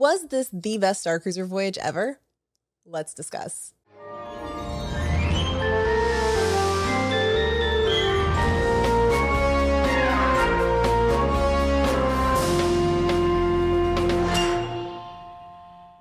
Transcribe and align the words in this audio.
Was 0.00 0.28
this 0.28 0.48
the 0.50 0.78
best 0.78 1.02
Star 1.02 1.20
Cruiser 1.20 1.44
voyage 1.44 1.76
ever? 1.76 2.20
Let's 2.86 3.12
discuss. 3.12 3.74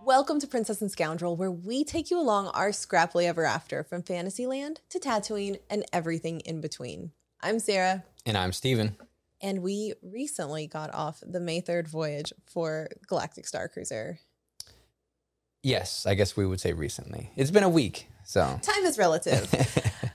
Welcome 0.05 0.39
to 0.39 0.47
Princess 0.47 0.81
and 0.81 0.89
Scoundrel, 0.89 1.35
where 1.35 1.51
we 1.51 1.83
take 1.83 2.09
you 2.09 2.21
along 2.21 2.47
our 2.47 2.69
scrappily 2.69 3.25
ever 3.25 3.43
after 3.43 3.83
from 3.83 4.03
Fantasyland 4.03 4.79
to 4.91 4.99
Tatooine 4.99 5.59
and 5.69 5.83
everything 5.91 6.39
in 6.39 6.61
between. 6.61 7.11
I'm 7.41 7.59
Sarah, 7.59 8.05
And 8.25 8.37
I'm 8.37 8.53
Steven. 8.53 8.95
And 9.41 9.61
we 9.61 9.93
recently 10.01 10.67
got 10.67 10.93
off 10.93 11.23
the 11.25 11.39
May 11.39 11.61
3rd 11.61 11.87
voyage 11.87 12.33
for 12.45 12.89
Galactic 13.07 13.47
Star 13.47 13.67
Cruiser. 13.67 14.19
Yes, 15.63 16.05
I 16.05 16.15
guess 16.15 16.37
we 16.37 16.45
would 16.45 16.59
say 16.59 16.73
recently. 16.73 17.31
It's 17.35 17.51
been 17.51 17.63
a 17.63 17.69
week, 17.69 18.07
so. 18.25 18.59
Time 18.61 18.85
is 18.85 18.97
relative. 18.97 19.53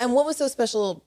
and 0.00 0.12
what 0.14 0.26
was 0.26 0.36
so 0.36 0.48
special 0.48 1.04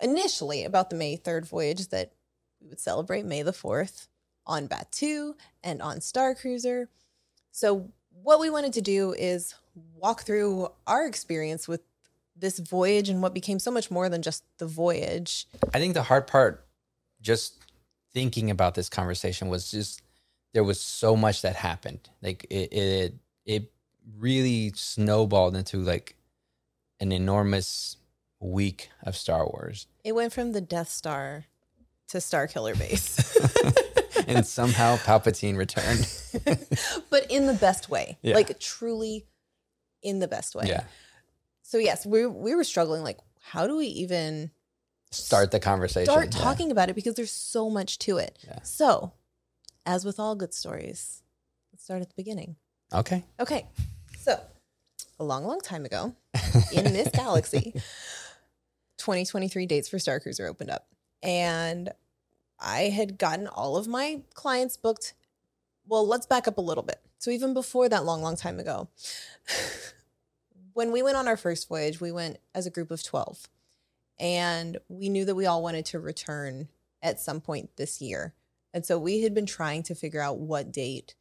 initially 0.00 0.64
about 0.64 0.90
the 0.90 0.96
May 0.96 1.16
3rd 1.16 1.46
voyage 1.46 1.88
that 1.88 2.12
we 2.60 2.68
would 2.68 2.80
celebrate 2.80 3.24
May 3.24 3.42
the 3.42 3.52
4th 3.52 4.08
on 4.46 4.68
Batuu 4.68 5.34
and 5.62 5.80
on 5.80 6.00
Star 6.00 6.34
Cruiser. 6.34 6.88
So, 7.50 7.90
what 8.22 8.40
we 8.40 8.50
wanted 8.50 8.72
to 8.74 8.80
do 8.80 9.12
is 9.12 9.54
walk 9.96 10.22
through 10.22 10.68
our 10.86 11.06
experience 11.06 11.66
with 11.66 11.80
this 12.36 12.58
voyage 12.58 13.08
and 13.08 13.22
what 13.22 13.34
became 13.34 13.58
so 13.58 13.70
much 13.70 13.90
more 13.90 14.08
than 14.08 14.22
just 14.22 14.44
the 14.58 14.66
voyage. 14.66 15.46
I 15.72 15.78
think 15.78 15.94
the 15.94 16.02
hard 16.02 16.26
part, 16.26 16.66
just 17.20 17.58
thinking 18.12 18.50
about 18.50 18.74
this 18.74 18.88
conversation, 18.88 19.48
was 19.48 19.70
just 19.70 20.02
there 20.52 20.64
was 20.64 20.80
so 20.80 21.16
much 21.16 21.42
that 21.42 21.56
happened. 21.56 22.08
Like 22.22 22.44
it, 22.50 22.72
it, 22.72 23.14
it 23.46 23.72
really 24.18 24.72
snowballed 24.74 25.56
into 25.56 25.78
like 25.78 26.16
an 27.00 27.12
enormous 27.12 27.96
week 28.40 28.90
of 29.02 29.16
Star 29.16 29.44
Wars, 29.46 29.86
It 30.04 30.12
went 30.14 30.32
from 30.32 30.52
the 30.52 30.60
Death 30.60 30.90
Star 30.90 31.44
to 32.08 32.18
Starkiller 32.18 32.78
Base, 32.78 33.36
and 34.28 34.46
somehow 34.46 34.96
Palpatine 34.96 35.56
returned. 35.56 36.06
but 37.10 37.30
in 37.30 37.46
the 37.46 37.54
best 37.54 37.88
way, 37.88 38.18
Yeah. 38.22 38.34
like 38.34 38.58
truly 38.60 39.24
in 40.02 40.18
the 40.18 40.28
best 40.28 40.54
way. 40.54 40.66
Yeah, 40.66 40.84
So 41.66 41.78
yes, 41.78 42.04
we 42.04 42.26
we 42.26 42.54
were 42.54 42.62
struggling. 42.62 43.02
Like, 43.02 43.18
how 43.40 43.66
do 43.66 43.76
we 43.76 43.86
even 43.86 44.50
start 45.10 45.50
the 45.50 45.58
conversation. 45.60 46.10
start 46.12 46.34
Yeah. 46.34 46.42
talking 46.42 46.70
about 46.70 46.90
it? 46.90 46.94
Because 46.94 47.14
there's 47.14 47.30
so 47.32 47.70
much 47.70 47.98
to 48.00 48.18
it. 48.18 48.38
Yeah. 48.46 48.60
So, 48.62 49.12
as 49.86 50.04
with 50.04 50.20
all 50.20 50.34
good 50.34 50.52
stories, 50.52 51.22
let's 51.72 51.82
start 51.84 52.02
at 52.02 52.08
the 52.08 52.14
beginning. 52.16 52.56
Okay. 52.92 53.24
Okay, 53.40 53.66
so 54.18 54.38
a 55.18 55.24
long, 55.24 55.46
long 55.46 55.60
time 55.60 55.84
ago 55.86 56.14
in 56.72 56.92
this 56.92 57.08
galaxy, 57.08 57.72
2023 58.98 59.66
dates 59.66 59.88
for 59.88 59.98
Star 59.98 60.20
Cruiser 60.20 60.46
opened 60.46 60.70
up, 60.70 60.86
and 61.22 61.90
I 62.60 62.82
had 62.90 63.16
gotten 63.18 63.46
all 63.46 63.76
of 63.76 63.88
my 63.88 64.20
clients 64.34 64.76
booked. 64.76 65.14
Well, 65.86 66.06
let's 66.06 66.26
back 66.26 66.46
up 66.46 66.58
a 66.58 66.62
little 66.62 66.82
bit. 66.84 67.00
So 67.18 67.30
even 67.30 67.54
before 67.54 67.88
that 67.88 68.04
long, 68.04 68.20
long 68.20 68.36
time 68.36 68.60
ago, 68.60 68.88
when 70.74 70.92
we 70.92 71.02
went 71.02 71.16
on 71.16 71.26
our 71.26 71.36
first 71.36 71.68
voyage, 71.68 72.00
we 72.00 72.12
went 72.12 72.38
as 72.54 72.66
a 72.66 72.70
group 72.70 72.90
of 72.90 73.02
12, 73.02 73.48
and 74.18 74.78
we 74.88 75.08
knew 75.08 75.24
that 75.24 75.34
we 75.34 75.46
all 75.46 75.62
wanted 75.62 75.86
to 75.86 76.00
return 76.00 76.68
at 77.02 77.18
some 77.18 77.40
point 77.40 77.70
this 77.76 78.00
year. 78.00 78.34
And 78.72 78.84
so 78.84 78.98
we 78.98 79.22
had 79.22 79.34
been 79.34 79.46
trying 79.46 79.84
to 79.84 79.94
figure 79.94 80.20
out 80.20 80.38
what 80.38 80.72
date 80.72 81.14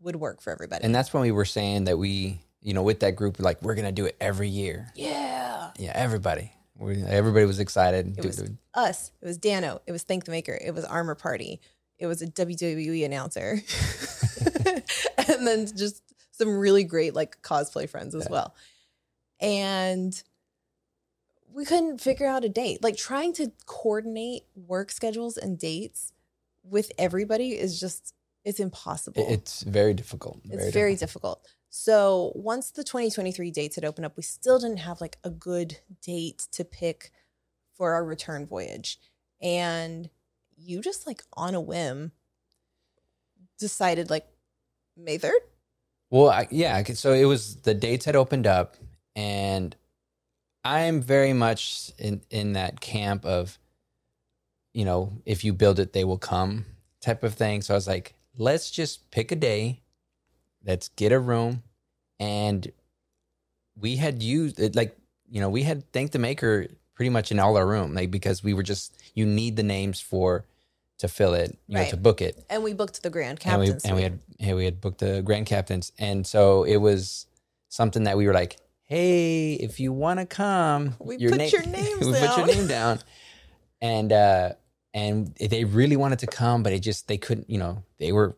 would 0.00 0.16
work 0.16 0.40
for 0.40 0.50
everybody. 0.50 0.84
And 0.84 0.94
that's 0.94 1.12
when 1.12 1.22
we 1.22 1.30
were 1.30 1.44
saying 1.44 1.84
that 1.84 1.98
we, 1.98 2.40
you 2.60 2.74
know, 2.74 2.82
with 2.82 3.00
that 3.00 3.14
group, 3.14 3.38
like 3.38 3.62
we're 3.62 3.74
gonna 3.74 3.92
do 3.92 4.06
it 4.06 4.16
every 4.20 4.48
year. 4.48 4.90
yeah. 4.96 5.70
Yeah, 5.78 5.92
everybody. 5.94 6.52
We, 6.76 7.02
everybody 7.02 7.46
was 7.46 7.60
excited. 7.60 8.18
It 8.18 8.24
was 8.24 8.36
dude. 8.36 8.58
us. 8.74 9.12
It 9.20 9.26
was 9.26 9.38
Dan-O. 9.38 9.80
It 9.86 9.92
was 9.92 10.02
Thank 10.02 10.24
the 10.24 10.30
Maker. 10.30 10.58
It 10.62 10.74
was 10.74 10.84
Armor 10.84 11.14
Party. 11.14 11.60
It 11.98 12.06
was 12.06 12.20
a 12.20 12.26
WWE 12.26 13.04
announcer. 13.04 13.62
and 15.28 15.46
then 15.46 15.66
just 15.76 16.02
some 16.32 16.56
really 16.58 16.84
great 16.84 17.14
like 17.14 17.40
cosplay 17.42 17.88
friends 17.88 18.14
as 18.14 18.24
Yeah. 18.24 18.30
well. 18.30 18.54
And 19.40 20.20
we 21.52 21.64
couldn't 21.64 22.00
figure 22.00 22.26
out 22.26 22.44
a 22.44 22.48
date. 22.48 22.82
Like 22.82 22.96
trying 22.96 23.32
to 23.34 23.52
coordinate 23.66 24.44
work 24.54 24.90
schedules 24.90 25.36
and 25.36 25.58
dates 25.58 26.12
with 26.64 26.90
everybody 26.98 27.50
is 27.58 27.78
just 27.78 28.14
it's 28.44 28.58
impossible. 28.58 29.24
It's 29.28 29.62
very 29.62 29.94
difficult. 29.94 30.40
It's 30.50 30.72
very, 30.72 30.96
difficult. 30.96 31.46
So 31.70 32.32
once 32.34 32.72
the 32.72 32.82
2023 32.82 33.52
dates 33.52 33.76
had 33.76 33.84
opened 33.84 34.04
up, 34.04 34.16
we 34.16 34.24
still 34.24 34.58
didn't 34.58 34.78
have 34.78 35.00
like 35.00 35.16
a 35.22 35.30
good 35.30 35.78
date 36.00 36.48
to 36.52 36.64
pick 36.64 37.12
for 37.76 37.92
our 37.92 38.04
return 38.04 38.46
voyage. 38.46 38.98
And 39.40 40.10
you 40.56 40.80
just 40.80 41.06
like 41.06 41.22
on 41.34 41.54
a 41.54 41.60
whim 41.60 42.10
decided 43.58 44.10
like 44.10 44.26
May 44.96 45.18
3rd? 45.18 45.38
Well, 46.12 46.28
I, 46.28 46.46
yeah. 46.50 46.84
So 46.84 47.14
it 47.14 47.24
was 47.24 47.56
the 47.56 47.74
dates 47.74 48.04
had 48.04 48.16
opened 48.16 48.46
up, 48.46 48.76
and 49.16 49.74
I'm 50.64 51.00
very 51.02 51.32
much 51.32 51.90
in 51.98 52.22
in 52.30 52.52
that 52.54 52.80
camp 52.82 53.24
of, 53.24 53.58
you 54.74 54.84
know, 54.84 55.14
if 55.26 55.42
you 55.42 55.54
build 55.54 55.80
it, 55.80 55.94
they 55.94 56.04
will 56.04 56.18
come 56.18 56.66
type 57.00 57.24
of 57.24 57.34
thing. 57.34 57.62
So 57.62 57.74
I 57.74 57.76
was 57.78 57.88
like, 57.88 58.14
let's 58.36 58.70
just 58.70 59.10
pick 59.10 59.32
a 59.32 59.36
day, 59.36 59.80
let's 60.64 60.88
get 60.88 61.12
a 61.12 61.18
room, 61.18 61.62
and 62.20 62.70
we 63.76 63.96
had 63.96 64.22
used 64.22 64.60
it 64.60 64.76
like 64.76 64.96
you 65.30 65.40
know 65.40 65.48
we 65.48 65.62
had 65.62 65.90
thank 65.92 66.12
the 66.12 66.18
maker 66.18 66.66
pretty 66.94 67.10
much 67.10 67.30
in 67.32 67.38
all 67.38 67.56
our 67.56 67.66
room 67.66 67.94
like 67.94 68.10
because 68.10 68.44
we 68.44 68.54
were 68.54 68.62
just 68.62 68.96
you 69.14 69.24
need 69.24 69.56
the 69.56 69.62
names 69.62 70.00
for 70.00 70.44
to 71.02 71.08
fill 71.08 71.34
it 71.34 71.56
you 71.68 71.76
know 71.76 71.84
to 71.90 71.96
book 71.96 72.20
it. 72.22 72.42
And 72.50 72.64
we 72.64 72.72
booked 72.72 73.02
the 73.02 73.10
Grand 73.10 73.38
and 73.44 73.60
we, 73.60 73.70
and 73.84 73.94
we 73.94 74.02
had 74.02 74.18
hey, 74.40 74.54
we 74.54 74.64
had 74.64 74.80
booked 74.80 74.98
the 74.98 75.22
grand 75.22 75.46
captains. 75.46 75.92
And 75.98 76.26
so 76.26 76.64
it 76.64 76.78
was 76.78 77.26
something 77.68 78.04
that 78.04 78.16
we 78.16 78.26
were 78.26 78.32
like 78.34 78.56
hey 78.86 79.54
if 79.54 79.78
you 79.80 79.92
want 79.92 80.18
to 80.20 80.26
come 80.26 80.94
We 81.00 81.16
put 81.28 81.52
your 81.52 81.64
names 81.66 82.06
we 82.06 82.12
put 82.12 82.36
your 82.36 82.46
name 82.46 82.66
down. 82.66 82.98
And 83.80 84.12
uh 84.12 84.52
and 84.94 85.34
they 85.36 85.64
really 85.64 85.96
wanted 85.96 86.18
to 86.20 86.26
come 86.26 86.62
but 86.62 86.72
it 86.72 86.80
just 86.80 87.08
they 87.08 87.16
couldn't 87.18 87.48
you 87.48 87.58
know 87.58 87.82
they 87.98 88.12
were 88.12 88.36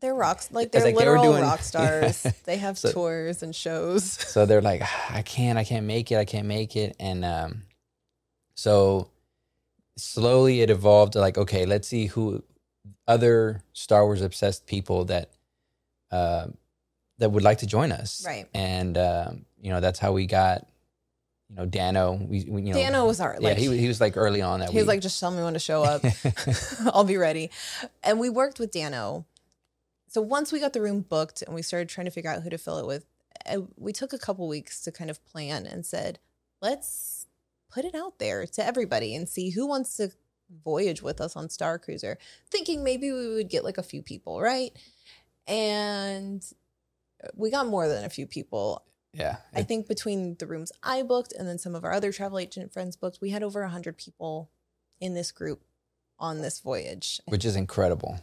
they're 0.00 0.14
rocks 0.14 0.50
like 0.50 0.72
they're 0.72 0.82
like 0.82 0.94
they 0.94 0.98
literal 0.98 1.22
doing- 1.22 1.42
rock 1.42 1.60
stars. 1.72 2.22
they 2.44 2.56
have 2.56 2.76
So- 2.78 2.90
tours 2.92 3.42
and 3.44 3.54
shows. 3.54 4.02
so 4.04 4.46
they're 4.46 4.62
like 4.62 4.80
"Ah, 4.82 5.16
i 5.18 5.22
can't 5.22 5.58
i 5.58 5.64
can't 5.64 5.86
make 5.86 6.10
it 6.10 6.16
i 6.16 6.24
can't 6.24 6.48
make 6.48 6.74
it. 6.76 6.96
And 6.98 7.24
um 7.24 7.62
so 8.54 9.08
slowly 9.96 10.60
it 10.62 10.70
evolved 10.70 11.12
to 11.14 11.20
like 11.20 11.36
okay 11.36 11.66
let's 11.66 11.86
see 11.88 12.06
who 12.06 12.42
other 13.06 13.62
star 13.72 14.04
wars 14.04 14.22
obsessed 14.22 14.66
people 14.66 15.04
that 15.06 15.30
uh, 16.10 16.46
that 17.18 17.30
would 17.30 17.42
like 17.42 17.58
to 17.58 17.66
join 17.66 17.92
us 17.92 18.24
Right. 18.26 18.46
and 18.54 18.96
um 18.98 19.44
you 19.60 19.70
know 19.70 19.80
that's 19.80 19.98
how 19.98 20.12
we 20.12 20.26
got 20.26 20.66
you 21.48 21.56
know 21.56 21.66
Dan-O 21.66 22.14
we, 22.14 22.44
we 22.48 22.62
you 22.62 22.72
know 22.72 22.78
Dan-O 22.80 23.06
was 23.06 23.20
our 23.20 23.36
yeah 23.40 23.54
he, 23.54 23.76
he 23.76 23.86
was 23.88 24.00
like 24.00 24.16
early 24.16 24.40
on 24.42 24.60
that 24.60 24.70
he 24.70 24.78
was 24.78 24.86
like 24.86 25.00
just 25.00 25.20
tell 25.20 25.30
me 25.30 25.42
when 25.42 25.52
to 25.52 25.58
show 25.58 25.82
up. 25.82 26.02
I'll 26.92 27.04
be 27.04 27.16
ready. 27.18 27.50
And 28.02 28.18
we 28.18 28.28
worked 28.30 28.58
with 28.58 28.70
Dan-O. 28.72 29.24
So 30.08 30.20
once 30.20 30.52
we 30.52 30.60
got 30.60 30.72
the 30.72 30.80
room 30.82 31.00
booked 31.00 31.42
and 31.42 31.54
we 31.54 31.62
started 31.62 31.88
trying 31.88 32.04
to 32.06 32.10
figure 32.10 32.30
out 32.30 32.42
who 32.42 32.50
to 32.50 32.58
fill 32.58 32.78
it 32.78 32.86
with, 32.86 33.06
uh, 33.46 33.60
we 33.76 33.92
took 33.92 34.12
a 34.12 34.18
couple 34.18 34.46
weeks 34.48 34.80
to 34.82 34.92
kind 34.92 35.08
of 35.10 35.24
plan 35.24 35.64
and 35.66 35.86
said, 35.86 36.18
let's 36.60 37.26
put 37.72 37.84
it 37.84 37.94
out 37.94 38.18
there 38.18 38.46
to 38.46 38.64
everybody 38.64 39.14
and 39.14 39.28
see 39.28 39.50
who 39.50 39.66
wants 39.66 39.96
to 39.96 40.10
voyage 40.64 41.02
with 41.02 41.20
us 41.20 41.36
on 41.36 41.48
Star 41.48 41.78
Cruiser, 41.78 42.18
thinking 42.50 42.84
maybe 42.84 43.10
we 43.10 43.34
would 43.34 43.48
get 43.48 43.64
like 43.64 43.78
a 43.78 43.82
few 43.82 44.02
people, 44.02 44.40
right? 44.40 44.72
And 45.46 46.44
we 47.34 47.50
got 47.50 47.66
more 47.66 47.88
than 47.88 48.04
a 48.04 48.10
few 48.10 48.26
people. 48.26 48.84
yeah 49.12 49.36
I 49.54 49.62
think 49.62 49.88
between 49.88 50.36
the 50.38 50.46
rooms 50.46 50.72
I 50.82 51.02
booked 51.02 51.32
and 51.32 51.48
then 51.48 51.58
some 51.58 51.74
of 51.74 51.84
our 51.84 51.92
other 51.92 52.12
travel 52.12 52.38
agent 52.38 52.72
friends 52.72 52.96
booked, 52.96 53.20
we 53.20 53.30
had 53.30 53.42
over 53.42 53.62
100 53.62 53.96
people 53.96 54.50
in 55.00 55.14
this 55.14 55.32
group 55.32 55.62
on 56.18 56.42
this 56.42 56.60
voyage. 56.60 57.20
which 57.26 57.44
is 57.44 57.56
incredible 57.56 58.20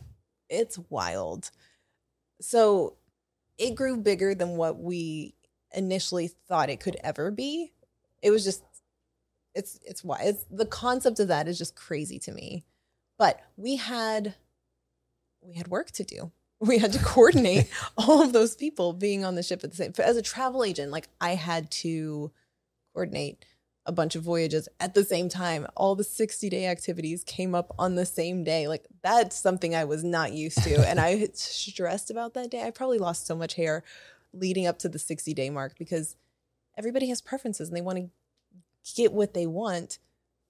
It's 0.49 0.79
wild. 0.89 1.51
So 2.41 2.95
it 3.57 3.75
grew 3.75 3.97
bigger 3.97 4.33
than 4.33 4.55
what 4.55 4.79
we 4.79 5.35
initially 5.73 6.27
thought 6.47 6.69
it 6.69 6.79
could 6.79 6.97
ever 7.03 7.31
be. 7.31 7.73
It 8.21 8.31
was 8.31 8.43
just 8.43 8.63
it's 9.59 9.79
it's 9.85 10.03
why 10.03 10.21
it's 10.23 10.45
the 10.49 10.65
concept 10.65 11.19
of 11.19 11.27
that 11.27 11.47
is 11.47 11.57
just 11.57 11.75
crazy 11.75 12.17
to 12.19 12.31
me. 12.31 12.63
But 13.19 13.41
we 13.57 13.75
had 13.75 14.35
we 15.41 15.55
had 15.55 15.67
work 15.67 15.91
to 15.91 16.03
do. 16.03 16.31
We 16.61 16.77
had 16.77 16.91
to 16.91 16.99
coordinate 16.99 17.69
all 17.97 18.21
of 18.21 18.33
those 18.33 18.53
people 18.53 18.91
being 18.91 19.23
on 19.23 19.35
the 19.35 19.43
ship 19.43 19.63
at 19.63 19.69
the 19.71 19.77
same 19.77 19.93
time. 19.93 20.05
as 20.05 20.17
a 20.17 20.21
travel 20.21 20.65
agent, 20.65 20.91
like 20.91 21.07
I 21.21 21.35
had 21.35 21.71
to 21.71 22.31
coordinate 22.93 23.45
a 23.85 23.93
bunch 23.93 24.17
of 24.17 24.23
voyages 24.23 24.67
at 24.81 24.93
the 24.93 25.05
same 25.05 25.29
time. 25.29 25.65
All 25.77 25.95
the 25.95 26.03
60 26.03 26.49
day 26.49 26.67
activities 26.67 27.23
came 27.23 27.55
up 27.55 27.73
on 27.79 27.95
the 27.95 28.05
same 28.05 28.43
day. 28.43 28.67
Like 28.67 28.87
that's 29.01 29.37
something 29.37 29.73
I 29.73 29.85
was 29.85 30.03
not 30.03 30.33
used 30.33 30.61
to. 30.63 30.85
and 30.85 30.99
I 30.99 31.29
stressed 31.33 32.11
about 32.11 32.33
that 32.33 32.51
day. 32.51 32.63
I 32.63 32.71
probably 32.71 32.99
lost 32.99 33.25
so 33.25 33.37
much 33.37 33.53
hair 33.53 33.83
leading 34.33 34.67
up 34.67 34.79
to 34.79 34.89
the 34.89 34.99
60 34.99 35.33
day 35.33 35.49
mark 35.49 35.77
because 35.79 36.17
everybody 36.77 37.07
has 37.07 37.21
preferences 37.21 37.69
and 37.69 37.77
they 37.77 37.81
want 37.81 37.99
to 37.99 38.09
get 38.95 39.13
what 39.13 39.33
they 39.33 39.45
want, 39.45 39.99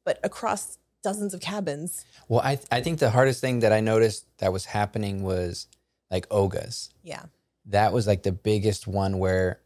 but 0.05 0.19
across 0.23 0.77
dozens 1.03 1.33
of 1.33 1.41
cabins. 1.41 2.05
Well, 2.27 2.41
I 2.41 2.59
I 2.71 2.81
think 2.81 2.99
the 2.99 3.09
hardest 3.09 3.41
thing 3.41 3.59
that 3.59 3.71
I 3.71 3.79
noticed 3.79 4.25
that 4.39 4.53
was 4.53 4.65
happening 4.65 5.23
was 5.23 5.67
like 6.11 6.27
Oga's. 6.31 6.89
Yeah. 7.03 7.23
That 7.65 7.93
was 7.93 8.07
like 8.07 8.23
the 8.23 8.31
biggest 8.31 8.87
one 8.87 9.19
where 9.19 9.59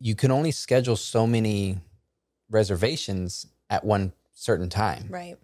you 0.00 0.14
can 0.14 0.30
only 0.30 0.50
schedule 0.50 0.96
so 0.96 1.26
many 1.26 1.78
reservations 2.48 3.46
at 3.68 3.84
one 3.84 4.12
certain 4.32 4.68
time. 4.68 5.06
Right. 5.08 5.36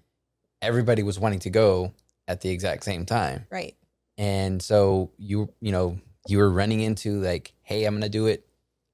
Everybody 0.63 1.03
was 1.03 1.19
wanting 1.19 1.41
to 1.41 1.51
go 1.51 1.93
at 2.27 2.41
the 2.41 2.51
exact 2.51 2.85
same 2.85 3.07
time. 3.07 3.47
Right. 3.51 3.77
And 4.19 4.63
so 4.63 5.13
you 5.19 5.53
you 5.61 5.73
know, 5.73 5.99
you 6.27 6.39
were 6.39 6.51
running 6.51 6.81
into 6.81 7.21
like, 7.21 7.53
hey, 7.63 7.85
I'm 7.85 7.95
gonna 7.95 8.09
do 8.09 8.27
it, 8.27 8.47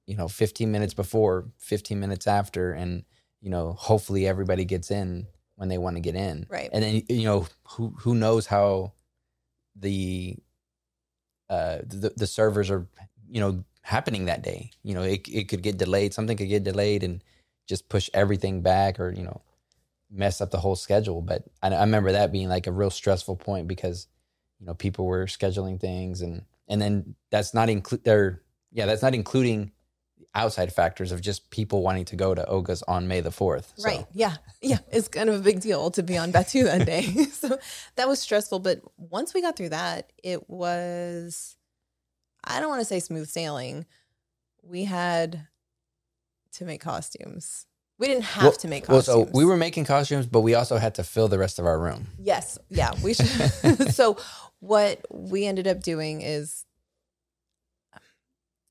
you 0.05 0.15
know, 0.17 0.27
15 0.27 0.71
minutes 0.71 0.93
before, 0.93 1.45
15 1.57 1.99
minutes 1.99 2.27
after, 2.27 2.73
and 2.73 3.03
you 3.41 3.49
know, 3.49 3.73
hopefully 3.73 4.27
everybody 4.27 4.65
gets 4.65 4.91
in 4.91 5.27
when 5.55 5.69
they 5.69 5.77
want 5.77 5.95
to 5.97 6.01
get 6.01 6.15
in. 6.15 6.45
Right. 6.49 6.69
And 6.71 6.83
then 6.83 7.03
you 7.09 7.23
know, 7.25 7.47
who 7.67 7.93
who 7.99 8.15
knows 8.15 8.47
how 8.47 8.93
the 9.75 10.37
uh 11.49 11.79
the, 11.85 12.13
the 12.15 12.27
servers 12.27 12.69
are, 12.69 12.87
you 13.29 13.39
know, 13.41 13.63
happening 13.81 14.25
that 14.25 14.43
day. 14.43 14.71
You 14.83 14.95
know, 14.95 15.03
it 15.03 15.27
it 15.27 15.49
could 15.49 15.61
get 15.63 15.77
delayed, 15.77 16.13
something 16.13 16.37
could 16.37 16.49
get 16.49 16.63
delayed 16.63 17.03
and 17.03 17.23
just 17.67 17.89
push 17.89 18.09
everything 18.13 18.61
back 18.61 18.99
or, 18.99 19.11
you 19.11 19.23
know, 19.23 19.41
mess 20.11 20.41
up 20.41 20.51
the 20.51 20.59
whole 20.59 20.75
schedule. 20.75 21.21
But 21.21 21.43
I, 21.61 21.69
I 21.69 21.81
remember 21.81 22.11
that 22.11 22.31
being 22.31 22.49
like 22.49 22.67
a 22.67 22.71
real 22.71 22.89
stressful 22.89 23.37
point 23.37 23.67
because, 23.67 24.07
you 24.59 24.65
know, 24.65 24.73
people 24.73 25.05
were 25.05 25.25
scheduling 25.25 25.79
things 25.79 26.21
and 26.21 26.43
and 26.67 26.81
then 26.81 27.15
that's 27.29 27.53
not 27.53 27.69
include 27.69 28.03
there 28.03 28.41
yeah 28.71 28.85
that's 28.85 29.01
not 29.01 29.13
including 29.13 29.71
outside 30.35 30.73
factors 30.73 31.11
of 31.11 31.21
just 31.21 31.49
people 31.51 31.83
wanting 31.83 32.05
to 32.05 32.15
go 32.15 32.33
to 32.33 32.43
Oga's 32.47 32.81
on 32.87 33.07
May 33.07 33.21
the 33.21 33.29
4th. 33.29 33.73
So, 33.75 33.87
Right. 33.87 34.05
Yeah. 34.13 34.37
Yeah. 34.61 34.79
It's 34.91 35.07
kind 35.07 35.29
of 35.29 35.35
a 35.35 35.39
big 35.43 35.61
deal 35.61 35.91
to 35.91 36.01
be 36.03 36.17
on 36.17 36.31
Batuu 36.31 36.63
that 36.63 36.85
day. 36.87 37.03
so 37.31 37.57
that 37.95 38.07
was 38.07 38.19
stressful. 38.19 38.59
But 38.59 38.81
once 38.97 39.33
we 39.33 39.41
got 39.41 39.55
through 39.55 39.69
that, 39.69 40.11
it 40.23 40.49
was, 40.49 41.55
I 42.43 42.59
don't 42.59 42.69
want 42.69 42.81
to 42.81 42.85
say 42.85 42.99
smooth 42.99 43.27
sailing. 43.29 43.85
We 44.63 44.85
had 44.85 45.47
to 46.53 46.65
make 46.65 46.81
costumes. 46.81 47.67
We 47.99 48.07
didn't 48.07 48.23
have 48.23 48.43
Well- 48.43 48.51
to 48.53 48.67
make 48.67 48.87
Well, 48.89 48.97
costumes. 48.99 49.27
so 49.29 49.37
we 49.37 49.45
were 49.45 49.55
making 49.57 49.85
costumes, 49.85 50.25
but 50.25 50.41
we 50.41 50.55
also 50.55 50.77
had 50.77 50.95
to 50.95 51.03
fill 51.03 51.27
the 51.27 51.37
rest 51.37 51.59
of 51.59 51.65
our 51.67 51.77
room. 51.77 52.07
Yes. 52.17 52.57
Yeah. 52.69 52.91
We 53.03 53.13
should. 53.13 53.93
so 53.93 54.17
what 54.59 55.05
we 55.11 55.45
ended 55.45 55.67
up 55.67 55.83
doing 55.83 56.21
is, 56.23 56.65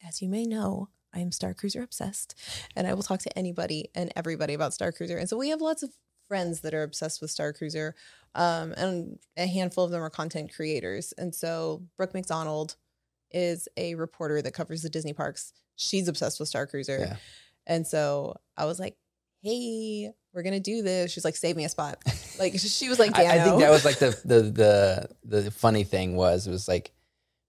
as 0.06 0.20
you 0.20 0.28
may 0.28 0.44
know, 0.44 0.88
I 1.14 1.20
am 1.20 1.32
Star 1.32 1.54
Cruiser 1.54 1.82
obsessed, 1.82 2.34
and 2.76 2.86
I 2.86 2.94
will 2.94 3.02
talk 3.02 3.20
to 3.20 3.38
anybody 3.38 3.90
and 3.94 4.12
everybody 4.16 4.54
about 4.54 4.74
Star 4.74 4.92
Cruiser. 4.92 5.18
And 5.18 5.28
so 5.28 5.36
we 5.36 5.50
have 5.50 5.60
lots 5.60 5.82
of 5.82 5.90
friends 6.28 6.60
that 6.60 6.72
are 6.74 6.82
obsessed 6.82 7.20
with 7.20 7.30
Star 7.30 7.52
Cruiser, 7.52 7.94
um, 8.34 8.72
and 8.76 9.18
a 9.36 9.46
handful 9.46 9.84
of 9.84 9.90
them 9.90 10.02
are 10.02 10.10
content 10.10 10.54
creators. 10.54 11.12
And 11.18 11.34
so 11.34 11.82
Brooke 11.96 12.14
McDonald 12.14 12.76
is 13.30 13.68
a 13.76 13.94
reporter 13.94 14.40
that 14.42 14.52
covers 14.54 14.82
the 14.82 14.88
Disney 14.90 15.12
parks. 15.12 15.52
She's 15.76 16.08
obsessed 16.08 16.38
with 16.40 16.48
Star 16.48 16.66
Cruiser, 16.66 16.98
Yeah. 16.98 17.16
and 17.66 17.86
so 17.86 18.36
I 18.56 18.64
was 18.66 18.78
like, 18.80 18.96
"Hey, 19.42 20.12
we're 20.32 20.42
gonna 20.42 20.60
do 20.60 20.82
this." 20.82 21.10
She's 21.12 21.24
like, 21.24 21.36
"Save 21.36 21.56
me 21.56 21.64
a 21.64 21.68
spot." 21.68 21.98
Like 22.38 22.54
she 22.58 22.88
was 22.88 22.98
like, 22.98 23.16
I, 23.16 23.36
I 23.38 23.44
think 23.44 23.60
that 23.60 23.70
was 23.70 23.84
like 23.84 23.98
the, 23.98 24.18
the 24.24 25.08
the 25.22 25.40
the 25.42 25.50
funny 25.50 25.84
thing 25.84 26.16
was 26.16 26.46
it 26.46 26.50
was 26.50 26.68
like 26.68 26.92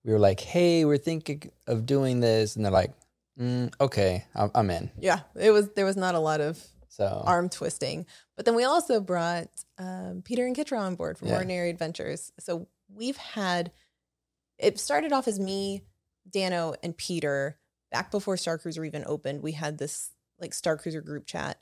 we 0.06 0.12
were 0.12 0.20
like, 0.20 0.42
hey, 0.42 0.84
we're 0.84 0.98
thinking 0.98 1.50
of 1.68 1.86
doing 1.86 2.20
this, 2.20 2.56
and 2.58 2.66
they're 2.66 2.72
like, 2.74 2.92
mm, 3.40 3.74
okay, 3.80 4.26
I'm, 4.36 4.52
I'm 4.56 4.70
in. 4.70 4.92
Yeah, 5.00 5.22
it 5.36 5.52
was 5.52 5.70
there 5.76 5.86
was 5.86 5.98
not 5.98 6.16
a 6.16 6.20
lot 6.20 6.42
of 6.42 6.64
So 6.90 7.22
arm 7.26 7.50
twisting. 7.50 8.06
But 8.36 8.46
then 8.46 8.56
we 8.56 8.64
also 8.64 9.00
brought 9.00 9.50
um, 9.78 10.22
Peter 10.24 10.46
and 10.46 10.56
Kitra 10.56 10.80
on 10.80 10.96
board 10.96 11.18
from 11.18 11.28
Yeah. 11.30 11.36
Ordinary 11.36 11.70
Adventures. 11.70 12.32
So 12.40 12.68
we've 12.94 13.18
had 13.18 13.72
it 14.60 14.80
started 14.80 15.12
off 15.12 15.28
as 15.28 15.40
me, 15.40 15.84
Dan-O, 16.32 16.76
and 16.84 16.96
Peter 16.96 17.58
back 17.92 18.12
before 18.12 18.38
Star 18.38 18.58
Cruiser 18.58 18.84
even 18.86 19.04
opened. 19.06 19.42
We 19.44 19.52
had 19.54 19.78
this 19.78 20.12
like 20.40 20.54
Star 20.54 20.78
Cruiser 20.78 21.02
group 21.02 21.26
chat, 21.26 21.60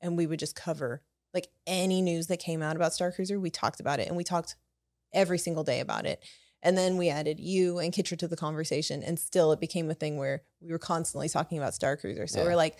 and 0.00 0.16
we 0.16 0.26
would 0.26 0.38
just 0.38 0.56
cover 0.56 1.02
like 1.34 1.48
any 1.66 2.02
news 2.02 2.26
that 2.26 2.38
came 2.38 2.62
out 2.62 2.76
about 2.76 2.92
Star 2.92 3.10
Cruiser. 3.12 3.40
We 3.40 3.50
talked 3.50 3.80
about 3.80 4.00
it, 4.00 4.08
and 4.08 4.16
we 4.16 4.24
talked 4.24 4.56
every 5.14 5.38
single 5.38 5.64
day 5.64 5.80
about 5.80 6.06
it. 6.06 6.22
And 6.62 6.78
then 6.78 6.96
we 6.96 7.08
added 7.08 7.40
you 7.40 7.78
and 7.80 7.92
Kitra 7.92 8.16
to 8.18 8.28
the 8.28 8.36
conversation, 8.36 9.02
and 9.02 9.18
still 9.18 9.52
it 9.52 9.60
became 9.60 9.90
a 9.90 9.94
thing 9.94 10.16
where 10.16 10.42
we 10.60 10.70
were 10.70 10.78
constantly 10.78 11.28
talking 11.28 11.58
about 11.58 11.74
Star 11.74 11.96
Cruiser. 11.96 12.26
So 12.26 12.40
Yeah. 12.40 12.46
we're 12.46 12.56
like, 12.56 12.76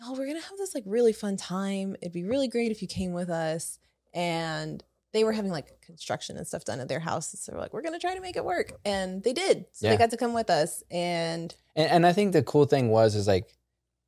y'all, 0.00 0.14
we're 0.16 0.26
gonna 0.26 0.40
have 0.40 0.58
this 0.58 0.74
like 0.74 0.84
really 0.86 1.12
fun 1.12 1.36
time. 1.36 1.94
It'd 2.00 2.12
be 2.12 2.24
really 2.24 2.48
great 2.48 2.72
if 2.72 2.82
you 2.82 2.88
came 2.88 3.12
with 3.12 3.30
us. 3.30 3.78
And 4.14 4.82
they 5.12 5.24
were 5.24 5.32
having 5.32 5.50
like 5.52 5.80
construction 5.82 6.36
and 6.36 6.46
stuff 6.46 6.64
done 6.64 6.80
at 6.80 6.88
their 6.88 7.00
house. 7.00 7.34
So 7.38 7.52
we're 7.52 7.60
like, 7.60 7.72
we're 7.72 7.82
gonna 7.82 7.98
try 8.00 8.14
to 8.14 8.20
make 8.20 8.36
it 8.36 8.44
work. 8.44 8.72
And 8.84 9.22
they 9.22 9.32
did. 9.32 9.66
So 9.72 9.86
Yeah. 9.86 9.92
they 9.92 9.98
got 9.98 10.10
to 10.10 10.16
come 10.16 10.34
with 10.34 10.50
us. 10.50 10.82
And 10.90 11.54
and, 11.76 11.88
and 11.90 12.06
I 12.06 12.12
think 12.12 12.32
the 12.32 12.42
cool 12.42 12.64
thing 12.64 12.88
was 12.88 13.14
is 13.14 13.26
like 13.28 13.46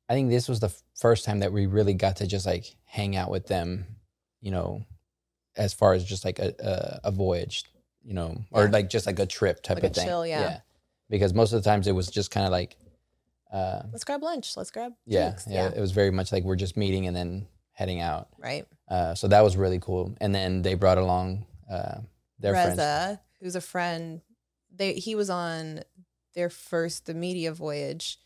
I 0.09 0.13
think 0.13 0.29
this 0.29 0.47
was 0.49 0.59
the 0.59 0.67
f- 0.67 0.83
first 0.99 1.25
time 1.25 1.39
that 1.39 1.51
we 1.53 1.65
really 1.65 1.93
got 1.95 2.17
to 2.17 2.27
just 2.27 2.45
like 2.45 2.75
hang 2.83 3.15
out 3.15 3.31
with 3.31 3.47
them, 3.47 3.85
you 4.41 4.51
know, 4.51 4.83
as 5.55 5.73
far 5.73 5.93
as 5.93 6.03
just 6.03 6.25
like 6.25 6.39
a 6.39 6.53
a, 6.59 7.07
a 7.07 7.11
voyage, 7.11 7.63
you 8.05 8.13
know, 8.13 8.37
or 8.51 8.65
Yeah. 8.65 8.69
like 8.69 8.89
just 8.89 9.05
like 9.07 9.19
a 9.19 9.25
trip 9.25 9.61
type 9.63 9.77
Like 9.77 9.83
of 9.85 9.95
thing. 9.95 10.05
chill, 10.07 10.25
yeah. 10.25 10.59
Because 11.09 11.33
most 11.33 11.51
of 11.53 11.61
the 11.63 11.69
times 11.69 11.87
it 11.87 11.91
was 11.91 12.07
just 12.07 12.31
kind 12.31 12.45
of 12.45 12.51
like, 12.51 12.77
uh, 13.51 13.83
let's 13.91 14.03
grab 14.03 14.21
lunch. 14.23 14.55
Let's 14.57 14.71
grab 14.71 14.93
yeah, 15.05 15.29
drinks. 15.29 15.45
yeah, 15.49 15.67
It 15.75 15.79
was 15.79 15.91
very 15.91 16.11
much 16.11 16.31
like 16.31 16.43
we're 16.43 16.55
just 16.55 16.77
meeting 16.77 17.07
and 17.07 17.15
then 17.15 17.47
heading 17.73 18.01
out. 18.01 18.29
Right. 18.37 18.65
Uh, 18.87 19.15
so 19.15 19.27
that 19.27 19.41
was 19.43 19.57
really 19.57 19.79
cool. 19.79 20.15
And 20.21 20.33
then 20.33 20.61
they 20.61 20.73
brought 20.75 20.97
along 20.97 21.45
uh, 21.69 21.99
their 22.39 22.53
friends. 22.53 22.69
Reza, 22.77 23.21
who's 23.41 23.55
a 23.55 23.61
friend, 23.61 24.21
they 24.75 24.93
he 24.93 25.15
was 25.15 25.29
on 25.29 25.81
their 26.33 26.49
first 26.49 27.05
the 27.05 27.13
media 27.13 27.53
voyage. 27.53 28.17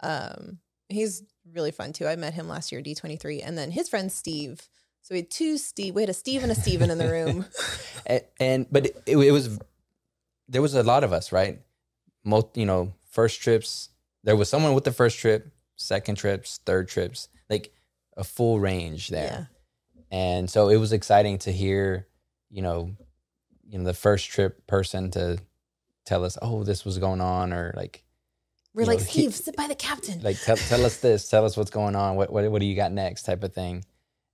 Um, 0.00 0.58
he's 0.88 1.22
really 1.52 1.70
fun 1.72 1.92
too. 1.92 2.06
I 2.06 2.16
met 2.16 2.34
him 2.34 2.48
last 2.48 2.72
year, 2.72 2.80
D 2.80 2.94
twenty 2.94 3.16
three, 3.16 3.42
and 3.42 3.56
then 3.58 3.70
his 3.70 3.88
friend 3.88 4.10
Steve. 4.10 4.68
So 5.02 5.14
we 5.14 5.18
had 5.20 5.30
two 5.30 5.58
Steve. 5.58 5.94
We 5.94 6.02
had 6.02 6.10
a 6.10 6.14
Steve 6.14 6.42
and 6.42 6.52
a 6.52 6.54
Steven 6.54 6.90
in 6.90 6.98
the 6.98 7.08
room. 7.08 7.46
and, 8.06 8.22
and 8.38 8.66
but 8.70 8.86
it, 8.86 9.16
it 9.16 9.32
was 9.32 9.58
there 10.48 10.62
was 10.62 10.74
a 10.74 10.82
lot 10.82 11.04
of 11.04 11.12
us 11.12 11.32
right 11.32 11.60
most 12.24 12.48
you 12.54 12.66
know 12.66 12.92
first 13.10 13.40
trips 13.40 13.88
there 14.24 14.36
was 14.36 14.48
someone 14.48 14.74
with 14.74 14.84
the 14.84 14.92
first 14.92 15.18
trip 15.18 15.50
second 15.76 16.16
trips 16.16 16.60
third 16.66 16.88
trips 16.88 17.28
like 17.48 17.72
a 18.16 18.24
full 18.24 18.60
range 18.60 19.08
there 19.08 19.48
and 20.10 20.50
so 20.50 20.68
it 20.68 20.76
was 20.76 20.92
exciting 20.92 21.38
to 21.38 21.52
hear 21.52 22.06
you 22.50 22.60
know 22.60 22.90
you 23.68 23.78
know 23.78 23.84
the 23.84 23.94
first 23.94 24.28
trip 24.28 24.66
person 24.66 25.10
to 25.10 25.38
tell 26.04 26.24
us 26.24 26.36
oh 26.42 26.62
this 26.64 26.84
was 26.84 26.98
going 26.98 27.20
on 27.20 27.52
or 27.52 27.72
like 27.76 28.02
We're 28.74 28.84
like 28.84 28.98
know, 28.98 29.04
he- 29.04 29.20
Steve, 29.22 29.34
sit 29.34 29.56
by 29.56 29.68
the 29.68 29.74
captain. 29.74 30.20
like 30.22 30.38
tell, 30.42 30.56
tell 30.56 30.84
us 30.84 30.98
this 30.98 31.28
tell 31.28 31.44
us 31.46 31.56
what's 31.56 31.70
going 31.70 31.96
on 31.96 32.16
what, 32.16 32.30
what 32.32 32.50
what 32.50 32.60
do 32.60 32.66
you 32.66 32.76
got 32.76 32.92
next 32.92 33.22
type 33.22 33.42
of 33.44 33.54
thing 33.54 33.84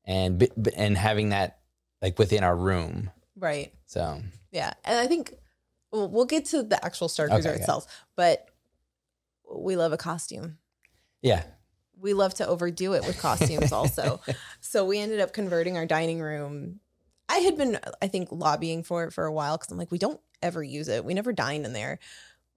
and 0.07 0.49
and 0.77 0.97
having 0.97 1.31
that 1.31 1.59
like 2.03 2.19
within 2.19 2.45
our 2.45 2.57
room 2.57 3.11
right. 3.37 3.73
so 3.87 4.21
Yeah, 4.53 4.73
and 4.85 4.99
I 4.99 5.07
think 5.07 5.35
well, 5.91 6.09
we'll 6.09 6.25
get 6.25 6.47
to 6.47 6.63
the 6.63 6.85
actual 6.85 7.09
Star 7.09 7.29
Okay, 7.31 7.49
itself, 7.51 7.87
but 8.17 8.49
we 9.53 9.77
love 9.77 9.93
a 9.93 9.97
costume. 9.97 10.59
yeah 11.23 11.43
we 11.99 12.13
love 12.13 12.35
to 12.35 12.47
overdo 12.47 12.93
it 12.95 13.07
with 13.07 13.19
costumes 13.19 13.73
also. 13.73 14.21
so 14.61 14.85
we 14.85 14.99
ended 14.99 15.21
up 15.21 15.33
converting 15.33 15.77
our 15.77 15.87
dining 15.87 16.21
room. 16.21 16.81
I 17.29 17.39
had 17.39 17.57
been, 17.57 17.79
I 18.03 18.09
think, 18.09 18.29
lobbying 18.31 18.83
for 18.83 19.05
it 19.05 19.13
for 19.13 19.25
a 19.25 19.33
while 19.33 19.57
because 19.57 19.73
I'm 19.73 19.79
like, 19.79 19.91
we 19.91 19.99
don't 19.99 20.21
ever 20.43 20.63
use 20.63 20.89
it. 20.89 21.05
We 21.05 21.15
never 21.15 21.33
dine 21.33 21.65
in 21.65 21.73
there. 21.73 21.99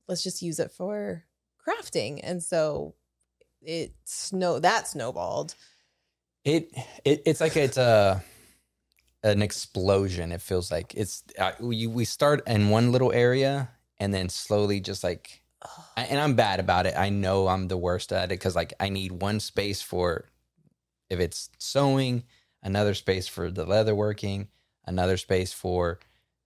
Let's 0.08 0.24
just 0.24 0.42
use 0.42 0.60
it 0.60 0.72
for 0.72 1.24
crafting. 1.66 2.20
And 2.22 2.44
so 2.44 2.96
it 3.62 3.94
snow 4.04 4.60
that 4.60 4.88
snowballed. 4.88 5.56
It, 6.46 6.72
it 7.04 7.24
it's 7.26 7.42
like 7.42 7.56
it's 7.58 7.78
a 7.78 8.24
an 9.24 9.42
explosion. 9.42 10.32
It 10.32 10.42
feels 10.42 10.72
like 10.72 10.94
it's 10.96 11.24
uh, 11.38 11.52
we 11.60 11.88
we 11.88 12.06
start 12.06 12.48
in 12.48 12.70
one 12.70 12.92
little 12.92 13.12
area 13.12 13.70
and 14.00 14.14
then 14.14 14.30
slowly 14.30 14.80
just 14.80 15.04
like 15.04 15.44
I- 15.98 16.04
and 16.06 16.20
I'm 16.20 16.36
bad 16.36 16.60
about 16.60 16.86
it. 16.86 16.96
I 16.98 17.10
know 17.10 17.48
I'm 17.48 17.68
the 17.68 17.78
worst 17.78 18.14
at 18.14 18.26
it 18.26 18.40
because 18.40 18.56
like 18.56 18.74
I 18.80 18.90
need 18.90 19.12
one 19.22 19.40
space 19.40 19.82
for 19.82 20.26
if 21.10 21.20
it's 21.20 21.50
sewing, 21.58 22.24
another 22.64 22.94
space 22.94 23.28
for 23.28 23.52
the 23.52 23.66
leather 23.66 23.96
working, 23.96 24.48
another 24.86 25.18
space 25.18 25.52
for 25.52 26.00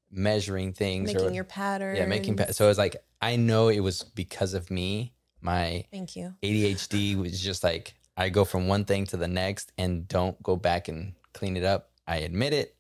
measuring 0.10 0.74
things 0.74 1.14
making 1.14 1.30
or 1.30 1.34
your 1.34 1.44
pattern. 1.44 1.96
yeah 1.96 2.06
making 2.06 2.36
pa- 2.36 2.52
so 2.52 2.70
it's 2.70 2.80
like 2.80 2.96
I 3.22 3.36
know 3.36 3.68
it 3.68 3.80
was 3.82 4.04
because 4.04 4.54
of 4.54 4.72
me. 4.72 5.14
My 5.42 5.86
Thank 5.92 6.16
you. 6.16 6.34
ADHD 6.42 7.18
was 7.18 7.40
just 7.40 7.64
like 7.64 7.94
I 8.16 8.30
go 8.30 8.46
from 8.46 8.68
one 8.68 8.86
thing 8.86 9.06
to 9.08 9.18
the 9.18 9.28
next 9.28 9.72
and 9.78 10.08
don't 10.08 10.42
go 10.44 10.56
back 10.56 10.88
and 10.88 11.14
clean 11.34 11.58
it 11.58 11.64
up. 11.64 11.90
I 12.08 12.18
admit 12.18 12.54
it. 12.54 12.76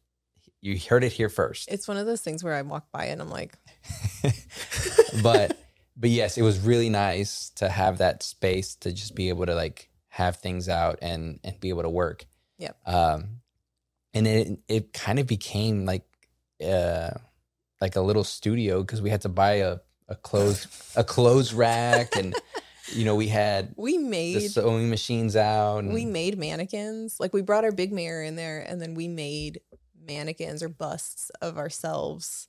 You 0.61 0.79
heard 0.89 1.03
it 1.03 1.11
here 1.11 1.29
first. 1.29 1.69
It's 1.71 1.87
one 1.87 1.97
of 1.97 2.05
those 2.05 2.21
things 2.21 2.43
where 2.43 2.53
I 2.53 2.61
walk 2.61 2.91
by 2.91 3.05
and 3.05 3.21
I'm 3.21 3.29
like, 3.29 3.57
but 5.23 5.57
but 5.97 6.09
yes, 6.09 6.37
it 6.37 6.41
was 6.41 6.59
really 6.59 6.89
nice 6.89 7.49
to 7.55 7.69
have 7.69 7.97
that 7.97 8.23
space 8.23 8.75
to 8.77 8.91
just 8.91 9.15
be 9.15 9.29
able 9.29 9.45
to 9.45 9.55
like 9.55 9.89
have 10.09 10.37
things 10.37 10.69
out 10.69 10.99
and 11.01 11.39
and 11.43 11.59
be 11.59 11.69
able 11.69 11.83
to 11.83 11.89
work. 11.89 12.25
Yep. 12.59 12.77
Um, 12.85 13.41
and 14.13 14.27
it 14.27 14.59
it 14.67 14.93
kind 14.93 15.19
of 15.19 15.27
became 15.27 15.85
like 15.85 16.05
uh 16.65 17.11
like 17.81 17.95
a 17.95 18.01
little 18.01 18.23
studio 18.23 18.81
because 18.81 19.01
we 19.01 19.09
had 19.09 19.21
to 19.21 19.29
buy 19.29 19.53
a 19.55 19.77
a 20.07 20.15
clothes 20.15 20.93
a 20.95 21.03
clothes 21.03 21.53
rack 21.53 22.15
and 22.15 22.35
you 22.91 23.05
know 23.05 23.15
we 23.15 23.27
had 23.27 23.73
we 23.77 23.97
the 23.97 24.03
made 24.03 24.51
sewing 24.51 24.89
machines 24.89 25.35
out. 25.35 25.79
And, 25.79 25.93
we 25.93 26.05
made 26.05 26.37
mannequins. 26.37 27.19
Like 27.19 27.33
we 27.33 27.41
brought 27.41 27.63
our 27.63 27.71
big 27.71 27.91
mirror 27.91 28.23
in 28.23 28.35
there 28.35 28.61
and 28.61 28.81
then 28.81 28.93
we 28.93 29.07
made 29.07 29.61
mannequins 30.05 30.61
or 30.61 30.69
busts 30.69 31.29
of 31.41 31.57
ourselves 31.57 32.47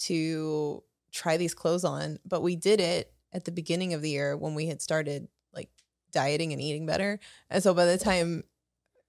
to 0.00 0.82
try 1.12 1.36
these 1.36 1.54
clothes 1.54 1.84
on. 1.84 2.18
But 2.24 2.42
we 2.42 2.56
did 2.56 2.80
it 2.80 3.12
at 3.32 3.44
the 3.44 3.50
beginning 3.50 3.94
of 3.94 4.02
the 4.02 4.10
year 4.10 4.36
when 4.36 4.54
we 4.54 4.66
had 4.66 4.80
started 4.80 5.28
like 5.52 5.68
dieting 6.12 6.52
and 6.52 6.62
eating 6.62 6.86
better. 6.86 7.20
And 7.50 7.62
so 7.62 7.74
by 7.74 7.84
the 7.84 7.98
time 7.98 8.44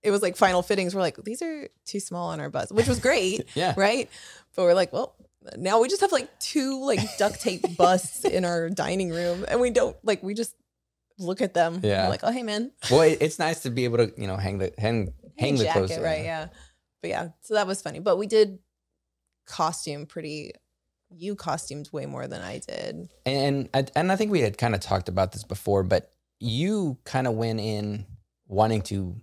it 0.03 0.11
was 0.11 0.21
like 0.21 0.35
final 0.35 0.61
fittings, 0.61 0.95
we're 0.95 1.01
like, 1.01 1.17
these 1.23 1.41
are 1.41 1.69
too 1.85 1.99
small 1.99 2.29
on 2.29 2.39
our 2.39 2.49
butts, 2.49 2.71
which 2.71 2.87
was 2.87 2.99
great, 2.99 3.47
yeah. 3.55 3.73
right? 3.77 4.09
But 4.55 4.63
we're 4.63 4.73
like, 4.73 4.93
well, 4.93 5.15
now 5.57 5.79
we 5.79 5.87
just 5.87 6.01
have 6.01 6.11
like 6.11 6.39
two 6.39 6.83
like 6.85 6.99
duct 7.17 7.41
tape 7.41 7.63
busts 7.77 8.25
in 8.25 8.45
our 8.45 8.69
dining 8.69 9.09
room 9.09 9.45
and 9.47 9.59
we 9.59 9.69
don't 9.69 9.95
like 10.03 10.21
we 10.21 10.33
just 10.33 10.55
look 11.17 11.41
at 11.41 11.53
them. 11.53 11.81
Yeah. 11.83 12.07
Like, 12.07 12.21
oh 12.23 12.31
hey 12.31 12.43
man, 12.43 12.71
Well, 12.89 13.01
it, 13.01 13.19
it's 13.21 13.39
nice 13.39 13.61
to 13.61 13.69
be 13.69 13.83
able 13.85 13.97
to 13.97 14.13
you 14.17 14.27
know 14.27 14.37
hang 14.37 14.57
the 14.57 14.73
hang 14.77 15.13
hang 15.37 15.55
the 15.55 15.65
jacket, 15.65 15.87
clothes 15.87 15.99
right? 15.99 16.23
Yeah. 16.23 16.47
But 17.01 17.09
yeah, 17.09 17.29
so 17.41 17.53
that 17.53 17.67
was 17.67 17.81
funny. 17.81 17.99
But 17.99 18.17
we 18.17 18.27
did 18.27 18.59
costume 19.45 20.05
pretty. 20.05 20.53
You 21.11 21.35
costumed 21.35 21.89
way 21.91 22.05
more 22.05 22.27
than 22.27 22.41
I 22.41 22.59
did. 22.59 23.09
And 23.25 23.67
I, 23.73 23.85
and 23.95 24.11
I 24.11 24.15
think 24.15 24.31
we 24.31 24.41
had 24.41 24.59
kind 24.59 24.75
of 24.75 24.81
talked 24.81 25.09
about 25.09 25.31
this 25.31 25.43
before, 25.43 25.81
but 25.81 26.11
you 26.39 26.99
kind 27.03 27.25
of 27.25 27.33
went 27.33 27.59
in 27.59 28.05
wanting 28.47 28.83
to 28.83 29.15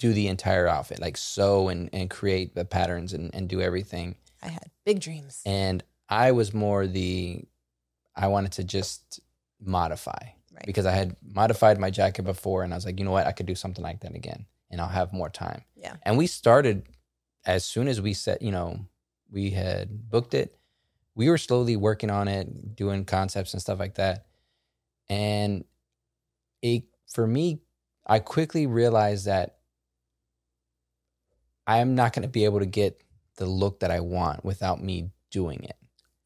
do 0.00 0.12
the 0.12 0.26
entire 0.26 0.66
outfit, 0.66 1.00
like 1.00 1.16
sew 1.16 1.68
and, 1.68 1.88
and 1.92 2.10
create 2.10 2.56
the 2.56 2.64
patterns 2.64 3.12
and, 3.12 3.32
and 3.32 3.48
do 3.48 3.60
everything. 3.60 4.16
I 4.42 4.48
had 4.48 4.70
big 4.84 5.00
dreams. 5.00 5.42
And 5.46 5.82
I 6.08 6.32
was 6.32 6.52
more 6.52 6.86
the, 6.86 7.44
I 8.16 8.26
wanted 8.28 8.52
to 8.52 8.64
just 8.64 9.20
modify 9.60 10.18
Right. 10.54 10.66
because 10.66 10.84
I 10.84 10.92
had 10.92 11.16
modified 11.22 11.78
my 11.78 11.88
jacket 11.90 12.24
before 12.24 12.62
and 12.62 12.74
I 12.74 12.76
was 12.76 12.84
like, 12.84 12.98
you 12.98 13.06
know 13.06 13.10
what, 13.10 13.26
I 13.26 13.32
could 13.32 13.46
do 13.46 13.54
something 13.54 13.82
like 13.82 14.00
that 14.00 14.14
again 14.14 14.44
and 14.70 14.82
I'll 14.82 14.88
have 14.88 15.10
more 15.12 15.30
time. 15.30 15.64
Yeah. 15.76 15.96
And 16.02 16.18
we 16.18 16.26
started 16.26 16.82
as 17.46 17.64
soon 17.64 17.88
as 17.88 18.02
we 18.02 18.12
set, 18.12 18.42
you 18.42 18.52
know, 18.52 18.86
we 19.30 19.50
had 19.50 20.10
booked 20.10 20.34
it, 20.34 20.54
we 21.14 21.30
were 21.30 21.38
slowly 21.38 21.76
working 21.76 22.10
on 22.10 22.28
it, 22.28 22.76
doing 22.76 23.06
concepts 23.06 23.54
and 23.54 23.62
stuff 23.62 23.78
like 23.78 23.94
that. 23.94 24.26
And 25.08 25.64
it 26.60 26.84
for 27.10 27.26
me, 27.26 27.60
I 28.06 28.18
quickly 28.18 28.66
realized 28.66 29.24
that 29.26 29.56
I'm 31.66 31.94
not 31.94 32.12
going 32.12 32.22
to 32.22 32.28
be 32.28 32.44
able 32.44 32.58
to 32.60 32.66
get 32.66 33.00
the 33.36 33.46
look 33.46 33.80
that 33.80 33.90
I 33.90 34.00
want 34.00 34.44
without 34.44 34.82
me 34.82 35.10
doing 35.30 35.64
it. 35.64 35.76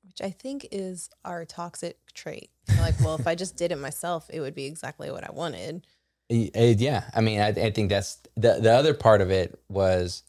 which 0.04 0.20
I 0.20 0.30
think 0.30 0.66
is 0.72 1.08
our 1.24 1.44
toxic 1.44 1.98
trait. 2.14 2.50
Like, 2.80 2.98
well, 3.00 3.14
if 3.16 3.26
I 3.26 3.34
just 3.34 3.56
did 3.56 3.70
it 3.72 3.76
myself, 3.78 4.28
it 4.32 4.40
would 4.40 4.54
be 4.54 4.64
exactly 4.64 5.10
what 5.10 5.24
I 5.24 5.30
wanted. 5.32 5.86
Uh, 6.30 6.74
Yeah, 6.76 7.04
I 7.14 7.20
mean, 7.20 7.40
I, 7.40 7.48
I 7.48 7.70
think 7.70 7.90
that's 7.90 8.18
the 8.36 8.58
the 8.60 8.72
other 8.72 8.94
part 8.94 9.20
of 9.20 9.30
it 9.30 9.60
was 9.68 10.22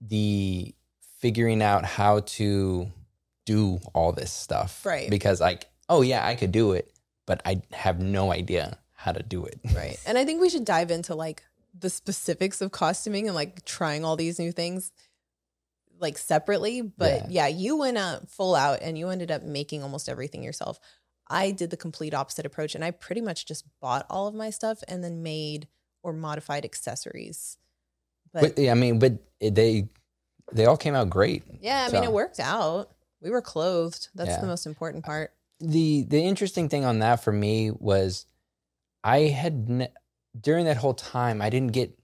the 0.00 0.74
figuring 1.20 1.62
out 1.62 1.84
how 1.84 2.20
to 2.20 2.90
do 3.46 3.78
all 3.94 4.12
this 4.12 4.32
stuff, 4.32 4.84
Right. 4.84 5.08
Because 5.10 5.40
like, 5.40 5.66
oh 5.88 6.02
yeah, 6.02 6.26
I 6.26 6.34
could 6.34 6.52
do 6.52 6.72
it, 6.72 6.92
but 7.26 7.40
I 7.44 7.62
have 7.72 8.00
no 8.00 8.32
idea 8.32 8.78
how 8.94 9.12
to 9.12 9.22
do 9.22 9.44
it. 9.44 9.60
Right. 9.74 9.98
And 10.06 10.18
I 10.18 10.24
think 10.24 10.40
we 10.40 10.48
should 10.50 10.64
dive 10.64 10.90
into 10.90 11.14
like 11.14 11.42
the 11.78 11.90
specifics 11.90 12.60
of 12.60 12.70
costuming 12.72 13.26
and 13.26 13.34
like 13.34 13.64
trying 13.64 14.04
all 14.04 14.16
these 14.16 14.38
new 14.38 14.52
things 14.52 14.92
like 16.02 16.18
separately. 16.18 16.82
But 16.82 17.30
yeah, 17.30 17.46
you 17.46 17.78
went 17.78 17.96
out 17.96 18.28
full 18.30 18.54
out 18.54 18.80
and 18.82 18.98
you 18.98 19.08
ended 19.08 19.30
up 19.30 19.42
making 19.42 19.82
almost 19.82 20.08
everything 20.08 20.42
yourself. 20.42 20.78
I 21.30 21.50
did 21.52 21.70
the 21.70 21.76
complete 21.78 22.12
opposite 22.12 22.44
approach 22.44 22.74
and 22.74 22.84
I 22.84 22.90
pretty 22.90 23.22
much 23.22 23.46
just 23.46 23.64
bought 23.80 24.04
all 24.10 24.26
of 24.26 24.34
my 24.34 24.50
stuff 24.50 24.82
and 24.88 25.02
then 25.02 25.22
made 25.22 25.68
or 26.02 26.12
modified 26.12 26.64
accessories. 26.66 27.56
But, 28.34 28.42
But 28.56 28.58
yeah, 28.58 28.72
I 28.72 28.74
mean, 28.74 28.98
but 28.98 29.14
they 29.40 29.88
they 30.52 30.66
all 30.66 30.76
came 30.76 30.94
out 30.94 31.08
great. 31.08 31.44
yeah, 31.62 31.86
I 31.88 31.92
mean, 31.92 32.04
it 32.04 32.12
worked 32.12 32.40
out. 32.40 32.90
We 33.22 33.30
were 33.30 33.40
clothed. 33.40 34.08
That's 34.14 34.30
Yeah. 34.30 34.40
the 34.40 34.46
most 34.48 34.66
important 34.66 35.04
part. 35.04 35.32
the 35.60 36.02
the 36.08 36.20
interesting 36.20 36.68
thing 36.68 36.84
on 36.84 36.98
that 36.98 37.22
for 37.22 37.30
me 37.32 37.70
was 37.70 38.26
I 39.04 39.20
had 39.28 39.68
ne- 39.68 39.92
during 40.38 40.64
that 40.66 40.76
whole 40.78 40.94
time 40.94 41.40
I 41.40 41.50
didn't 41.50 41.72
get 41.72 41.96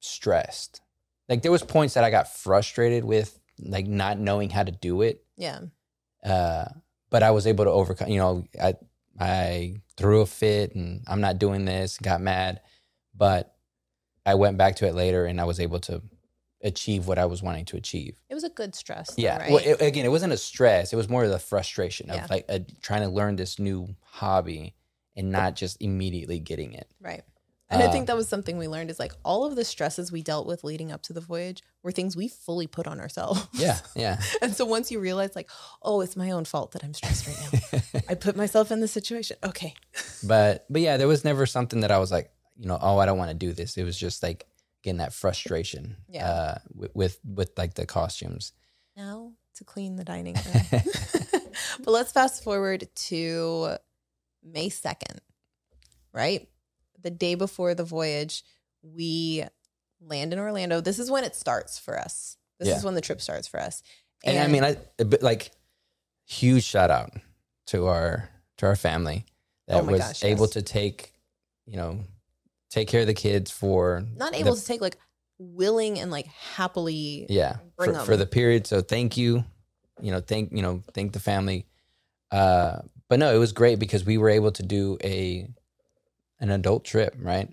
stressed. 0.00 0.80
Like 1.28 1.42
there 1.42 1.52
was 1.52 1.62
points 1.62 1.94
that 1.94 2.04
I 2.04 2.10
got 2.10 2.32
frustrated 2.34 3.04
with 3.04 3.38
like 3.60 3.86
not 3.86 4.18
knowing 4.18 4.50
how 4.50 4.62
to 4.62 4.72
do 4.72 5.02
it. 5.02 5.24
Yeah. 5.36 5.60
Uh 6.24 6.66
but 7.10 7.22
I 7.22 7.30
was 7.30 7.46
able 7.46 7.64
to 7.64 7.70
overcome, 7.70 8.08
you 8.08 8.18
know, 8.18 8.44
I 8.60 8.74
I 9.18 9.76
threw 9.96 10.20
a 10.20 10.26
fit 10.26 10.74
and 10.74 11.02
I'm 11.08 11.20
not 11.20 11.38
doing 11.38 11.64
this, 11.64 11.98
got 11.98 12.20
mad, 12.20 12.60
but 13.14 13.54
I 14.26 14.34
went 14.34 14.58
back 14.58 14.76
to 14.76 14.86
it 14.86 14.94
later 14.94 15.24
and 15.26 15.40
I 15.40 15.44
was 15.44 15.58
able 15.58 15.80
to 15.80 16.02
achieve 16.62 17.06
what 17.06 17.18
I 17.18 17.24
was 17.26 17.42
wanting 17.42 17.64
to 17.66 17.76
achieve. 17.76 18.16
It 18.28 18.34
was 18.34 18.44
a 18.44 18.48
good 18.50 18.74
stress. 18.74 19.14
though, 19.14 19.22
Yeah. 19.22 19.38
Right. 19.38 19.50
Well, 19.52 19.62
it, 19.64 19.80
again, 19.80 20.04
it 20.04 20.10
wasn't 20.10 20.32
a 20.32 20.36
stress. 20.36 20.92
It 20.92 20.96
was 20.96 21.08
more 21.08 21.24
of 21.24 21.30
the 21.30 21.38
frustration 21.38 22.10
of 22.10 22.16
Yeah. 22.16 22.26
like 22.30 22.44
uh 22.48 22.58
trying 22.82 23.02
to 23.02 23.08
learn 23.08 23.36
this 23.36 23.58
new 23.58 23.94
hobby 24.02 24.74
and 25.16 25.30
not 25.32 25.56
just 25.56 25.80
immediately 25.80 26.38
getting 26.40 26.74
it. 26.74 26.88
Right. 27.00 27.22
And 27.70 27.82
I 27.82 27.86
Uh, 27.86 27.92
think 27.92 28.06
that 28.06 28.16
was 28.16 28.28
something 28.28 28.56
we 28.56 28.66
learned 28.66 28.90
is 28.90 28.98
like 28.98 29.12
all 29.24 29.44
of 29.44 29.54
the 29.54 29.64
stresses 29.64 30.10
we 30.10 30.22
dealt 30.22 30.46
with 30.46 30.64
leading 30.64 30.90
up 30.90 31.02
to 31.02 31.12
the 31.12 31.20
voyage 31.20 31.62
were 31.82 31.92
things 31.92 32.16
we 32.16 32.26
fully 32.28 32.66
put 32.66 32.86
on 32.86 32.98
ourselves. 32.98 33.46
Yeah. 33.52 33.78
Yeah. 33.94 34.20
and 34.40 34.54
so 34.54 34.64
once 34.64 34.90
you 34.90 35.00
realize 35.00 35.36
like, 35.36 35.50
oh, 35.82 36.00
it's 36.00 36.16
my 36.16 36.30
own 36.30 36.44
fault 36.46 36.72
that 36.72 36.82
I'm 36.82 36.94
stressed 36.94 37.26
right 37.26 37.38
now. 37.72 38.00
I 38.08 38.14
put 38.14 38.36
myself 38.36 38.70
in 38.70 38.80
this 38.80 38.92
situation. 38.92 39.36
Okay. 39.44 39.74
but 40.24 40.64
but 40.70 40.80
yeah, 40.80 40.96
there 40.96 41.08
was 41.08 41.24
never 41.24 41.44
something 41.46 41.80
that 41.80 41.90
I 41.90 41.98
was 41.98 42.10
like, 42.10 42.30
you 42.56 42.66
know, 42.66 42.78
oh, 42.80 42.98
I 42.98 43.06
don't 43.06 43.18
want 43.18 43.30
to 43.30 43.36
do 43.46 43.52
this. 43.52 43.76
It 43.76 43.84
was 43.84 43.98
just 43.98 44.22
like 44.22 44.46
getting 44.82 44.98
that 44.98 45.12
frustration. 45.12 45.96
Yeah. 46.08 46.26
Uh, 46.28 46.58
with, 46.74 46.90
with 46.94 47.18
with 47.24 47.50
like 47.58 47.74
the 47.74 47.84
costumes. 47.86 48.52
Now 48.96 49.32
to 49.56 49.64
clean 49.64 49.96
the 49.96 50.04
dining 50.04 50.34
room. 50.34 50.82
but 51.84 51.90
let's 51.90 52.12
fast 52.12 52.42
forward 52.44 52.88
to 52.94 53.76
May 54.42 54.70
2nd, 54.70 55.18
right? 56.12 56.48
The 57.02 57.10
day 57.10 57.34
before 57.34 57.74
the 57.74 57.84
voyage, 57.84 58.42
we 58.82 59.44
land 60.00 60.32
in 60.32 60.38
Orlando. 60.38 60.80
This 60.80 60.98
is 60.98 61.10
when 61.10 61.24
it 61.24 61.34
starts 61.34 61.78
for 61.78 61.98
us. 61.98 62.36
This 62.58 62.68
Yeah. 62.68 62.76
is 62.76 62.84
when 62.84 62.94
the 62.94 63.00
trip 63.00 63.20
starts 63.20 63.46
for 63.48 63.60
us. 63.60 63.82
And, 64.24 64.38
I 64.38 64.46
mean, 64.48 64.64
I 64.64 64.76
bit 65.04 65.22
like 65.22 65.52
huge 66.26 66.64
shout 66.64 66.90
out 66.90 67.12
to 67.66 67.86
our 67.86 68.28
to 68.58 68.66
our 68.66 68.76
family 68.76 69.24
that 69.68 69.82
Oh 69.82 69.84
was 69.84 70.00
gosh, 70.00 70.24
able 70.24 70.44
yes. 70.46 70.50
to 70.50 70.62
take, 70.62 71.12
you 71.66 71.76
know, 71.76 72.00
take 72.70 72.88
care 72.88 73.02
of 73.02 73.06
the 73.06 73.14
kids 73.14 73.50
for 73.50 74.04
not 74.16 74.32
the- 74.32 74.40
able 74.40 74.56
to 74.56 74.64
take 74.64 74.80
like 74.80 74.96
willing 75.38 76.00
and 76.00 76.10
like 76.10 76.26
happily 76.26 77.24
yeah 77.28 77.58
Bring 77.76 77.94
for, 77.94 78.00
for 78.04 78.16
the 78.16 78.26
period 78.26 78.66
so 78.66 78.80
thank 78.82 79.16
you 79.16 79.44
you 80.00 80.10
know 80.10 80.20
thank 80.20 80.50
you 80.52 80.62
know 80.62 80.82
thank 80.94 81.12
the 81.12 81.20
family 81.20 81.64
uh 82.32 82.80
but 83.08 83.20
no 83.20 83.32
it 83.32 83.38
was 83.38 83.52
great 83.52 83.78
because 83.78 84.04
we 84.04 84.18
were 84.18 84.28
able 84.30 84.50
to 84.50 84.64
do 84.64 84.98
a 85.04 85.48
an 86.40 86.50
adult 86.50 86.84
trip 86.84 87.14
right? 87.18 87.52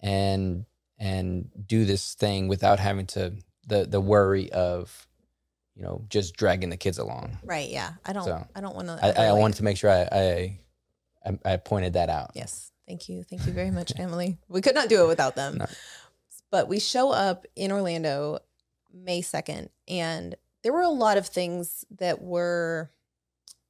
And 0.00 0.66
and 0.98 1.50
do 1.66 1.84
this 1.84 2.14
thing 2.14 2.48
without 2.48 2.78
having 2.78 3.06
to 3.06 3.32
the 3.66 3.84
the 3.84 4.00
worry 4.00 4.50
of 4.52 5.06
you 5.74 5.82
know 5.82 6.04
just 6.08 6.36
dragging 6.36 6.70
the 6.70 6.76
kids 6.76 6.98
along. 6.98 7.38
Right 7.42 7.68
yeah. 7.70 7.92
I 8.04 8.12
don't 8.12 8.24
So, 8.24 8.46
i 8.54 8.60
don't 8.60 8.76
want 8.76 8.88
to 8.88 8.98
i, 9.02 9.26
I 9.26 9.32
wanted 9.32 9.56
to 9.56 9.64
make 9.64 9.76
sure 9.76 9.90
I, 9.90 10.08
I 10.12 10.58
I 11.26 11.52
I 11.52 11.56
pointed 11.56 11.94
that 11.94 12.08
out. 12.10 12.32
yes. 12.34 12.70
Thank 12.86 13.08
you. 13.08 13.22
Thank 13.22 13.46
you 13.46 13.52
very 13.52 13.70
much 13.70 13.92
emily. 13.98 14.36
We 14.48 14.60
could 14.60 14.74
not 14.74 14.90
do 14.90 15.02
it 15.04 15.08
without 15.08 15.36
them. 15.36 15.56
No. 15.56 15.66
but 16.50 16.68
we 16.68 16.78
show 16.78 17.10
up 17.10 17.46
in 17.56 17.72
orlando 17.72 18.38
may 18.92 19.22
2nd 19.22 19.70
and 19.88 20.36
there 20.62 20.72
were 20.72 20.82
a 20.82 20.88
lot 20.88 21.16
of 21.16 21.26
things 21.26 21.84
that 21.98 22.22
were 22.22 22.90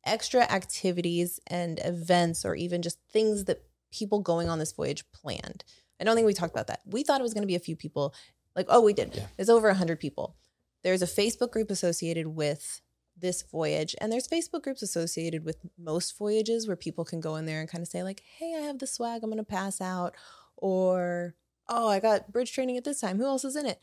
extra 0.05 0.43
activities 0.43 1.41
and 1.47 1.81
events 1.85 2.45
or 2.45 2.55
even 2.55 2.83
just 2.83 2.99
things 3.11 3.45
that 3.45 3.63
people 3.95 4.21
going 4.21 4.49
on 4.49 4.59
this 4.59 4.73
voyage 4.73 5.05
planned 5.13 5.65
i 6.01 6.05
don't 6.05 6.17
think 6.17 6.27
we 6.27 6.35
talked 6.35 6.53
about 6.55 6.67
that 6.67 6.81
we 6.85 7.03
thought 7.03 7.21
it 7.21 7.25
was 7.25 7.35
going 7.35 7.43
to 7.43 7.55
be 7.55 7.55
a 7.55 7.61
few 7.61 7.77
people 7.77 8.15
like 8.57 8.67
oh 8.69 8.81
we 8.81 8.93
did 8.93 9.15
Yeah. 9.15 9.27
there's 9.37 9.49
over 9.51 9.69
100 9.69 10.01
people 10.01 10.37
there's 10.83 11.03
a 11.03 11.07
facebook 11.07 11.51
group 11.51 11.71
associated 11.71 12.27
with 12.29 12.81
this 13.17 13.43
voyage. 13.43 13.95
And 14.01 14.13
there's 14.13 14.29
Facebook 14.29 14.63
groups 14.63 14.83
associated 14.83 15.45
with 15.45 15.59
most 15.79 16.19
voyages 16.19 16.67
where 16.67 16.77
people 16.77 17.05
can 17.05 17.21
go 17.21 17.37
in 17.37 17.47
there 17.47 17.61
and 17.61 17.69
kind 17.69 17.83
of 17.83 17.89
say, 17.89 18.03
like, 18.03 18.23
hey, 18.39 18.55
I 18.59 18.63
have 18.63 18.79
the 18.79 18.87
swag, 18.87 19.23
I'm 19.23 19.31
going 19.31 19.39
to 19.39 19.45
pass 19.45 19.81
out. 19.81 20.15
Or, 20.57 21.35
oh, 21.69 21.89
I 21.89 22.01
got 22.01 22.33
bridge 22.33 22.53
training 22.53 22.77
at 22.77 22.85
this 22.85 23.01
time. 23.01 23.19
Who 23.19 23.27
else 23.27 23.45
is 23.45 23.57
in 23.57 23.67
it? 23.67 23.79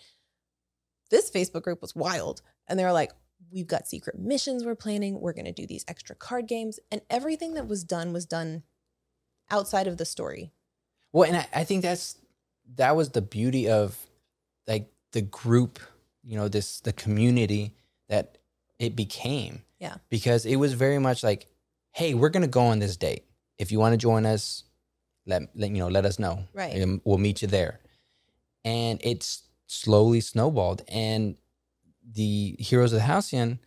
This 1.10 1.30
Facebook 1.30 1.64
group 1.64 1.82
was 1.82 1.96
wild. 1.96 2.42
And 2.68 2.78
they 2.78 2.84
were 2.84 2.92
like, 2.92 3.12
we've 3.52 3.68
got 3.68 3.88
secret 3.88 4.20
missions 4.20 4.66
we're 4.66 4.76
planning. 4.76 5.20
We're 5.20 5.34
going 5.34 5.46
to 5.46 5.52
do 5.52 5.68
these 5.68 5.86
extra 5.88 6.16
card 6.16 6.48
games. 6.48 6.80
And 6.92 7.02
everything 7.10 7.54
that 7.56 7.68
was 7.68 7.84
done 7.84 8.14
was 8.14 8.26
done 8.26 8.64
outside 9.52 9.88
of 9.88 9.98
the 9.98 10.06
story. 10.06 10.52
Well, 11.14 11.28
and 11.28 11.38
I, 11.38 11.48
I 11.54 11.64
think 11.64 11.82
that's 11.82 12.18
that 12.76 12.96
was 12.96 13.10
the 13.10 13.22
beauty 13.22 13.70
of 13.70 13.98
like 14.68 14.92
the 15.12 15.22
group, 15.22 15.80
you 16.24 16.38
know, 16.38 16.48
this 16.48 16.80
the 16.80 16.94
community 16.94 17.76
that 18.10 18.38
it 18.80 18.96
became. 18.96 19.64
Yeah. 19.80 19.96
Because 20.10 20.46
it 20.46 20.56
was 20.56 20.74
very 20.74 21.00
much 21.00 21.24
like, 21.24 21.48
hey, 21.92 22.14
we're 22.14 22.30
gonna 22.30 22.48
go 22.48 22.62
on 22.62 22.80
this 22.80 22.98
date. 22.98 23.26
If 23.58 23.72
you 23.72 23.80
want 23.80 23.94
to 23.94 23.98
join 23.98 24.26
us, 24.26 24.64
let, 25.26 25.44
let 25.56 25.70
you 25.70 25.78
know, 25.78 25.88
let 25.88 26.06
us 26.06 26.18
know. 26.18 26.46
Right. 26.54 26.74
And 26.74 27.02
we'll 27.04 27.18
meet 27.18 27.42
you 27.42 27.48
there. 27.48 27.80
And 28.64 29.00
it's 29.04 29.44
slowly 29.68 30.22
snowballed. 30.22 30.84
And 30.88 31.36
the 32.14 32.56
Heroes 32.60 32.94
of 32.94 33.00
the 33.00 33.06
Halcyon, 33.06 33.60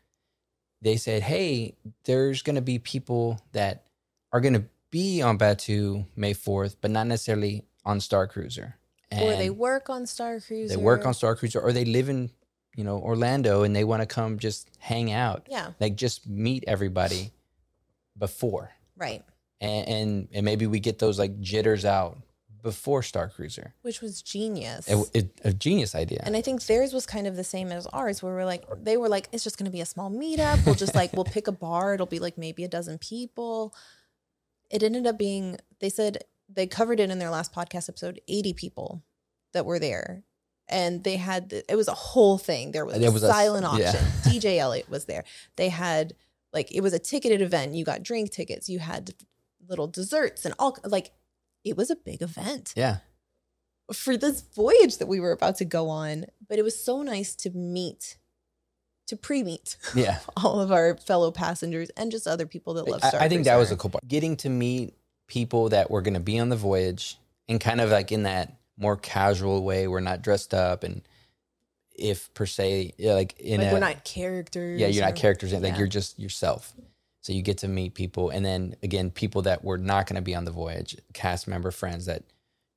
they 0.83 0.97
said, 0.97 1.23
hey, 1.23 1.77
there's 2.05 2.43
gonna 2.43 2.63
be 2.63 2.79
people 2.79 3.41
that 3.53 3.87
are 4.33 4.41
gonna 4.41 4.65
be 4.95 5.21
on 5.29 5.37
Batuu 5.39 6.07
May 6.15 6.35
4th, 6.35 6.77
but 6.81 6.91
not 6.91 7.07
necessarily 7.09 7.65
on 7.85 7.99
Star 8.01 8.27
Cruiser. 8.29 8.77
or 9.11 9.35
they 9.45 9.51
work 9.51 9.91
on 9.91 10.07
Star 10.07 10.39
Cruiser. 10.41 10.77
they 10.77 10.83
work 10.91 11.05
on 11.05 11.13
Star 11.15 11.35
Cruiser 11.35 11.61
or 11.61 11.73
they 11.73 11.85
live 11.85 12.09
in, 12.09 12.31
you 12.77 12.85
know, 12.85 12.99
Orlando 12.99 13.63
and 13.65 13.75
they 13.75 13.85
want 13.85 14.03
to 14.03 14.07
come 14.07 14.39
just 14.39 14.69
hang 14.79 15.11
out. 15.11 15.41
Yeah, 15.51 15.71
Like 15.81 15.97
just 15.97 16.29
meet 16.29 16.63
everybody 16.75 17.33
before. 18.17 18.71
right. 18.97 19.23
And, 19.61 19.89
and 19.89 20.29
and 20.35 20.45
maybe 20.45 20.67
we 20.67 20.79
get 20.81 20.99
those 20.99 21.19
like 21.19 21.41
jitters 21.41 21.85
out 21.85 22.19
before 22.63 23.03
Star 23.03 23.29
Cruiser. 23.29 23.73
Which 23.83 24.01
was 24.03 24.21
genius. 24.21 24.87
It, 24.89 25.11
it, 25.15 25.27
a 25.45 25.53
genius 25.53 25.95
idea. 25.95 26.23
And 26.27 26.37
I 26.37 26.43
think 26.43 26.65
theirs 26.67 26.93
was 26.93 27.07
kind 27.07 27.27
of 27.27 27.35
the 27.37 27.45
same 27.45 27.71
as 27.73 27.87
ours, 27.87 28.23
where 28.23 28.35
we're 28.35 28.45
like, 28.45 28.65
they 28.83 28.97
were 28.97 29.09
like, 29.09 29.29
it's 29.33 29.45
just 29.45 29.57
going 29.59 29.67
to 29.67 29.77
be 29.79 29.81
a 29.81 29.87
small 29.87 30.11
meetup. 30.11 30.65
We'll 30.67 30.75
just 30.75 30.95
like, 30.95 31.13
we'll 31.15 31.25
pick 31.37 31.47
a 31.47 31.53
bar. 31.53 31.95
It'll 31.95 32.15
be 32.17 32.19
like 32.27 32.37
maybe 32.37 32.63
a 32.65 32.69
dozen 32.69 32.99
people. 32.99 33.75
It 34.71 34.83
ended 34.83 35.07
up 35.07 35.19
being, 35.19 35.59
they 35.81 35.89
said 35.89 36.25
they 36.49 36.67
covered 36.67 37.01
it 37.01 37.11
in 37.11 37.19
their 37.19 37.31
last 37.31 37.53
podcast 37.53 37.89
episode, 37.89 38.21
80 38.29 38.53
people 38.55 39.03
that 39.53 39.67
were 39.67 39.79
there. 39.79 40.25
And 40.69 41.05
they 41.05 41.17
had, 41.17 41.51
the- 41.51 41.71
it 41.71 41.77
was 41.77 41.89
a 41.89 41.95
whole 41.95 42.39
thing. 42.39 42.73
There 42.73 42.85
was, 42.87 42.99
There 42.99 43.13
was 43.13 43.23
a- 43.23 43.29
silent 43.29 43.65
yeah. 43.79 43.89
auction. 43.89 44.01
DJ 44.33 44.59
Elliott 44.59 44.89
was 44.89 45.05
there. 45.05 45.25
They 45.57 45.69
had, 45.69 46.15
like, 46.53 46.73
it 46.73 46.81
was 46.81 46.93
a 46.93 46.99
ticketed 46.99 47.43
event. 47.43 47.75
You 47.75 47.85
got 47.85 48.03
drink 48.03 48.31
tickets. 48.31 48.69
You 48.69 48.79
had 48.79 49.11
little 49.69 49.87
desserts 49.87 50.45
and 50.45 50.55
all, 50.59 50.77
like, 50.85 51.13
it 51.65 51.77
was 51.77 51.91
a 51.91 51.97
big 51.97 52.21
event 52.23 52.73
yeah. 52.77 52.99
for 53.93 54.17
this 54.17 54.43
voyage 54.55 54.99
that 54.99 55.07
we 55.07 55.21
were 55.21 55.33
about 55.33 55.57
to 55.57 55.65
go 55.65 55.89
on. 55.89 56.27
But 56.49 56.59
it 56.59 56.63
was 56.63 56.83
so 56.83 57.03
nice 57.03 57.35
to 57.37 57.51
meet, 57.51 58.17
to 59.07 59.17
pre-meet 59.17 59.77
Yeah. 59.95 60.19
all 60.37 60.61
of 60.61 60.73
our 60.73 60.97
fellow 60.97 61.31
passengers 61.31 61.91
and 61.97 62.11
just 62.11 62.27
other 62.27 62.47
people 62.47 62.75
that 62.75 62.89
love 62.89 63.01
I, 63.03 63.09
Star 63.09 63.21
I 63.21 63.29
think 63.29 63.45
that 63.45 63.57
was 63.57 63.71
a 63.71 63.77
cool 63.77 63.91
part. 63.91 64.07
Getting 64.07 64.37
to 64.39 64.49
meet 64.49 64.95
people 65.27 65.71
that 65.71 65.91
were 65.91 66.03
going 66.03 66.15
to 66.15 66.21
be 66.21 66.39
on 66.39 66.49
the 66.49 66.57
voyage 66.57 67.19
and 67.49 67.61
kind 67.61 67.81
of 67.81 67.91
like 67.91 68.13
in 68.13 68.25
that 68.25 68.57
more 68.77 68.97
casual 68.97 69.63
way. 69.63 69.87
We're 69.87 70.01
not 70.01 70.23
dressed 70.23 70.55
up 70.55 70.85
and 70.85 71.03
if 71.97 72.33
per 72.35 72.47
se, 72.47 72.93
like 72.99 73.39
in 73.39 73.61
like 73.61 73.71
a, 73.71 73.73
we're 73.73 73.79
not 73.79 74.05
characters. 74.05 74.81
yeah, 74.81 74.89
you're 74.89 75.05
not 75.05 75.15
characters. 75.15 75.53
Like 75.53 75.63
yeah. 75.63 75.79
you're 75.79 75.87
just 75.87 76.19
yourself. 76.19 76.73
So 77.21 77.33
you 77.33 77.41
get 77.41 77.59
to 77.59 77.69
meet 77.69 77.95
people, 77.95 78.31
and 78.31 78.45
then 78.45 78.77
again, 78.83 79.11
people 79.11 79.43
that 79.43 79.65
were 79.65 79.79
not 79.79 80.07
going 80.07 80.17
to 80.17 80.23
be 80.23 80.35
on 80.35 80.45
the 80.45 80.51
voyage, 80.51 80.97
cast 81.15 81.49
member 81.49 81.71
friends 81.71 82.07
that 82.07 82.25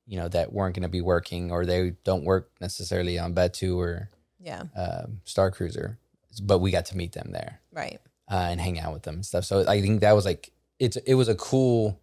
you 0.06 0.18
know 0.18 0.28
that 0.28 0.52
weren't 0.52 0.74
going 0.74 0.84
to 0.84 0.88
be 0.88 1.00
working, 1.00 1.50
or 1.50 1.66
they 1.66 1.94
don't 2.04 2.24
work 2.24 2.50
necessarily 2.60 3.18
on 3.18 3.34
Batuu 3.34 3.76
or 3.76 4.08
Yeah, 4.38 4.64
um 4.74 5.20
Star 5.24 5.50
Cruiser, 5.50 5.98
but 6.42 6.58
we 6.58 6.70
got 6.70 6.86
to 6.86 6.96
meet 6.96 7.12
them 7.12 7.30
there 7.32 7.60
right. 7.72 7.98
uh, 8.30 8.48
and 8.50 8.60
hang 8.60 8.78
out 8.78 8.92
with 8.92 9.02
them 9.02 9.16
and 9.16 9.26
stuff. 9.26 9.44
So 9.44 9.66
I 9.68 9.80
think 9.80 10.00
that 10.00 10.12
was 10.12 10.24
like 10.24 10.52
it's 10.78 10.96
it 10.96 11.14
was 11.14 11.28
a 11.28 11.34
cool, 11.34 12.00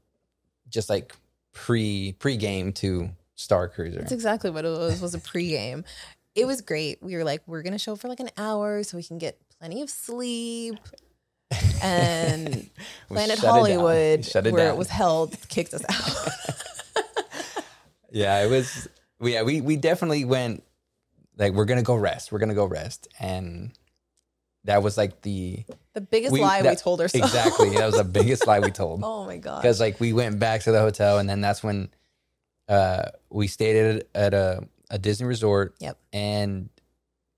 just 0.69 0.89
like 0.89 1.13
pre 1.53 2.13
pre 2.19 2.37
game 2.37 2.73
to 2.73 3.09
Star 3.35 3.67
Cruiser. 3.67 3.99
That's 3.99 4.11
exactly 4.11 4.49
what 4.49 4.65
it 4.65 4.77
was. 4.77 5.01
Was 5.01 5.15
a 5.15 5.19
pregame. 5.19 5.83
It 6.35 6.45
was 6.45 6.61
great. 6.61 7.01
We 7.01 7.15
were 7.15 7.23
like, 7.23 7.41
we're 7.47 7.63
gonna 7.63 7.79
show 7.79 7.95
for 7.95 8.07
like 8.07 8.19
an 8.19 8.31
hour 8.37 8.83
so 8.83 8.97
we 8.97 9.03
can 9.03 9.17
get 9.17 9.39
plenty 9.59 9.81
of 9.81 9.89
sleep. 9.89 10.77
And 11.81 12.69
Planet 13.07 13.37
it. 13.37 13.45
Hollywood, 13.45 14.27
it 14.27 14.33
where 14.51 14.65
down. 14.65 14.73
it 14.73 14.77
was 14.77 14.89
held, 14.89 15.37
kicked 15.47 15.73
us 15.73 15.83
out. 15.87 16.29
Yeah, 18.15 18.45
it 18.45 18.49
was. 18.49 18.87
Yeah, 19.19 19.43
we 19.43 19.59
we 19.59 19.75
definitely 19.75 20.23
went 20.23 20.63
like 21.37 21.51
we're 21.51 21.65
gonna 21.65 21.83
go 21.83 21.95
rest. 21.95 22.31
We're 22.31 22.39
gonna 22.39 22.53
go 22.53 22.65
rest, 22.65 23.09
and 23.19 23.71
that 24.65 24.83
was 24.83 24.97
like 24.97 25.21
the 25.21 25.63
the 25.93 26.01
biggest 26.01 26.33
We- 26.33 26.41
lie 26.41 26.61
we 26.61 26.75
told 26.75 26.99
ourselves. 27.01 27.33
exactly 27.33 27.69
that 27.71 27.85
was 27.85 27.95
the 27.97 28.03
biggest 28.03 28.45
lie 28.45 28.59
we 28.59 28.71
told 28.71 28.99
oh 29.03 29.25
my 29.25 29.37
god. 29.37 29.61
because 29.61 29.79
like 29.79 29.99
we 29.99 30.11
went 30.13 30.37
back 30.39 30.61
to 30.63 30.71
the 30.71 30.79
hotel, 30.81 31.17
and 31.19 31.29
then 31.29 31.39
that's 31.41 31.63
when 31.63 31.89
uh 32.67 33.05
we 33.29 33.47
stayed 33.47 33.77
at, 33.77 34.07
at 34.13 34.33
a 34.33 34.67
a 34.91 34.97
Disney 34.99 35.25
resort. 35.27 35.75
Yep. 35.79 35.97
and 36.13 36.69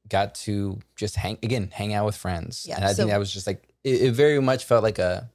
got 0.09 0.35
to 0.35 0.79
just 0.95 1.15
hang 1.17 1.37
again, 1.43 1.69
hang 1.71 1.93
out 1.93 2.05
with 2.05 2.15
friends. 2.15 2.65
Yeah, 2.67 2.75
and 2.77 2.85
I 2.85 2.89
so- 2.89 2.95
think 3.03 3.09
that 3.11 3.19
was 3.19 3.31
just 3.33 3.45
like 3.47 3.67
it, 3.83 4.01
it 4.03 4.11
very 4.13 4.39
much 4.41 4.63
felt 4.65 4.83
like 4.83 4.99
a 4.99 5.29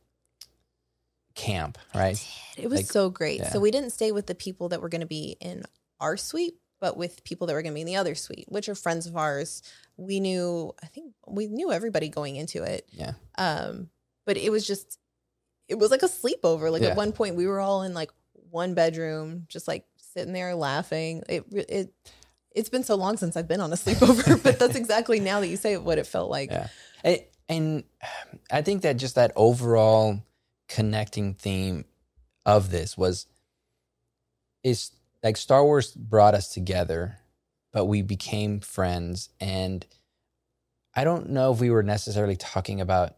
camp, 1.34 1.78
right? 1.94 2.22
It 2.56 2.68
was 2.68 2.80
Like, 2.80 2.86
so 2.86 3.08
great. 3.10 3.40
yeah. 3.40 3.50
So 3.50 3.60
we 3.60 3.70
didn't 3.70 3.90
stay 3.90 4.12
with 4.12 4.26
the 4.26 4.34
people 4.34 4.68
that 4.70 4.80
were 4.82 4.88
going 4.88 5.00
to 5.00 5.06
be 5.06 5.36
in 5.40 5.62
our 6.00 6.16
suite, 6.16 6.54
but 6.80 6.96
with 6.96 7.24
people 7.24 7.46
that 7.46 7.54
were 7.54 7.62
going 7.62 7.72
to 7.72 7.74
be 7.74 7.80
in 7.80 7.86
the 7.86 7.96
other 7.96 8.14
suite, 8.14 8.46
which 8.48 8.68
are 8.68 8.74
friends 8.74 9.06
of 9.06 9.16
ours. 9.16 9.62
We 9.96 10.20
knew, 10.20 10.72
I 10.82 10.86
think 10.86 11.12
we 11.26 11.46
knew 11.48 11.70
everybody 11.72 12.08
going 12.08 12.36
into 12.36 12.62
it. 12.62 12.88
Yeah. 12.92 13.12
Um, 13.38 13.90
but 14.24 14.36
it 14.36 14.50
was 14.50 14.66
just, 14.66 14.98
it 15.68 15.78
was 15.78 15.90
like 15.90 16.02
a 16.02 16.08
sleepover. 16.08 16.70
Like 16.70 16.82
Yeah. 16.82 16.88
at 16.90 16.96
one 16.96 17.12
point, 17.12 17.36
we 17.36 17.46
were 17.46 17.60
all 17.60 17.82
in 17.82 17.94
like 17.94 18.10
one 18.50 18.74
bedroom, 18.74 19.46
just 19.48 19.68
like 19.68 19.84
sitting 19.96 20.32
there 20.32 20.54
laughing. 20.54 21.22
It 21.28 21.44
it 21.52 21.94
it's 22.54 22.68
been 22.68 22.84
so 22.84 22.96
long 22.96 23.16
since 23.16 23.36
I've 23.36 23.48
been 23.48 23.60
on 23.62 23.72
a 23.72 23.76
sleepover, 23.76 24.42
but 24.42 24.58
that's 24.58 24.76
exactly 24.76 25.20
now 25.20 25.40
that 25.40 25.48
you 25.48 25.56
say 25.56 25.72
it, 25.72 25.82
what 25.82 25.98
it 25.98 26.06
felt 26.06 26.30
like. 26.30 26.50
Yeah. 26.50 26.68
And, 27.02 27.20
and 27.48 27.84
I 28.50 28.60
think 28.62 28.82
that 28.82 28.98
just 28.98 29.14
that 29.14 29.32
overall 29.36 30.22
connecting 30.68 31.34
theme 31.34 31.84
of 32.44 32.70
this 32.70 32.96
was 32.98 33.26
is 34.62 34.90
like 35.22 35.36
Star 35.36 35.64
Wars 35.64 35.92
brought 35.92 36.34
us 36.34 36.48
together, 36.48 37.16
but 37.72 37.86
we 37.86 38.02
became 38.02 38.60
friends. 38.60 39.30
And 39.40 39.86
I 40.94 41.04
don't 41.04 41.30
know 41.30 41.52
if 41.52 41.60
we 41.60 41.70
were 41.70 41.82
necessarily 41.82 42.36
talking 42.36 42.80
about 42.80 43.16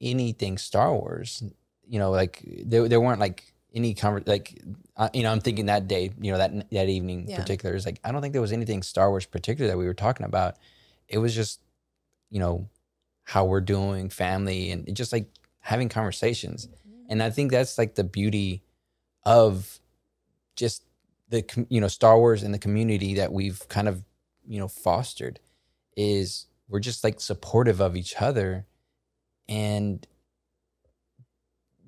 anything 0.00 0.58
Star 0.58 0.92
Wars. 0.92 1.42
You 1.86 1.98
know, 1.98 2.10
like 2.10 2.42
there, 2.64 2.88
there 2.88 3.00
weren't 3.00 3.20
like 3.20 3.52
any 3.74 3.94
conver- 3.94 4.26
like 4.26 4.60
uh, 4.96 5.08
you 5.12 5.22
know 5.22 5.30
I'm 5.30 5.40
thinking 5.40 5.66
that 5.66 5.88
day 5.88 6.10
you 6.20 6.32
know 6.32 6.38
that 6.38 6.70
that 6.70 6.88
evening 6.88 7.28
Yeah. 7.28 7.36
particular 7.38 7.74
is 7.74 7.84
like 7.84 8.00
I 8.04 8.12
don't 8.12 8.22
think 8.22 8.32
there 8.32 8.42
was 8.42 8.52
anything 8.52 8.82
Star 8.82 9.10
Wars 9.10 9.26
particular 9.26 9.70
that 9.70 9.76
we 9.78 9.84
were 9.86 9.94
talking 9.94 10.24
about. 10.26 10.56
It 11.08 11.18
was 11.18 11.34
just 11.34 11.60
you 12.30 12.40
know 12.40 12.68
how 13.24 13.44
we're 13.44 13.60
doing, 13.60 14.08
family, 14.08 14.70
and 14.70 14.94
just 14.96 15.12
like 15.12 15.26
having 15.60 15.88
conversations. 15.90 16.68
And 17.10 17.22
I 17.22 17.30
think 17.30 17.50
that's 17.50 17.76
like 17.78 17.94
the 17.94 18.04
beauty 18.04 18.62
of 19.24 19.80
just 20.56 20.82
the 21.30 21.66
you 21.68 21.80
know 21.80 21.88
Star 21.88 22.18
Wars 22.18 22.42
and 22.42 22.54
the 22.54 22.58
community 22.58 23.14
that 23.14 23.32
we've 23.32 23.66
kind 23.68 23.88
of 23.88 24.04
you 24.46 24.58
know 24.58 24.68
fostered 24.68 25.40
is 25.96 26.46
we're 26.68 26.80
just 26.80 27.02
like 27.02 27.20
supportive 27.20 27.80
of 27.80 27.96
each 27.96 28.14
other 28.20 28.66
and 29.48 30.06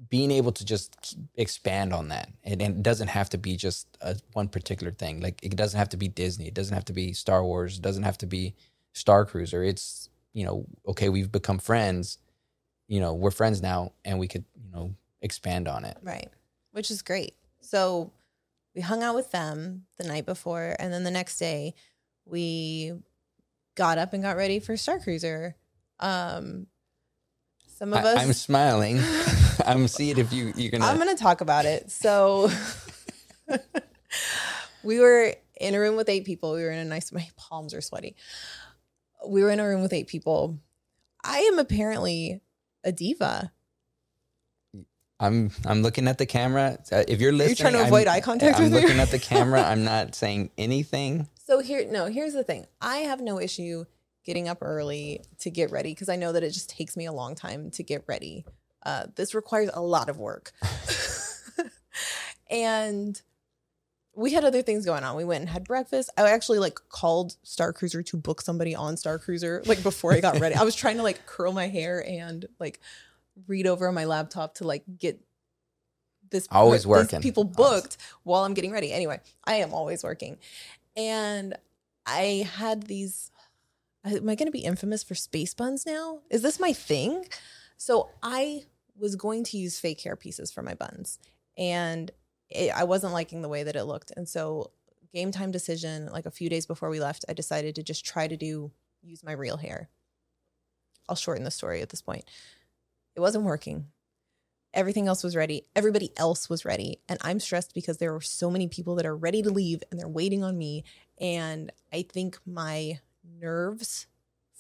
being 0.09 0.33
able 0.33 0.51
to 0.51 0.65
just 0.65 1.17
expand 1.37 1.93
on 1.93 2.09
that. 2.09 2.29
And, 2.43 2.61
and 2.61 2.79
it 2.79 2.83
doesn't 2.83 3.09
have 3.09 3.31
to 3.31 3.39
be 3.39 3.57
just 3.57 3.87
a, 4.01 4.17
one 4.33 4.49
particular 4.49 4.93
thing. 4.93 5.21
Like 5.21 5.39
it 5.43 5.55
doesn't 5.55 5.79
have 5.79 5.91
to 5.91 5.97
be 5.97 6.09
disney. 6.09 6.49
It 6.49 6.55
doesn't 6.55 6.75
have 6.75 6.87
to 6.87 6.93
be 6.93 7.13
star 7.13 7.45
wars. 7.45 7.79
It 7.79 7.83
doesn't 7.83 8.03
have 8.03 8.19
to 8.19 8.27
be 8.27 8.55
star 8.93 9.25
cruiser. 9.25 9.63
It's 9.63 10.09
you 10.33 10.45
know 10.45 10.67
okay 10.89 11.09
we've 11.09 11.31
become 11.31 11.59
friends. 11.59 12.19
You 12.89 13.01
know 13.01 13.15
we're 13.15 13.31
friends 13.31 13.63
now 13.63 13.93
and 14.05 14.19
we 14.19 14.27
could 14.27 14.45
you 14.61 14.71
know 14.73 14.95
expand 15.23 15.69
on 15.69 15.85
it. 15.85 15.97
Right. 16.03 16.29
Which 16.73 16.91
is 16.91 17.03
great. 17.03 17.35
So 17.61 18.13
we 18.75 18.81
hung 18.81 19.03
out 19.03 19.15
with 19.15 19.31
them 19.31 19.87
the 19.99 20.07
night 20.07 20.27
before, 20.27 20.77
and 20.79 20.93
then 20.93 21.05
the 21.05 21.11
next 21.11 21.39
day 21.39 21.75
we 22.25 22.93
got 23.75 23.99
up 23.99 24.13
and 24.13 24.23
got 24.23 24.37
ready 24.37 24.61
for 24.61 24.77
Star 24.77 24.99
Cruiser. 24.99 25.57
Um, 25.99 26.67
some 27.67 27.93
of 27.95 28.05
I, 28.05 28.13
us. 28.13 28.19
i'm 28.19 28.33
smiling 28.35 29.01
i'm 29.65 29.89
seeing 29.89 30.19
if 30.19 30.35
you 30.35 30.53
you're 30.55 30.71
gonna 30.71 30.85
I'm 30.85 30.99
to 31.17 31.23
talk 31.23 31.41
about 31.41 31.65
it. 31.65 31.91
So 31.91 32.51
we 34.83 34.99
were 34.99 35.35
in 35.61 35.75
a 35.75 35.81
room 35.81 35.97
with 35.97 36.09
eight 36.09 36.25
people. 36.25 36.55
We 36.55 36.63
were 36.63 36.71
in 36.71 36.79
a 36.79 36.85
nice, 36.85 37.13
my 37.13 37.29
palms 37.37 37.75
are 37.75 37.81
sweaty. 37.81 38.17
We 39.27 39.43
were 39.43 39.51
in 39.51 39.61
a 39.61 39.67
room 39.67 39.83
with 39.83 39.93
eight 39.93 40.07
people. 40.07 40.59
I 41.23 41.41
am 41.41 41.59
apparently 41.59 42.41
a 42.85 42.93
diva. 42.93 43.53
I'm 45.21 45.51
I'm 45.67 45.83
looking 45.83 46.09
at 46.09 46.19
the 46.19 46.27
camera. 46.27 46.79
Uh, 46.91 47.05
if 47.07 47.21
you're 47.21 47.31
listening, 47.33 47.49
you're 47.59 47.71
trying 47.71 47.73
to 47.75 47.79
I'm- 47.81 47.87
avoid 47.89 48.07
eye 48.09 48.21
contact 48.21 48.57
I'm 48.59 48.65
with 48.65 48.73
me? 48.73 48.81
looking 48.81 48.99
at 48.99 49.11
the 49.11 49.19
camera. 49.19 49.63
I'm 49.63 49.85
not 49.85 50.15
saying 50.23 50.51
anything. 50.57 51.29
So 51.47 51.61
here, 51.61 51.87
no, 51.91 52.07
here's 52.07 52.33
the 52.33 52.43
thing. 52.45 52.67
I 52.81 52.99
have 52.99 53.21
no 53.21 53.39
issue 53.39 53.85
getting 54.25 54.49
up 54.49 54.59
early 54.63 55.23
to 55.41 55.51
get 55.51 55.71
ready 55.71 55.93
because 55.93 56.09
I 56.09 56.17
know 56.17 56.33
that 56.33 56.43
it 56.43 56.51
just 56.51 56.71
takes 56.71 56.97
me 56.97 57.07
a 57.07 57.13
long 57.13 57.35
time 57.35 57.71
to 57.73 57.83
get 57.83 58.05
ready. 58.07 58.45
Uh, 58.85 59.07
this 59.17 59.35
requires 59.35 59.69
a 59.75 59.81
lot 59.83 60.09
of 60.09 60.17
work. 60.19 60.53
and 62.51 63.21
we 64.15 64.33
had 64.33 64.45
other 64.45 64.63
things 64.63 64.85
going 64.85 65.05
on. 65.05 65.17
We 65.17 65.25
went 65.25 65.41
and 65.43 65.49
had 65.51 65.65
breakfast. 65.65 66.11
I 66.17 66.31
actually 66.31 66.59
like 66.59 66.79
called 66.89 67.37
Star 67.43 67.73
Cruiser 67.73 68.03
to 68.03 68.17
book 68.17 68.41
somebody 68.41 68.75
on 68.75 68.97
Star 68.97 69.19
Cruiser 69.19 69.63
like 69.67 69.83
before 69.83 70.13
I 70.13 70.21
got 70.21 70.39
ready. 70.41 70.55
I 70.55 70.63
was 70.65 70.75
trying 70.75 70.97
to 70.97 71.03
like 71.03 71.27
curl 71.27 71.53
my 71.53 71.69
hair 71.69 72.05
and 72.07 72.47
like 72.59 72.81
read 73.47 73.67
over 73.67 73.89
on 73.89 73.95
my 73.95 74.05
laptop 74.05 74.55
to 74.57 74.65
like 74.65 74.85
get 74.99 75.21
this 76.31 76.47
Always 76.51 76.83
these 76.83 76.87
working. 76.87 77.21
people 77.21 77.51
Always. 77.57 77.83
booked 77.83 77.97
while 78.23 78.45
I'm 78.45 78.55
getting 78.55 78.73
ready. 78.73 78.93
Anyway, 78.93 79.21
I 79.45 79.55
am 79.57 79.75
always 79.75 80.03
working. 80.03 80.39
And 80.97 81.57
I 82.07 82.49
had 82.57 82.85
these 82.85 83.31
am 84.05 84.29
I 84.29 84.35
going 84.35 84.47
to 84.47 84.53
be 84.53 84.61
infamous 84.61 85.03
for 85.03 85.15
space 85.15 85.55
buns 85.55 85.85
now? 85.87 86.21
Is 86.31 86.43
this 86.43 86.59
my 86.59 86.73
thing? 86.73 87.25
So 87.77 88.11
I 88.23 88.65
was 88.99 89.17
going 89.17 89.45
to 89.45 89.59
use 89.59 89.79
fake 89.79 90.01
hair 90.01 90.17
pieces 90.17 90.51
for 90.51 90.63
my 90.63 90.75
buns, 90.75 91.19
and 91.57 92.11
it, 92.49 92.71
I 92.75 92.85
wasn't 92.85 93.13
liking 93.13 93.43
the 93.43 93.49
way 93.49 93.63
that 93.63 93.77
it 93.77 93.85
looked. 93.85 94.13
And 94.17 94.29
so, 94.29 94.71
game 95.15 95.31
time 95.31 95.51
decision, 95.51 96.07
like 96.13 96.27
a 96.27 96.31
few 96.31 96.49
days 96.49 96.67
before 96.67 96.91
we 96.91 97.01
left, 97.01 97.25
I 97.29 97.33
decided 97.33 97.75
to 97.77 97.83
just 97.83 98.05
try 98.05 98.27
to 98.27 98.37
do 98.37 98.71
use 99.03 99.25
my 99.25 99.33
real 99.33 99.57
hair. 99.57 99.89
I'll 101.09 101.17
shorten 101.17 101.45
the 101.45 101.51
story 101.51 101.81
at 101.81 101.89
this 101.89 102.03
point. 102.03 102.25
It 103.15 103.21
wasn't 103.21 103.45
working. 103.45 103.87
Everything 104.73 105.09
else 105.09 105.25
was 105.25 105.35
ready. 105.35 105.65
Everybody 105.75 106.13
else 106.17 106.49
was 106.49 106.65
ready. 106.65 107.01
And 107.09 107.19
I'm 107.23 107.41
stressed 107.41 107.75
because 107.75 107.99
there 107.99 108.15
are 108.15 108.21
so 108.21 108.51
many 108.51 108.69
people 108.69 108.95
that 108.97 109.07
are 109.07 109.17
ready 109.17 109.43
to 109.43 109.51
leave 109.51 109.83
and 109.91 109.99
they're 109.99 110.09
waiting 110.09 110.45
on 110.45 110.57
me. 110.57 110.85
And 111.21 111.73
I 111.93 112.03
think 112.03 112.39
my 112.47 113.01
nerves 113.41 114.07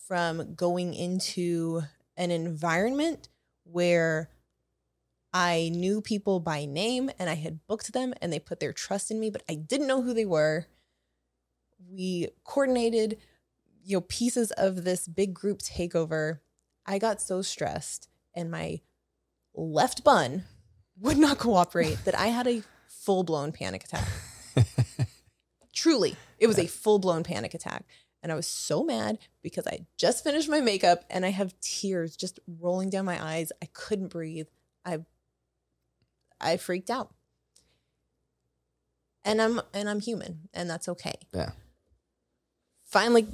from 0.08 0.54
going 0.54 0.94
into 0.94 1.82
an 2.16 2.32
environment 2.32 3.28
where 3.64 4.30
I 5.32 5.70
knew 5.72 6.00
people 6.00 6.40
by 6.40 6.64
name 6.64 7.10
and 7.18 7.30
I 7.30 7.34
had 7.34 7.64
booked 7.68 7.92
them 7.92 8.14
and 8.20 8.32
they 8.32 8.40
put 8.40 8.58
their 8.58 8.72
trust 8.72 9.12
in 9.12 9.20
me, 9.20 9.30
but 9.30 9.44
I 9.48 9.54
didn't 9.54 9.86
know 9.86 10.02
who 10.02 10.12
they 10.12 10.24
were. 10.24 10.66
We 11.88 12.28
coordinated, 12.42 13.18
you 13.84 13.98
know, 13.98 14.00
pieces 14.02 14.50
of 14.52 14.82
this 14.82 15.06
big 15.06 15.32
group 15.32 15.60
takeover. 15.60 16.40
I 16.84 16.98
got 16.98 17.22
so 17.22 17.42
stressed 17.42 18.09
and 18.34 18.50
my 18.50 18.80
left 19.54 20.04
bun 20.04 20.44
would 20.98 21.18
not 21.18 21.38
cooperate 21.38 22.04
that 22.04 22.18
I 22.18 22.28
had 22.28 22.46
a 22.46 22.62
full 22.86 23.22
blown 23.22 23.52
panic 23.52 23.84
attack. 23.84 24.08
Truly, 25.74 26.16
it 26.38 26.46
was 26.46 26.58
a 26.58 26.66
full 26.66 26.98
blown 26.98 27.22
panic 27.24 27.54
attack. 27.54 27.84
And 28.22 28.30
I 28.30 28.34
was 28.34 28.46
so 28.46 28.84
mad 28.84 29.18
because 29.42 29.66
I 29.66 29.86
just 29.96 30.22
finished 30.24 30.48
my 30.48 30.60
makeup 30.60 31.04
and 31.08 31.24
I 31.24 31.30
have 31.30 31.58
tears 31.60 32.16
just 32.16 32.38
rolling 32.46 32.90
down 32.90 33.06
my 33.06 33.22
eyes. 33.22 33.50
I 33.62 33.66
couldn't 33.72 34.08
breathe. 34.08 34.48
I 34.84 34.98
I 36.40 36.58
freaked 36.58 36.90
out. 36.90 37.14
And 39.24 39.40
I'm 39.40 39.60
and 39.72 39.88
I'm 39.88 40.00
human 40.00 40.48
and 40.52 40.68
that's 40.68 40.88
okay. 40.88 41.14
Yeah. 41.32 41.52
Finally 42.84 43.26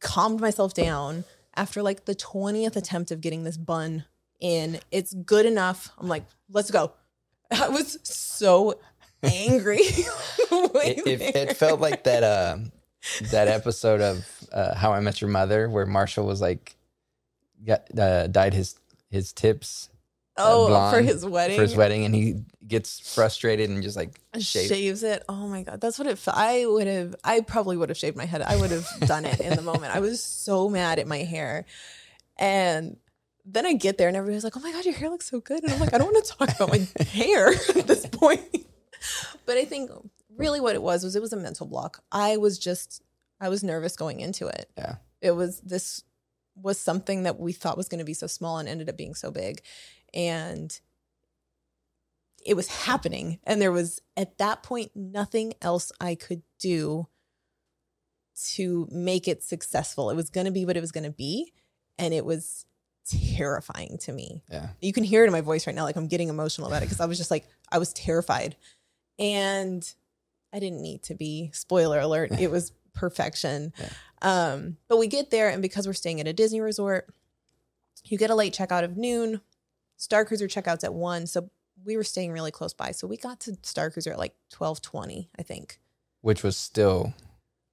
calmed 0.00 0.40
myself 0.40 0.72
down 0.72 1.24
after 1.54 1.82
like 1.82 2.04
the 2.04 2.14
20th 2.14 2.76
attempt 2.76 3.10
of 3.10 3.20
getting 3.20 3.44
this 3.44 3.56
bun 3.56 4.04
in. 4.40 4.80
It's 4.90 5.12
good 5.14 5.46
enough. 5.46 5.90
I'm 5.98 6.08
like, 6.08 6.24
let's 6.50 6.70
go. 6.70 6.92
I 7.50 7.68
was 7.68 7.98
so 8.02 8.78
angry. 9.22 9.80
It, 10.48 11.06
it, 11.06 11.36
it 11.36 11.56
felt 11.56 11.80
like 11.80 12.04
that 12.04 12.22
uh, 12.22 12.58
that 13.30 13.48
episode 13.48 14.00
of 14.00 14.26
uh, 14.52 14.74
How 14.74 14.92
I 14.92 15.00
Met 15.00 15.20
Your 15.20 15.28
Mother 15.28 15.68
where 15.68 15.84
Marshall 15.84 16.24
was 16.24 16.40
like 16.40 16.76
got 17.66 17.86
uh, 17.98 18.28
dyed 18.28 18.54
his 18.54 18.76
his 19.10 19.32
tips 19.32 19.90
oh 20.36 20.90
for 20.90 21.00
his 21.00 21.24
wedding. 21.24 21.56
for 21.56 21.62
his 21.62 21.74
wedding 21.74 22.04
and 22.04 22.14
he 22.14 22.44
gets 22.66 23.14
frustrated 23.14 23.70
and 23.70 23.82
just 23.82 23.96
like 23.96 24.20
shaves. 24.38 24.68
shaves 24.68 25.02
it. 25.02 25.24
Oh 25.28 25.48
my 25.48 25.62
god, 25.62 25.80
that's 25.80 25.98
what 25.98 26.06
it. 26.06 26.18
Felt. 26.18 26.36
I 26.36 26.66
would 26.66 26.86
have. 26.86 27.16
I 27.24 27.40
probably 27.40 27.76
would 27.76 27.88
have 27.88 27.98
shaved 27.98 28.16
my 28.16 28.26
head. 28.26 28.42
I 28.42 28.56
would 28.56 28.70
have 28.70 28.88
done 29.00 29.24
it 29.24 29.40
in 29.40 29.56
the 29.56 29.62
moment. 29.62 29.94
I 29.94 30.00
was 30.00 30.22
so 30.22 30.68
mad 30.68 30.98
at 30.98 31.06
my 31.06 31.18
hair, 31.18 31.64
and 32.36 32.96
then 33.46 33.64
I 33.64 33.74
get 33.74 33.96
there 33.96 34.08
and 34.08 34.16
everybody's 34.16 34.44
like, 34.44 34.56
"Oh 34.56 34.60
my 34.60 34.72
god, 34.72 34.84
your 34.84 34.94
hair 34.94 35.08
looks 35.08 35.30
so 35.30 35.40
good," 35.40 35.62
and 35.62 35.72
I'm 35.72 35.80
like, 35.80 35.94
"I 35.94 35.98
don't 35.98 36.12
want 36.12 36.24
to 36.24 36.32
talk 36.32 36.54
about 36.56 36.70
my 36.70 36.86
hair 37.04 37.48
at 37.48 37.86
this 37.86 38.06
point." 38.12 38.66
But 39.46 39.56
I 39.56 39.64
think 39.64 39.90
really 40.36 40.60
what 40.60 40.74
it 40.74 40.82
was 40.82 41.04
was 41.04 41.14
it 41.16 41.22
was 41.22 41.32
a 41.32 41.36
mental 41.36 41.66
block. 41.66 42.02
I 42.10 42.36
was 42.36 42.58
just 42.58 43.02
I 43.40 43.48
was 43.48 43.62
nervous 43.62 43.96
going 43.96 44.20
into 44.20 44.48
it. 44.48 44.70
Yeah. 44.76 44.96
it 45.20 45.30
was 45.32 45.60
this 45.60 46.02
was 46.56 46.78
something 46.78 47.22
that 47.24 47.38
we 47.38 47.52
thought 47.52 47.76
was 47.76 47.88
going 47.88 47.98
to 47.98 48.04
be 48.04 48.14
so 48.14 48.26
small 48.26 48.58
and 48.58 48.68
ended 48.68 48.88
up 48.88 48.96
being 48.96 49.14
so 49.14 49.30
big, 49.30 49.62
and 50.12 50.78
it 52.44 52.54
was 52.54 52.68
happening 52.68 53.40
and 53.44 53.60
there 53.60 53.72
was 53.72 54.00
at 54.16 54.38
that 54.38 54.62
point 54.62 54.92
nothing 54.94 55.52
else 55.60 55.90
i 56.00 56.14
could 56.14 56.42
do 56.60 57.08
to 58.40 58.86
make 58.92 59.26
it 59.26 59.42
successful 59.42 60.10
it 60.10 60.14
was 60.14 60.30
going 60.30 60.44
to 60.44 60.52
be 60.52 60.64
what 60.64 60.76
it 60.76 60.80
was 60.80 60.92
going 60.92 61.04
to 61.04 61.10
be 61.10 61.52
and 61.98 62.14
it 62.14 62.24
was 62.24 62.64
terrifying 63.08 63.98
to 64.02 64.12
me. 64.12 64.42
Yeah. 64.50 64.68
you 64.80 64.92
can 64.92 65.04
hear 65.04 65.22
it 65.22 65.26
in 65.26 65.32
my 65.32 65.40
voice 65.40 65.66
right 65.66 65.74
now 65.76 65.84
like 65.84 65.96
i'm 65.96 66.08
getting 66.08 66.28
emotional 66.28 66.66
about 66.68 66.82
it 66.82 66.86
because 66.86 67.00
i 67.00 67.06
was 67.06 67.18
just 67.18 67.30
like 67.30 67.46
i 67.70 67.78
was 67.78 67.92
terrified. 67.92 68.56
And 69.18 69.88
i 70.52 70.58
didn't 70.58 70.82
need 70.82 71.02
to 71.04 71.14
be 71.14 71.50
spoiler 71.52 72.00
alert 72.00 72.32
it 72.38 72.50
was 72.50 72.72
perfection. 72.94 73.72
Yeah. 74.22 74.52
um 74.52 74.76
but 74.88 74.96
we 74.98 75.06
get 75.06 75.30
there 75.30 75.50
and 75.50 75.60
because 75.62 75.86
we're 75.86 75.92
staying 75.92 76.20
at 76.20 76.26
a 76.26 76.32
disney 76.32 76.60
resort 76.60 77.06
you 78.04 78.16
get 78.18 78.30
a 78.30 78.34
late 78.34 78.54
checkout 78.54 78.84
of 78.84 78.96
noon. 78.96 79.40
Star 79.96 80.24
cruiser 80.24 80.46
checkouts 80.46 80.84
at 80.84 80.94
one 80.94 81.26
so 81.26 81.50
we 81.84 81.96
were 81.96 82.04
staying 82.04 82.32
really 82.32 82.50
close 82.50 82.72
by. 82.72 82.90
So 82.92 83.06
we 83.06 83.16
got 83.18 83.40
to 83.40 83.56
star 83.62 83.90
cruiser 83.90 84.10
at 84.12 84.18
like 84.18 84.34
1220 84.56 85.28
i 85.38 85.42
think. 85.42 85.78
Which 86.22 86.42
was 86.42 86.56
still 86.56 87.14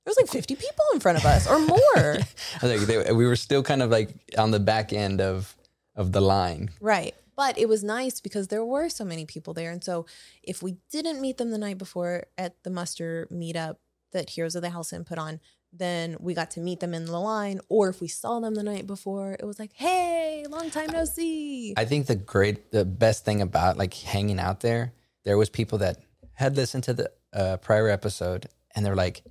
there 0.06 0.12
was 0.12 0.18
like 0.18 0.30
50 0.30 0.56
people 0.56 0.86
in 0.94 1.00
front 1.00 1.18
of 1.18 1.26
us 1.26 1.48
or 1.48 1.60
more 1.60 2.18
like 2.64 2.82
they, 2.82 3.12
we 3.14 3.26
were 3.26 3.36
still 3.36 3.64
kind 3.64 3.82
of 3.82 3.90
like 3.90 4.10
on 4.38 4.52
the 4.52 4.60
back 4.60 4.92
end 4.94 5.22
of 5.22 5.56
of 5.96 6.12
the 6.12 6.22
line. 6.22 6.72
Right. 6.82 7.14
But 7.36 7.58
it 7.58 7.68
was 7.68 7.84
nice 7.84 8.20
because 8.20 8.48
there 8.48 8.64
were 8.64 8.90
so 8.90 9.04
many 9.04 9.26
people 9.26 9.54
there. 9.54 9.72
And 9.72 9.84
so 9.84 10.06
if 10.44 10.62
we 10.62 10.78
didn't 10.92 11.22
meet 11.22 11.38
them 11.38 11.52
the 11.52 11.58
night 11.58 11.78
before 11.78 12.26
at 12.38 12.62
the 12.64 12.70
muster 12.70 13.28
meetup 13.32 13.78
that 14.12 14.32
Heroes 14.32 14.56
of 14.56 14.62
the 14.62 14.70
Halcyon 14.70 15.04
put 15.04 15.18
on, 15.18 15.40
then 15.72 16.16
we 16.20 16.36
got 16.36 16.52
to 16.52 16.60
meet 16.60 16.80
them 16.80 16.94
in 16.94 17.06
the 17.06 17.20
line. 17.20 17.60
Or 17.70 17.90
if 17.90 18.02
we 18.02 18.08
saw 18.08 18.40
them 18.40 18.54
the 18.54 18.62
night 18.62 18.86
before, 18.86 19.36
it 19.40 19.46
was 19.46 19.58
like, 19.58 19.74
hey, 19.74 20.46
long 20.48 20.70
time 20.70 20.92
no 20.92 21.06
see. 21.06 21.74
I 21.76 21.86
think 21.86 22.06
the 22.06 22.16
great, 22.16 22.72
the 22.72 22.86
best 22.86 23.26
thing 23.26 23.42
about 23.42 23.78
like 23.78 23.94
hanging 23.96 24.40
out 24.40 24.60
there, 24.60 24.94
there 25.26 25.38
was 25.38 25.50
people 25.50 25.80
that 25.80 25.98
had 26.34 26.56
listened 26.56 26.84
to 26.84 26.94
the 26.94 27.12
uh, 27.34 27.58
prior 27.58 27.90
episode 27.90 28.48
and 28.76 28.86
they're 28.86 28.96
like, 28.96 29.24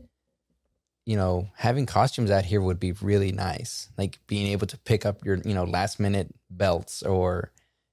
you 1.05 1.17
know, 1.17 1.49
having 1.57 1.87
costumes 1.87 2.31
out 2.31 2.45
here 2.45 2.61
would 2.61 2.79
be 2.79 2.93
really 2.93 3.33
nice. 3.33 3.89
Like 3.99 4.19
being 4.27 4.47
able 4.53 4.67
to 4.69 4.79
pick 4.79 5.05
up 5.05 5.25
your, 5.25 5.39
you 5.45 5.55
know, 5.55 5.65
last 5.65 5.99
minute 5.99 6.33
belts 6.51 7.03
or, 7.03 7.53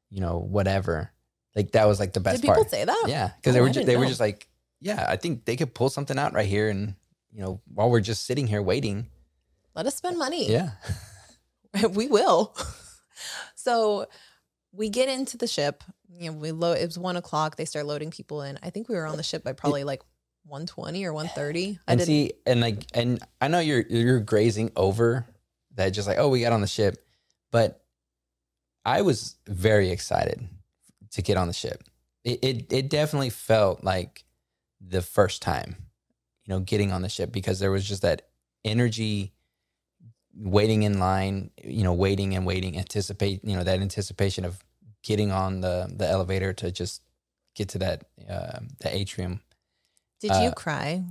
you 0.09 0.19
know, 0.21 0.37
whatever. 0.39 1.11
Like 1.55 1.71
that 1.71 1.85
was 1.85 1.99
like 1.99 2.13
the 2.13 2.19
best 2.19 2.37
Did 2.41 2.47
people 2.47 2.63
part. 2.63 2.69
say 2.69 2.85
that? 2.85 3.05
Yeah, 3.07 3.31
because 3.37 3.53
they 3.55 3.59
Oh, 3.59 3.63
were 3.63 3.69
just, 3.71 3.85
they 3.87 3.97
were 3.97 4.05
just 4.05 4.19
like, 4.19 4.47
yeah, 4.79 5.05
I 5.09 5.15
think 5.15 5.45
they 5.45 5.55
could 5.55 5.73
pull 5.73 5.89
something 5.89 6.17
out 6.17 6.33
right 6.33 6.47
here, 6.47 6.69
and 6.69 6.93
you 7.33 7.41
know, 7.41 7.59
while 7.73 7.89
we're 7.89 7.99
just 7.99 8.25
sitting 8.25 8.47
here 8.47 8.61
waiting. 8.61 9.07
Let 9.75 9.85
us 9.87 9.95
spend 9.95 10.17
money. 10.17 10.49
Yeah, 10.49 10.71
we 11.91 12.07
will. 12.07 12.55
so 13.55 14.05
we 14.71 14.89
get 14.89 15.09
into 15.09 15.35
the 15.37 15.47
ship. 15.47 15.83
You 16.11 16.31
know, 16.31 16.37
we 16.37 16.51
load. 16.51 16.77
It 16.77 16.85
was 16.85 16.97
one 16.97 17.17
o'clock. 17.17 17.55
They 17.55 17.65
start 17.65 17.85
loading 17.85 18.11
people 18.11 18.41
in. 18.41 18.57
I 18.63 18.69
think 18.69 18.87
we 18.87 18.95
were 18.95 19.05
on 19.05 19.17
the 19.17 19.23
ship 19.23 19.43
by 19.43 19.53
probably 19.53 19.83
like 19.83 20.01
one 20.49 20.65
twenty 20.65 21.05
or 21.05 21.13
one 21.13 21.27
thirty. 21.27 21.79
I 21.87 21.93
and 21.93 21.99
didn't. 21.99 22.07
see, 22.07 22.33
and 22.45 22.61
like, 22.61 22.85
and 22.93 23.19
I 23.39 23.47
know 23.47 23.59
you're 23.59 23.85
you're 23.89 24.19
grazing 24.19 24.71
over 24.75 25.25
that, 25.75 25.89
just 25.89 26.07
like, 26.07 26.17
oh, 26.17 26.29
we 26.29 26.41
got 26.41 26.53
on 26.53 26.61
the 26.61 26.67
ship, 26.67 27.05
but 27.51 27.83
I 28.85 29.01
was 29.01 29.35
very 29.47 29.91
excited 29.91 30.47
to 31.11 31.21
get 31.21 31.37
on 31.37 31.47
the 31.47 31.53
ship. 31.53 31.83
It 32.23 32.39
it, 32.43 32.73
it 32.73 32.89
definitely 32.89 33.29
felt 33.29 33.83
like 33.83 34.25
the 34.81 35.01
first 35.01 35.41
time, 35.41 35.75
you 36.45 36.53
know, 36.53 36.59
getting 36.59 36.91
on 36.91 37.01
the 37.01 37.09
ship 37.09 37.31
because 37.31 37.59
there 37.59 37.71
was 37.71 37.87
just 37.87 38.01
that 38.01 38.23
energy 38.65 39.33
waiting 40.35 40.83
in 40.83 40.99
line, 40.99 41.51
you 41.63 41.83
know, 41.83 41.93
waiting 41.93 42.35
and 42.35 42.45
waiting, 42.45 42.77
anticipate, 42.77 43.43
you 43.43 43.55
know, 43.55 43.63
that 43.63 43.81
anticipation 43.81 44.45
of 44.45 44.63
getting 45.03 45.31
on 45.31 45.61
the 45.61 45.91
the 45.95 46.07
elevator 46.07 46.53
to 46.53 46.71
just 46.71 47.01
get 47.55 47.69
to 47.69 47.77
that 47.79 48.05
uh, 48.29 48.59
the 48.79 48.95
atrium. 48.95 49.41
Did 50.19 50.31
uh, 50.31 50.41
you 50.43 50.51
cry? 50.51 51.03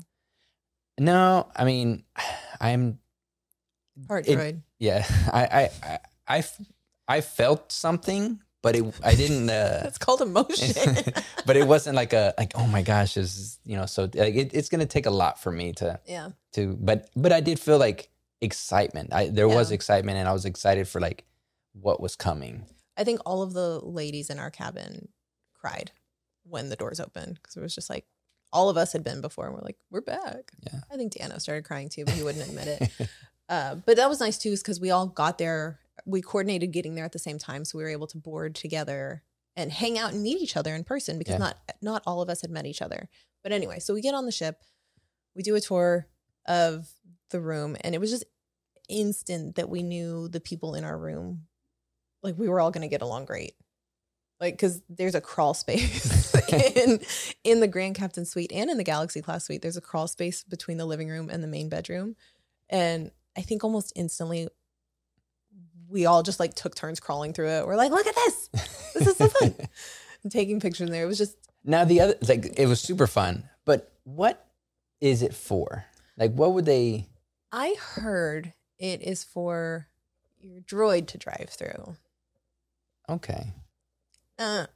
No, 0.98 1.48
I 1.54 1.64
mean, 1.64 2.04
I'm 2.60 2.98
Part 4.06 4.28
it- 4.28 4.38
droid. 4.38 4.62
yeah, 4.78 5.04
I 7.08 7.22
felt 7.22 7.72
something, 7.72 8.40
but 8.62 8.76
it 8.76 8.84
I 9.02 9.14
didn't. 9.14 9.48
Uh, 9.48 9.80
That's 9.82 9.98
called 9.98 10.20
emotion. 10.20 10.96
but 11.46 11.56
it 11.56 11.66
wasn't 11.66 11.96
like 11.96 12.12
a 12.12 12.34
like 12.36 12.52
oh 12.54 12.66
my 12.66 12.82
gosh, 12.82 13.16
is 13.16 13.58
you 13.64 13.76
know 13.76 13.86
so 13.86 14.02
like 14.14 14.34
it, 14.34 14.54
it's 14.54 14.68
gonna 14.68 14.86
take 14.86 15.06
a 15.06 15.10
lot 15.10 15.40
for 15.40 15.50
me 15.50 15.72
to 15.74 15.98
yeah. 16.06 16.30
to 16.52 16.76
but 16.78 17.08
but 17.16 17.32
I 17.32 17.40
did 17.40 17.58
feel 17.58 17.78
like 17.78 18.10
excitement. 18.40 19.12
I 19.12 19.28
there 19.28 19.48
was 19.48 19.70
excitement 19.70 20.18
and 20.18 20.28
I 20.28 20.32
was 20.32 20.44
excited 20.44 20.86
for 20.86 21.00
like 21.00 21.24
what 21.72 22.00
was 22.00 22.14
coming. 22.14 22.66
I 22.96 23.04
think 23.04 23.20
all 23.24 23.42
of 23.42 23.52
the 23.52 23.80
ladies 23.80 24.28
in 24.28 24.38
our 24.38 24.50
cabin 24.50 25.08
cried 25.54 25.92
when 26.44 26.68
the 26.68 26.76
doors 26.76 27.00
opened 27.00 27.34
because 27.34 27.56
it 27.56 27.60
was 27.60 27.74
just 27.74 27.88
like 27.88 28.04
all 28.52 28.68
of 28.70 28.76
us 28.76 28.92
had 28.92 29.04
been 29.04 29.20
before 29.20 29.46
and 29.46 29.54
we're 29.54 29.62
like, 29.62 29.76
we're 29.90 30.00
back. 30.00 30.50
Yeah. 30.62 30.80
I 30.92 30.96
think 30.96 31.12
Dan-O 31.12 31.38
started 31.38 31.64
crying 31.64 31.88
too, 31.88 32.04
but 32.04 32.14
he 32.14 32.22
wouldn't 32.22 32.46
admit 32.48 32.68
it. 32.98 33.08
Uh, 33.50 33.76
but 33.86 33.96
that 33.96 34.10
was 34.10 34.20
nice 34.20 34.36
too, 34.36 34.54
because 34.54 34.78
we 34.78 34.90
all 34.90 35.06
got 35.06 35.38
there. 35.38 35.78
We 36.04 36.20
coordinated 36.20 36.70
getting 36.70 36.94
there 36.94 37.06
at 37.06 37.12
the 37.12 37.18
same 37.18 37.38
time, 37.38 37.64
so 37.64 37.78
we 37.78 37.82
were 37.84 37.88
able 37.88 38.06
to 38.08 38.18
board 38.18 38.54
together 38.54 39.22
and 39.56 39.72
hang 39.72 39.98
out 39.98 40.12
and 40.12 40.22
meet 40.22 40.36
each 40.42 40.54
other 40.54 40.74
in 40.74 40.84
person 40.84 41.18
because 41.18 41.32
Yeah. 41.36 41.38
not 41.38 41.56
not 41.80 42.02
all 42.06 42.20
of 42.20 42.28
us 42.28 42.42
had 42.42 42.50
met 42.50 42.66
each 42.66 42.82
other. 42.82 43.08
But 43.42 43.52
anyway, 43.52 43.78
so 43.78 43.94
we 43.94 44.02
get 44.02 44.12
on 44.12 44.26
the 44.26 44.32
ship, 44.32 44.62
we 45.34 45.42
do 45.42 45.54
a 45.54 45.62
tour 45.62 46.08
of 46.46 46.90
the 47.30 47.40
room, 47.40 47.74
and 47.80 47.94
it 47.94 48.00
was 48.02 48.10
just 48.10 48.24
instant 48.90 49.54
that 49.56 49.70
we 49.70 49.82
knew 49.82 50.28
the 50.28 50.40
people 50.40 50.74
in 50.74 50.84
our 50.84 50.98
room, 50.98 51.46
like 52.22 52.36
we 52.36 52.50
were 52.50 52.60
all 52.60 52.70
going 52.70 52.82
to 52.86 52.88
get 52.88 53.00
along 53.00 53.24
great. 53.24 53.54
Like, 54.40 54.54
because 54.54 54.82
there's 54.88 55.16
a 55.16 55.20
crawl 55.20 55.52
space 55.52 56.32
in 56.52 57.00
in 57.42 57.60
the 57.60 57.66
Grand 57.66 57.96
Captain 57.96 58.24
Suite 58.24 58.52
and 58.52 58.70
in 58.70 58.76
the 58.76 58.84
Galaxy 58.84 59.20
Class 59.20 59.44
Suite. 59.44 59.62
There's 59.62 59.76
a 59.76 59.80
crawl 59.82 60.06
space 60.06 60.44
between 60.44 60.76
the 60.78 60.86
living 60.86 61.08
room 61.08 61.28
and 61.28 61.42
the 61.42 61.48
main 61.48 61.68
bedroom, 61.68 62.14
and 62.68 63.10
I 63.36 63.42
think 63.42 63.64
almost 63.64 63.92
instantly 63.96 64.48
we 65.88 66.06
all 66.06 66.22
just 66.22 66.38
like 66.38 66.54
took 66.54 66.74
turns 66.74 67.00
crawling 67.00 67.32
through 67.32 67.48
it. 67.48 67.66
We're 67.66 67.76
like, 67.76 67.90
look 67.90 68.06
at 68.06 68.14
this. 68.14 68.48
This 68.94 69.06
is 69.08 69.16
so 69.16 69.26
fun. 69.40 69.54
Taking 70.30 70.60
pictures 70.60 70.86
in 70.86 70.92
there. 70.92 71.04
It 71.04 71.06
was 71.06 71.18
just 71.18 71.36
Now 71.64 71.84
the 71.84 72.00
other 72.00 72.14
like 72.28 72.54
it 72.58 72.66
was 72.66 72.80
super 72.80 73.06
fun, 73.06 73.48
but 73.64 73.92
what 74.04 74.46
is 75.00 75.22
it 75.22 75.34
for? 75.34 75.86
Like 76.16 76.32
what 76.32 76.52
would 76.52 76.64
they 76.66 77.08
I 77.50 77.74
heard 77.80 78.52
it 78.78 79.02
is 79.02 79.24
for 79.24 79.88
your 80.40 80.60
droid 80.60 81.06
to 81.08 81.18
drive 81.18 81.48
through. 81.50 81.96
Okay. 83.08 83.52
Uh 84.38 84.66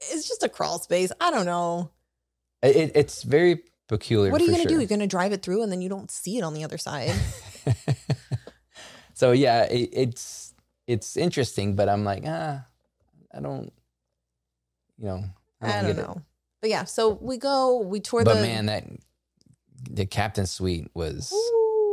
it's 0.00 0.26
just 0.26 0.42
a 0.42 0.48
crawl 0.48 0.78
space. 0.78 1.12
I 1.20 1.30
don't 1.30 1.46
know. 1.46 1.90
It, 2.62 2.92
it's 2.94 3.22
very 3.22 3.60
peculiar. 3.88 4.32
What 4.32 4.40
are 4.40 4.44
you 4.44 4.50
gonna 4.50 4.64
do? 4.64 4.78
You're 4.78 4.86
gonna 4.86 5.06
drive 5.06 5.32
it 5.32 5.42
through 5.42 5.62
and 5.62 5.70
then 5.70 5.82
you 5.82 5.88
don't 5.88 6.10
see 6.10 6.38
it 6.38 6.42
on 6.42 6.54
the 6.54 6.64
other 6.64 6.78
side. 6.78 7.12
so 9.14 9.32
yeah, 9.32 9.64
it, 9.64 9.90
it's 9.92 10.54
it's 10.86 11.16
interesting, 11.16 11.76
but 11.76 11.88
I'm 11.88 12.04
like, 12.04 12.24
ah, 12.26 12.64
I 13.32 13.40
don't, 13.40 13.72
you 14.98 15.06
know, 15.06 15.24
I 15.60 15.66
don't, 15.66 15.76
I 15.76 15.82
don't 15.82 15.96
know. 15.96 16.22
But 16.60 16.70
yeah, 16.70 16.84
so 16.84 17.10
we 17.10 17.36
go, 17.36 17.80
we 17.80 18.00
tour 18.00 18.22
It. 18.22 18.24
But 18.24 18.34
the 18.34 18.42
man, 18.42 18.66
that 18.66 18.84
the 19.90 20.06
captain 20.06 20.46
suite 20.46 20.90
was 20.94 21.30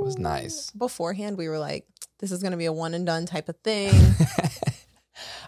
was 0.01 0.17
nice. 0.17 0.71
Beforehand, 0.71 1.37
we 1.37 1.47
were 1.47 1.59
like, 1.59 1.85
this 2.19 2.31
is 2.31 2.43
gonna 2.43 2.57
be 2.57 2.65
a 2.65 2.73
one 2.73 2.93
and 2.93 3.05
done 3.05 3.25
type 3.25 3.49
of 3.49 3.57
thing. 3.63 3.93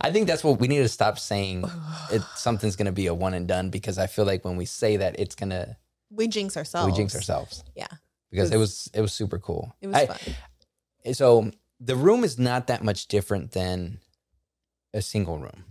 I 0.02 0.12
think 0.12 0.28
that's 0.28 0.44
what 0.44 0.60
we 0.60 0.68
need 0.68 0.80
to 0.80 0.88
stop 0.88 1.20
saying. 1.20 1.66
It 2.12 2.22
something's 2.36 2.76
gonna 2.76 2.92
be 2.92 3.08
a 3.08 3.14
one 3.14 3.34
and 3.34 3.48
done 3.48 3.70
because 3.70 3.98
I 3.98 4.08
feel 4.08 4.26
like 4.26 4.46
when 4.46 4.56
we 4.58 4.66
say 4.66 4.98
that, 4.98 5.20
it's 5.20 5.36
gonna 5.36 5.78
we 6.10 6.28
jinx 6.28 6.56
ourselves. 6.58 6.92
we 6.92 6.96
jinx 6.96 7.16
ourselves. 7.16 7.64
Yeah. 7.76 7.88
because 8.32 8.52
it 8.52 8.58
was 8.58 8.90
it 8.94 9.02
was 9.02 9.14
super 9.14 9.40
cool. 9.40 9.76
It 9.82 9.88
was 9.88 9.96
I- 9.96 10.06
fun. 10.08 10.36
Eh, 11.06 11.14
so 11.14 11.52
the 11.80 11.96
room 11.96 12.24
is 12.24 12.38
not 12.38 12.68
that 12.68 12.84
much 12.84 13.08
different 13.08 13.52
than 13.52 14.00
a 14.94 15.02
single 15.02 15.38
room. 15.38 15.66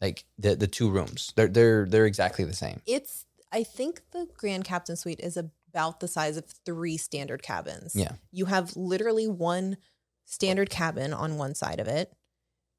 Like 0.00 0.24
the 0.38 0.56
the 0.56 0.66
two 0.66 0.90
rooms, 0.90 1.32
they're 1.36 1.48
they're 1.48 1.86
they're 1.86 2.06
exactly 2.06 2.44
the 2.44 2.54
same. 2.54 2.80
It's 2.86 3.24
I 3.52 3.62
think 3.62 4.00
the 4.12 4.26
Grand 4.36 4.64
Captain 4.64 4.96
Suite 4.96 5.20
is 5.20 5.36
about 5.36 6.00
the 6.00 6.08
size 6.08 6.36
of 6.36 6.44
three 6.66 6.96
standard 6.96 7.42
cabins. 7.42 7.94
Yeah. 7.94 8.12
You 8.32 8.46
have 8.46 8.76
literally 8.76 9.28
one 9.28 9.76
standard 10.24 10.70
cabin 10.70 11.12
on 11.12 11.36
one 11.38 11.54
side 11.54 11.78
of 11.80 11.86
it, 11.88 12.12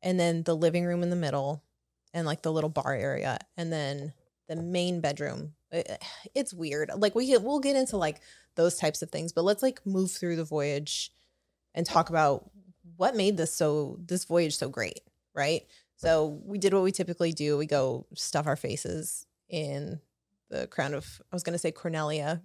and 0.04 0.20
then 0.20 0.44
the 0.44 0.56
living 0.56 0.86
room 0.86 1.02
in 1.02 1.10
the 1.10 1.16
middle, 1.16 1.64
and 2.14 2.28
like 2.28 2.44
the 2.44 2.52
little 2.52 2.70
bar 2.70 2.94
area, 2.94 3.40
and 3.58 3.74
then 3.74 4.14
the 4.48 4.56
main 4.56 5.02
bedroom. 5.02 5.54
It's 6.36 6.54
weird. 6.54 6.92
Like 6.96 7.16
we 7.16 7.36
we'll 7.38 7.60
get 7.60 7.76
into 7.76 7.98
like 7.98 8.20
those 8.56 8.78
types 8.78 9.02
of 9.02 9.10
things, 9.10 9.32
but 9.34 9.44
let's 9.44 9.64
like 9.64 9.84
move 9.86 10.12
through 10.12 10.36
the 10.36 10.44
voyage 10.44 11.12
and 11.74 11.86
talk 11.86 12.10
about 12.10 12.52
what 12.98 13.16
made 13.16 13.38
this 13.38 13.54
so 13.54 13.98
this 14.06 14.26
voyage 14.26 14.56
so 14.56 14.70
great, 14.70 15.00
right? 15.34 15.64
So 15.96 16.42
we 16.46 16.58
did 16.58 16.74
what 16.74 16.84
we 16.84 16.92
typically 16.92 17.32
do. 17.32 17.58
We 17.58 17.66
go 17.66 18.06
stuff 18.14 18.46
our 18.46 18.56
faces 18.56 19.26
in 19.50 20.00
the 20.50 20.68
crown 20.68 20.94
of 20.94 21.22
I 21.32 21.36
was 21.36 21.44
going 21.44 21.54
to 21.54 21.60
say 21.60 21.72
Cornelia, 21.72 22.42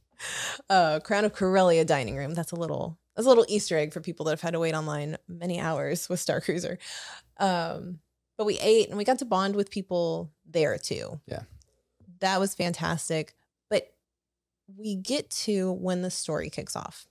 uh, 0.70 1.00
crown 1.00 1.24
of 1.24 1.34
Corellia 1.34 1.84
dining 1.84 2.16
room. 2.16 2.34
That's 2.34 2.52
a 2.52 2.56
little 2.56 2.98
that's 3.16 3.26
a 3.26 3.28
little 3.28 3.46
Easter 3.48 3.76
egg 3.78 3.92
for 3.92 4.00
people 4.00 4.24
that 4.26 4.32
have 4.32 4.40
had 4.42 4.52
to 4.52 4.60
wait 4.60 4.74
online 4.74 5.16
many 5.26 5.58
hours 5.58 6.08
with 6.08 6.20
Star 6.20 6.40
Cruiser. 6.40 6.78
Um, 7.38 8.00
but 8.36 8.44
we 8.44 8.58
ate 8.58 8.88
and 8.88 8.98
we 8.98 9.04
got 9.04 9.18
to 9.20 9.24
bond 9.24 9.56
with 9.56 9.70
people 9.70 10.30
there 10.44 10.76
too. 10.78 11.20
Yeah. 11.26 11.42
that 12.20 12.38
was 12.40 12.54
fantastic. 12.54 13.34
But 13.70 13.92
we 14.76 14.94
get 14.96 15.30
to 15.30 15.72
when 15.72 16.02
the 16.02 16.10
story 16.10 16.50
kicks 16.50 16.76
off, 16.76 17.06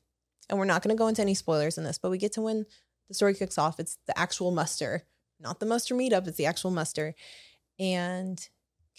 and 0.49 0.59
we're 0.59 0.65
not 0.65 0.83
going 0.83 0.95
to 0.95 0.99
go 0.99 1.07
into 1.07 1.21
any 1.21 1.33
spoilers 1.33 1.77
in 1.77 1.83
this, 1.83 1.97
but 1.97 2.11
we 2.11 2.17
get 2.17 2.33
to 2.33 2.41
when 2.41 2.65
the 3.07 3.13
story 3.13 3.33
kicks 3.33 3.57
off. 3.57 3.79
It's 3.79 3.97
the 4.07 4.17
actual 4.17 4.51
muster, 4.51 5.03
not 5.39 5.59
the 5.59 5.65
muster 5.65 5.95
meetup. 5.95 6.27
It's 6.27 6.37
the 6.37 6.45
actual 6.45 6.71
muster, 6.71 7.15
and 7.79 8.47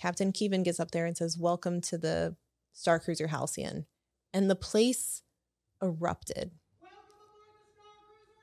Captain 0.00 0.32
Keevan 0.32 0.64
gets 0.64 0.80
up 0.80 0.90
there 0.90 1.06
and 1.06 1.16
says, 1.16 1.38
"Welcome 1.38 1.80
to 1.82 1.98
the 1.98 2.36
Star 2.72 2.98
Cruiser 2.98 3.28
Halcyon," 3.28 3.86
and 4.32 4.50
the 4.50 4.56
place 4.56 5.22
erupted, 5.82 6.50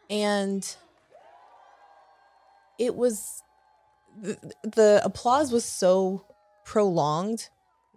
and 0.09 0.75
it 2.79 2.95
was 2.95 3.43
the, 4.19 4.37
the 4.63 5.01
applause 5.03 5.51
was 5.51 5.65
so 5.65 6.25
prolonged 6.65 7.49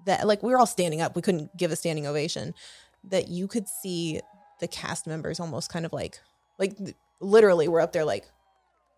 that 0.06 0.26
like 0.26 0.42
we 0.42 0.50
were 0.50 0.58
all 0.58 0.66
standing 0.66 1.00
up. 1.00 1.16
We 1.16 1.22
couldn't 1.22 1.56
give 1.56 1.72
a 1.72 1.76
standing 1.76 2.06
ovation 2.06 2.54
that 3.04 3.28
you 3.28 3.46
could 3.46 3.68
see 3.68 4.20
the 4.60 4.68
cast 4.68 5.06
members 5.06 5.38
almost 5.38 5.70
kind 5.70 5.84
of 5.84 5.92
like 5.92 6.20
like 6.58 6.76
literally 7.20 7.68
we're 7.68 7.80
up 7.80 7.92
there 7.92 8.04
like 8.04 8.26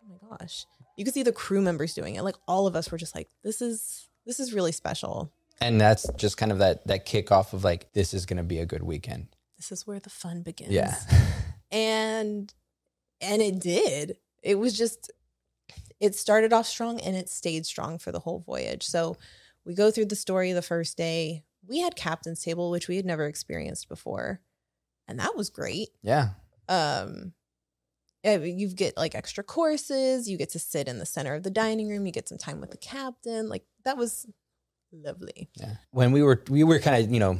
oh 0.03 0.17
my 0.21 0.37
gosh. 0.37 0.65
You 0.95 1.05
could 1.05 1.13
see 1.13 1.23
the 1.23 1.31
crew 1.31 1.61
members 1.61 1.93
doing 1.93 2.15
it. 2.15 2.23
Like 2.23 2.35
all 2.47 2.67
of 2.67 2.75
us 2.75 2.91
were 2.91 2.97
just 2.97 3.15
like 3.15 3.29
this 3.43 3.61
is 3.61 4.07
this 4.25 4.39
is 4.39 4.53
really 4.53 4.71
special. 4.71 5.31
And 5.61 5.79
that's 5.79 6.09
just 6.13 6.37
kind 6.37 6.51
of 6.51 6.59
that 6.59 6.87
that 6.87 7.05
kickoff 7.05 7.53
of 7.53 7.63
like 7.63 7.91
this 7.93 8.13
is 8.13 8.25
gonna 8.25 8.43
be 8.43 8.59
a 8.59 8.65
good 8.65 8.83
weekend. 8.83 9.27
this 9.57 9.71
is 9.71 9.85
where 9.85 9.99
the 9.99 10.09
fun 10.09 10.41
begins. 10.41 10.71
Yeah. 10.71 10.95
and 11.71 12.53
and 13.21 13.41
it 13.41 13.59
did. 13.59 14.17
It 14.43 14.55
was 14.55 14.77
just 14.77 15.11
it 15.99 16.15
started 16.15 16.53
off 16.53 16.65
strong 16.65 16.99
and 17.01 17.15
it 17.15 17.29
stayed 17.29 17.65
strong 17.65 17.97
for 17.97 18.11
the 18.11 18.19
whole 18.19 18.39
voyage. 18.39 18.83
So 18.83 19.17
we 19.65 19.73
go 19.73 19.91
through 19.91 20.05
the 20.05 20.15
story 20.15 20.53
the 20.53 20.61
first 20.61 20.97
day. 20.97 21.43
We 21.67 21.79
had 21.79 21.95
captain's 21.95 22.41
table 22.41 22.71
which 22.71 22.87
we 22.87 22.95
had 22.95 23.05
never 23.05 23.25
experienced 23.25 23.89
before 23.89 24.39
and 25.07 25.19
that 25.19 25.35
was 25.35 25.49
great. 25.49 25.89
Yeah. 26.01 26.29
um 26.67 27.33
eh, 28.23 28.37
you 28.37 28.69
get 28.69 28.95
like 28.97 29.15
extra 29.15 29.43
courses 29.43 30.29
you 30.29 30.37
get 30.37 30.49
to 30.51 30.59
sit 30.59 30.87
in 30.87 30.99
the 30.99 31.05
center 31.05 31.35
of 31.35 31.43
the 31.43 31.49
dining 31.49 31.89
room 31.89 32.05
you 32.05 32.11
get 32.11 32.29
some 32.29 32.37
time 32.37 32.59
with 32.61 32.71
the 32.71 32.77
captain 32.77 33.49
like 33.49 33.63
that 33.85 33.97
was 33.97 34.25
lovely. 34.91 35.49
Yeah. 35.55 35.75
When 35.91 36.11
we 36.11 36.23
were 36.23 36.41
we 36.49 36.63
were 36.63 36.79
kind 36.79 37.03
of, 37.03 37.11
you 37.11 37.19
know, 37.19 37.39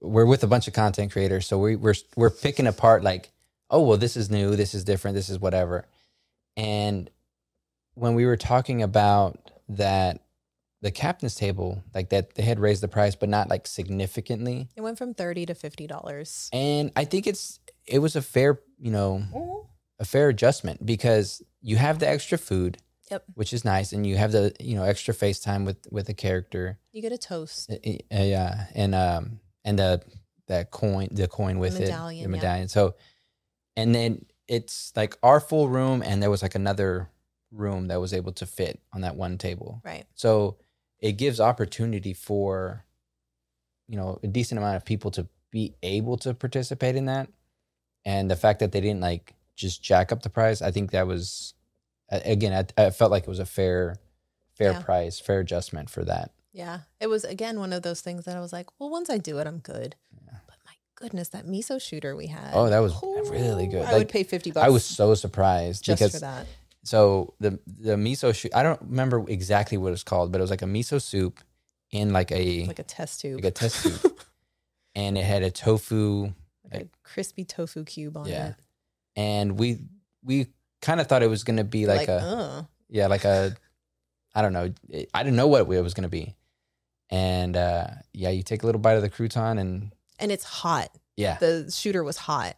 we're 0.00 0.26
with 0.26 0.42
a 0.42 0.46
bunch 0.46 0.66
of 0.68 0.74
content 0.74 1.12
creators, 1.12 1.46
so 1.46 1.58
we 1.58 1.76
we're 1.76 1.94
we're 2.16 2.30
picking 2.30 2.66
apart 2.66 3.04
like, 3.04 3.30
oh, 3.70 3.82
well 3.82 3.98
this 3.98 4.16
is 4.16 4.30
new, 4.30 4.56
this 4.56 4.74
is 4.74 4.84
different, 4.84 5.14
this 5.14 5.28
is 5.28 5.38
whatever. 5.38 5.86
And 6.56 7.10
when 7.94 8.14
we 8.14 8.26
were 8.26 8.36
talking 8.36 8.82
about 8.82 9.50
that 9.68 10.22
the 10.82 10.90
captain's 10.90 11.34
table, 11.34 11.82
like 11.94 12.10
that 12.10 12.34
they 12.34 12.42
had 12.42 12.60
raised 12.60 12.82
the 12.82 12.88
price 12.88 13.14
but 13.16 13.28
not 13.28 13.48
like 13.48 13.66
significantly. 13.66 14.68
it 14.76 14.82
went 14.82 14.98
from 14.98 15.14
30 15.14 15.46
to 15.46 15.54
50 15.54 15.86
dollars 15.86 16.48
And 16.52 16.92
I 16.94 17.04
think 17.04 17.26
it's 17.26 17.60
it 17.86 17.98
was 18.00 18.16
a 18.16 18.22
fair, 18.22 18.60
you 18.78 18.90
know, 18.90 19.66
a 19.98 20.04
fair 20.04 20.28
adjustment 20.28 20.84
because 20.84 21.42
you 21.62 21.76
have 21.76 21.98
the 21.98 22.08
extra 22.08 22.36
food, 22.38 22.78
Yep. 23.10 23.24
which 23.34 23.52
is 23.52 23.64
nice, 23.64 23.92
and 23.92 24.04
you 24.06 24.16
have 24.16 24.32
the 24.32 24.52
you 24.60 24.74
know 24.76 24.82
extra 24.84 25.14
face 25.14 25.38
time 25.40 25.64
with 25.64 25.78
with 25.90 26.08
a 26.08 26.14
character. 26.14 26.78
you 26.92 27.00
get 27.02 27.12
a 27.12 27.18
toast 27.18 27.70
Uh, 27.70 27.74
uh, 28.12 28.22
yeah, 28.22 28.66
and 28.74 28.94
um, 28.94 29.40
and 29.64 29.78
the 29.78 30.02
that 30.48 30.70
coin, 30.70 31.08
the 31.12 31.26
coin 31.28 31.58
with 31.58 31.78
medallion, 31.78 32.20
it, 32.20 32.24
the 32.24 32.28
medallion. 32.28 32.68
So, 32.68 32.94
and 33.76 33.94
then 33.94 34.26
it's 34.48 34.92
like 34.96 35.16
our 35.22 35.40
full 35.40 35.68
room, 35.68 36.02
and 36.02 36.22
there 36.22 36.30
was 36.30 36.42
like 36.42 36.54
another 36.54 37.10
room 37.52 37.88
that 37.88 38.00
was 38.00 38.12
able 38.12 38.32
to 38.32 38.46
fit 38.46 38.80
on 38.92 39.00
that 39.02 39.16
one 39.16 39.38
table. 39.38 39.80
right 39.84 40.04
So 40.14 40.56
it 41.00 41.12
gives 41.12 41.40
opportunity 41.40 42.12
for, 42.12 42.84
you 43.88 43.96
know, 43.96 44.18
a 44.22 44.26
decent 44.26 44.58
amount 44.58 44.76
of 44.76 44.84
people 44.84 45.10
to 45.12 45.26
be 45.50 45.74
able 45.82 46.16
to 46.18 46.34
participate 46.34 46.96
in 46.96 47.06
that, 47.06 47.28
and 48.04 48.30
the 48.30 48.36
fact 48.36 48.60
that 48.60 48.72
they 48.72 48.80
didn't 48.80 49.00
like 49.00 49.34
just 49.54 49.82
jack 49.82 50.12
up 50.12 50.22
the 50.22 50.28
price. 50.30 50.60
I 50.62 50.70
think 50.70 50.90
that 50.90 51.06
was 51.06 51.54
again, 52.10 52.52
I, 52.78 52.86
I 52.86 52.90
felt 52.90 53.10
like 53.10 53.24
it 53.24 53.28
was 53.28 53.38
a 53.40 53.46
fair, 53.46 53.96
fair 54.54 54.72
Yeah. 54.72 54.82
price, 54.82 55.18
fair 55.18 55.40
adjustment 55.40 55.90
for 55.90 56.04
that. 56.04 56.30
Yeah. 56.52 56.80
It 57.00 57.08
was 57.08 57.24
again 57.24 57.58
one 57.58 57.72
of 57.72 57.82
those 57.82 58.00
things 58.00 58.24
that 58.26 58.36
I 58.36 58.40
was 58.40 58.52
like, 58.52 58.68
well, 58.78 58.90
once 58.90 59.10
I 59.10 59.18
do 59.18 59.38
it, 59.38 59.46
I'm 59.46 59.58
good. 59.58 59.96
My 60.26 60.38
goodness, 60.96 61.28
that 61.28 61.46
miso 61.46 61.80
shooter 61.80 62.16
we 62.16 62.26
had. 62.26 62.50
Oh, 62.54 62.68
that 62.68 62.80
was 62.80 62.94
really 63.30 63.68
good. 63.68 63.82
I 63.82 63.92
Like, 63.92 63.98
would 63.98 64.08
pay 64.08 64.24
50 64.24 64.50
bucks 64.50 64.66
I 64.66 64.70
was 64.70 64.84
so 64.84 65.14
surprised 65.14 65.84
just 65.84 66.00
because 66.00 66.12
for 66.14 66.20
that. 66.20 66.46
so 66.82 67.34
the 67.38 67.58
the 67.66 67.92
miso 67.96 68.34
shoot. 68.34 68.52
I 68.54 68.62
don't 68.64 68.80
remember 68.82 69.24
exactly 69.28 69.78
what 69.78 69.92
it's 69.92 70.02
called, 70.02 70.32
but 70.32 70.38
it 70.40 70.42
was 70.42 70.50
like 70.50 70.62
a 70.62 70.66
miso 70.66 71.00
soup 71.00 71.40
in 71.92 72.12
like 72.12 72.32
a 72.32 72.66
Like 72.66 72.78
a 72.80 72.82
test 72.82 73.20
tube. 73.20 73.36
like 73.36 73.44
a 73.44 73.50
test 73.52 73.82
tube, 73.84 74.18
and 74.96 75.16
it 75.16 75.24
had 75.24 75.42
a 75.44 75.50
tofu 75.50 76.32
like 76.72 76.82
a 76.82 76.88
crispy 77.04 77.44
tofu 77.44 77.84
cube 77.84 78.16
on 78.16 78.26
Yeah. 78.26 78.48
it. 78.48 78.54
and 79.14 79.58
we 79.58 79.78
we 80.24 80.48
kind 80.82 81.00
of 81.00 81.06
thought 81.06 81.22
it 81.22 81.30
was 81.30 81.44
going 81.44 81.58
to 81.58 81.64
be 81.64 81.86
like, 81.86 82.08
a 82.08 82.12
uh, 82.16 82.62
yeah 82.88 83.06
like 83.06 83.24
a 83.24 83.54
i 84.34 84.42
don't 84.42 84.52
know 84.52 84.72
i 85.14 85.22
didn't 85.22 85.36
know 85.36 85.46
what 85.46 85.62
it 85.70 85.80
was 85.82 85.94
going 85.94 86.02
to 86.02 86.08
be 86.08 86.34
and 87.10 87.56
uh 87.56 87.86
yeah 88.12 88.30
you 88.30 88.42
take 88.42 88.62
a 88.62 88.66
little 88.66 88.80
bite 88.80 88.94
of 88.96 89.02
the 89.02 89.08
crouton 89.10 89.58
and 89.60 89.92
and 90.18 90.30
it's 90.32 90.44
hot. 90.44 90.90
yeah 91.16 91.38
The 91.38 91.70
shooter 91.70 92.02
was 92.04 92.16
hot. 92.16 92.56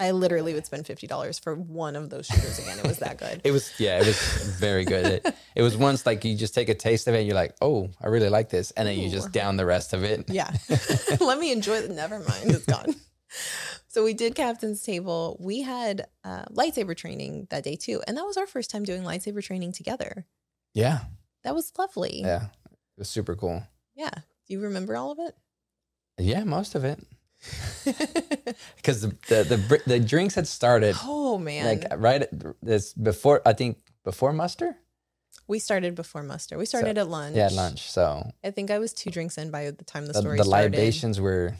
I 0.00 0.10
literally 0.10 0.52
would 0.54 0.66
spend 0.66 0.86
fifty 0.86 1.06
dollars 1.06 1.38
for 1.38 1.54
one 1.54 1.94
of 1.94 2.10
those 2.10 2.26
shooters 2.26 2.58
again. 2.58 2.78
It 2.78 2.86
was 2.86 2.98
that 2.98 3.18
good. 3.18 3.40
it 3.44 3.52
was 3.52 3.72
yeah 3.78 4.00
it 4.00 4.06
was 4.06 4.18
very 4.58 4.84
good 4.84 5.06
it, 5.06 5.34
it 5.54 5.62
was 5.62 5.76
once 5.76 6.06
like 6.06 6.24
you 6.24 6.36
just 6.36 6.54
take 6.54 6.68
a 6.68 6.74
taste 6.74 7.06
of 7.06 7.14
it 7.14 7.18
and 7.18 7.26
you're 7.26 7.36
like 7.36 7.54
oh 7.60 7.88
i 8.00 8.08
really 8.08 8.28
like 8.30 8.48
this 8.48 8.70
and 8.72 8.88
then 8.88 8.98
you 8.98 9.08
just 9.10 9.30
down 9.32 9.56
the 9.56 9.66
rest 9.66 9.92
of 9.92 10.02
it 10.02 10.28
Yeah. 10.28 10.50
Let 11.20 11.38
me 11.38 11.52
enjoy 11.52 11.76
it. 11.76 11.90
Never 11.90 12.18
mind. 12.18 12.50
It's 12.50 12.66
gone. 12.66 12.94
So 13.88 14.02
we 14.02 14.14
did 14.14 14.34
captain's 14.34 14.82
table. 14.82 15.36
We 15.38 15.60
had 15.62 16.06
uh, 16.24 16.46
lightsaber 16.46 16.96
training 16.96 17.46
that 17.50 17.62
day 17.62 17.76
too. 17.76 18.02
And 18.08 18.16
that 18.16 18.24
was 18.24 18.36
our 18.38 18.46
first 18.46 18.70
time 18.70 18.82
doing 18.84 19.02
lightsaber 19.02 19.42
training 19.42 19.72
together. 19.72 20.26
yeah 20.74 21.00
That 21.44 21.54
was 21.54 21.70
lovely. 21.78 22.22
yeah 22.22 22.46
it 22.72 22.98
was 22.98 23.08
super 23.10 23.36
cool 23.36 23.62
Yeah. 23.94 24.10
Do 24.14 24.54
you 24.54 24.60
remember 24.60 24.96
all 24.96 25.12
of 25.12 25.18
it? 25.20 25.36
Yeah 26.22 26.44
most 26.44 26.74
of 26.74 26.84
it 26.84 26.98
because 28.76 29.00
the, 29.02 29.08
the 29.28 29.44
the 29.44 29.82
the 29.86 30.00
drinks 30.00 30.34
had 30.34 30.46
started 30.46 30.94
oh 31.02 31.38
man. 31.38 31.64
like 31.66 31.84
right 31.96 32.26
this 32.62 32.92
before 32.92 33.42
i 33.44 33.52
think 33.52 33.78
before 34.04 34.32
muster 34.32 34.76
we 35.48 35.58
started 35.58 35.96
before 35.96 36.22
muster. 36.22 36.56
We 36.56 36.66
started 36.66 36.96
at 36.98 37.08
lunch. 37.08 37.34
yeah 37.36 37.48
lunch 37.52 37.90
so 37.90 38.30
I 38.44 38.52
think 38.52 38.70
I 38.70 38.78
was 38.78 38.92
two 38.92 39.10
drinks 39.10 39.36
in 39.36 39.50
by 39.50 39.70
the 39.72 39.84
time 39.84 40.06
the 40.06 40.12
the, 40.12 40.20
story 40.20 40.38
the 40.38 40.44
started. 40.44 40.72
libations 40.72 41.20
were 41.20 41.56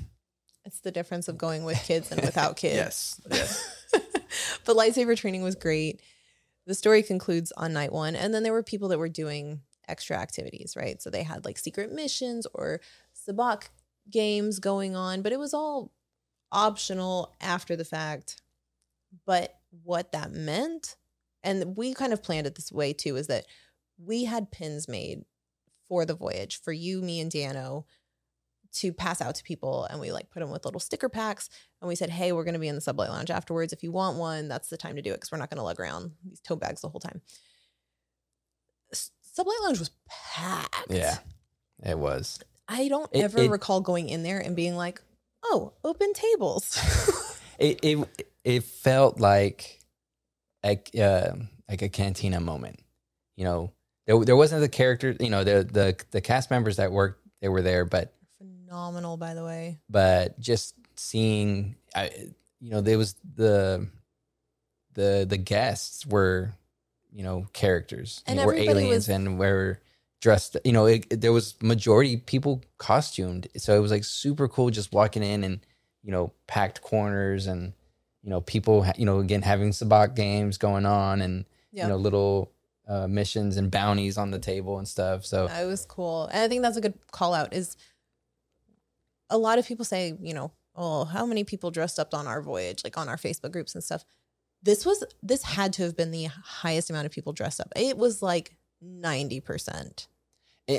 It's 0.64 0.80
the 0.80 0.92
difference 0.92 1.26
of 1.28 1.36
going 1.36 1.64
with 1.64 1.82
kids 1.82 2.12
and 2.12 2.20
without 2.22 2.56
kids. 2.64 2.76
yes 2.76 3.20
yes 3.30 3.52
but 4.64 4.76
lightsaber 4.76 5.16
training 5.16 5.42
was 5.42 5.56
great. 5.56 6.00
The 6.64 6.74
story 6.76 7.02
concludes 7.02 7.52
on 7.56 7.72
night 7.72 7.92
one, 7.92 8.14
and 8.14 8.32
then 8.32 8.44
there 8.44 8.52
were 8.52 8.62
people 8.62 8.88
that 8.90 8.98
were 8.98 9.08
doing 9.08 9.60
extra 9.88 10.16
activities, 10.16 10.74
right? 10.76 11.02
So 11.02 11.10
they 11.10 11.24
had 11.24 11.44
like 11.44 11.58
secret 11.58 11.92
missions 11.92 12.46
or 12.54 12.80
sabacc 13.28 13.64
games 14.10 14.58
going 14.58 14.96
on, 14.96 15.22
but 15.22 15.32
it 15.32 15.38
was 15.38 15.54
all 15.54 15.92
optional 16.50 17.34
after 17.40 17.76
the 17.76 17.84
fact. 17.84 18.40
But 19.26 19.54
what 19.82 20.12
that 20.12 20.32
meant, 20.32 20.96
and 21.42 21.76
we 21.76 21.94
kind 21.94 22.12
of 22.12 22.22
planned 22.22 22.46
it 22.46 22.54
this 22.54 22.72
way 22.72 22.92
too, 22.92 23.16
is 23.16 23.26
that 23.28 23.46
we 23.98 24.24
had 24.24 24.50
pins 24.50 24.88
made 24.88 25.24
for 25.88 26.04
the 26.04 26.14
voyage 26.14 26.60
for 26.60 26.72
you, 26.72 27.02
me, 27.02 27.20
and 27.20 27.30
Dan-O 27.30 27.84
to 28.74 28.92
pass 28.92 29.20
out 29.20 29.34
to 29.34 29.42
people 29.42 29.84
and 29.84 30.00
we 30.00 30.12
like 30.12 30.30
put 30.30 30.40
them 30.40 30.50
with 30.50 30.64
little 30.64 30.80
sticker 30.80 31.10
packs 31.10 31.50
and 31.82 31.88
we 31.88 31.94
said 31.94 32.08
hey 32.08 32.32
we're 32.32 32.42
going 32.42 32.54
to 32.54 32.58
be 32.58 32.68
in 32.68 32.74
the 32.74 32.80
sublight 32.80 33.10
lounge 33.10 33.30
afterwards. 33.30 33.72
If 33.72 33.82
you 33.82 33.92
want 33.92 34.16
one 34.16 34.48
that's 34.48 34.68
the 34.68 34.78
time 34.78 34.96
to 34.96 35.02
do 35.02 35.10
it 35.10 35.16
because 35.16 35.30
we're 35.30 35.36
not 35.36 35.50
going 35.50 35.58
to 35.58 35.62
lug 35.62 35.78
around 35.78 36.12
these 36.24 36.40
tote 36.40 36.60
bags 36.60 36.80
the 36.80 36.88
whole 36.88 36.98
time. 36.98 37.20
S- 38.90 39.10
sublight 39.38 39.62
lounge 39.62 39.78
was 39.78 39.90
packed. 40.08 40.86
Yeah 40.88 41.18
it 41.84 41.98
was 41.98 42.38
i 42.68 42.88
don't 42.88 43.10
It- 43.12 43.22
ever 43.24 43.38
it- 43.38 43.50
recall 43.50 43.80
going 43.80 44.08
in 44.08 44.22
there 44.22 44.38
and 44.40 44.54
being 44.56 44.76
like 44.76 45.00
oh 45.44 45.72
open 45.84 46.12
tables. 46.14 46.78
It 47.58 47.78
it, 47.82 48.28
it 48.44 48.64
felt 48.64 49.20
like 49.20 49.78
like 50.64 50.90
uh, 50.98 51.32
like 51.68 51.82
a 51.82 51.88
cantina 51.88 52.40
moment 52.40 52.80
you 53.36 53.44
know? 53.44 53.70
There, 54.06 54.24
there 54.24 54.36
wasn't 54.36 54.62
the 54.62 54.68
character 54.68 55.14
you 55.20 55.30
know 55.30 55.44
the 55.44 55.62
the 55.62 55.96
the 56.10 56.20
cast 56.20 56.50
members 56.50 56.76
that 56.78 56.90
worked 56.90 57.20
they 57.40 57.48
were 57.48 57.62
there 57.62 57.84
but 57.84 58.14
phenomenal 58.38 59.16
by 59.16 59.34
the 59.34 59.44
way. 59.44 59.78
but 59.88 60.40
just 60.40 60.74
seeing 60.96 61.76
I, 61.94 62.10
you 62.60 62.70
know 62.70 62.80
there 62.80 62.98
was 62.98 63.14
the 63.36 63.86
the 64.94 65.24
the 65.28 65.36
guests 65.38 66.04
were 66.06 66.52
you 67.12 67.22
know 67.22 67.46
characters. 67.52 68.22
And 68.26 68.38
know, 68.38 68.46
were 68.46 68.54
aliens 68.54 69.06
was- 69.06 69.08
and 69.10 69.38
were 69.38 69.78
dressed 70.22 70.56
you 70.64 70.72
know 70.72 70.86
it, 70.86 71.04
it- 71.10 71.20
there 71.20 71.32
was 71.32 71.54
majority 71.60 72.16
people 72.16 72.62
costumed. 72.78 73.48
So 73.58 73.76
it 73.76 73.80
was 73.80 73.90
like 73.90 74.04
super 74.04 74.48
cool 74.48 74.70
just 74.70 74.92
walking 74.94 75.22
in 75.22 75.44
and 75.44 75.60
you 76.02 76.12
know 76.12 76.32
packed 76.46 76.80
corners 76.80 77.46
and 77.46 77.72
you 78.22 78.30
know 78.30 78.40
people 78.40 78.86
you 78.96 79.04
know 79.04 79.18
again 79.18 79.42
having 79.42 79.70
sabacc 79.72 80.14
games 80.16 80.56
going 80.58 80.86
on 80.86 81.20
and 81.20 81.44
yeah 81.72 81.84
you 81.84 81.88
know 81.90 81.96
little 81.96 82.50
uh, 82.88 83.06
missions 83.08 83.56
and 83.56 83.70
bounties 83.70 84.16
on 84.18 84.30
the 84.30 84.38
table 84.38 84.78
and 84.78 84.86
stuff. 84.88 85.24
So 85.26 85.46
it 85.46 85.66
was 85.66 85.84
cool. 85.86 86.26
And 86.32 86.42
i 86.44 86.48
think 86.48 86.62
that's 86.62 86.76
a 86.76 86.80
good 86.80 86.94
call 87.10 87.34
out 87.34 87.52
is 87.52 87.76
a 89.30 89.38
lot 89.38 89.58
of 89.58 89.66
people 89.66 89.84
say 89.84 90.16
you 90.20 90.34
know 90.34 90.52
oh 90.76 91.04
how 91.04 91.24
many 91.26 91.44
people 91.44 91.70
dressed 91.70 91.98
up 91.98 92.14
on 92.14 92.26
our 92.26 92.42
voyage 92.42 92.82
like 92.84 92.96
on 92.98 93.08
our 93.08 93.16
facebook 93.16 93.52
groups 93.52 93.74
and 93.74 93.82
stuff. 93.84 94.04
This 94.62 94.86
was 94.86 95.02
this 95.22 95.42
had 95.42 95.72
to 95.74 95.82
have 95.82 95.96
been 95.96 96.12
the 96.12 96.26
highest 96.26 96.90
amount 96.90 97.06
of 97.06 97.12
people 97.12 97.32
dressed 97.32 97.60
up. 97.60 97.72
It 97.74 97.96
was 97.98 98.22
like 98.22 98.54
90% 98.84 100.06
A- 100.06 100.11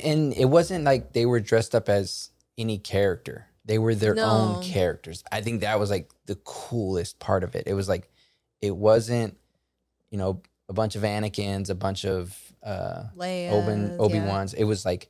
and 0.04 0.34
it 0.34 0.46
wasn't 0.46 0.84
like 0.86 1.14
they 1.14 1.26
were 1.26 1.40
dressed 1.40 1.74
up 1.76 1.90
as 1.90 2.30
any 2.58 2.78
character. 2.78 3.48
They 3.66 3.78
were 3.80 3.96
their 3.96 4.14
No. 4.16 4.26
own 4.26 4.64
characters. 4.64 5.24
I 5.32 5.42
think 5.42 5.62
that 5.62 5.80
was 5.80 5.90
like 5.90 6.12
the 6.26 6.36
coolest 6.36 7.20
part 7.20 7.44
of 7.44 7.56
it. 7.56 7.66
It 7.68 7.74
was 7.74 7.88
like 7.90 8.10
it 8.62 8.76
wasn't 8.76 9.38
you 10.10 10.18
know 10.18 10.42
a 10.70 10.74
bunch 10.74 10.96
of 10.96 11.02
anakins 11.04 11.70
a 11.70 11.76
bunch 11.76 12.06
of 12.06 12.38
uh 12.64 13.04
Leia, 13.18 13.52
obi 13.52 13.98
obi-wans. 14.00 14.54
It 14.54 14.64
was 14.66 14.86
like 14.86 15.10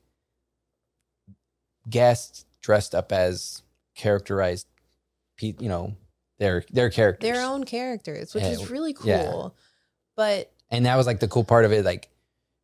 guests 1.89 2.45
dressed 2.61 2.95
up 2.95 3.11
as 3.11 3.61
characterized 3.95 4.67
pe- 5.37 5.55
you 5.59 5.69
know 5.69 5.95
their 6.39 6.63
their 6.71 6.89
characters. 6.89 7.29
Their 7.29 7.43
own 7.45 7.63
characters 7.63 8.33
which 8.33 8.43
Yeah, 8.43 8.51
is 8.51 8.69
really 8.69 8.93
cool. 8.93 9.07
Yeah. 9.07 9.49
but 10.15 10.51
and 10.69 10.85
that 10.85 10.95
was 10.95 11.05
like 11.05 11.19
the 11.19 11.27
cool 11.27 11.43
part 11.43 11.65
of 11.65 11.71
it 11.71 11.83
like 11.85 12.09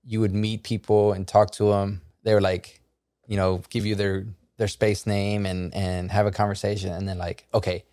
you 0.05 0.19
would 0.21 0.33
meet 0.33 0.63
people 0.63 1.13
and 1.13 1.27
talk 1.27 1.51
to 1.51 1.65
them 1.71 2.01
they 2.23 2.33
were 2.33 2.41
like 2.41 2.81
you 3.27 3.37
know 3.37 3.61
give 3.69 3.85
you 3.85 3.95
their 3.95 4.25
their 4.57 4.67
space 4.67 5.05
name 5.05 5.45
and 5.45 5.73
and 5.73 6.11
have 6.11 6.25
a 6.25 6.31
conversation 6.31 6.91
and 6.91 7.07
then 7.07 7.17
like 7.17 7.47
okay 7.53 7.83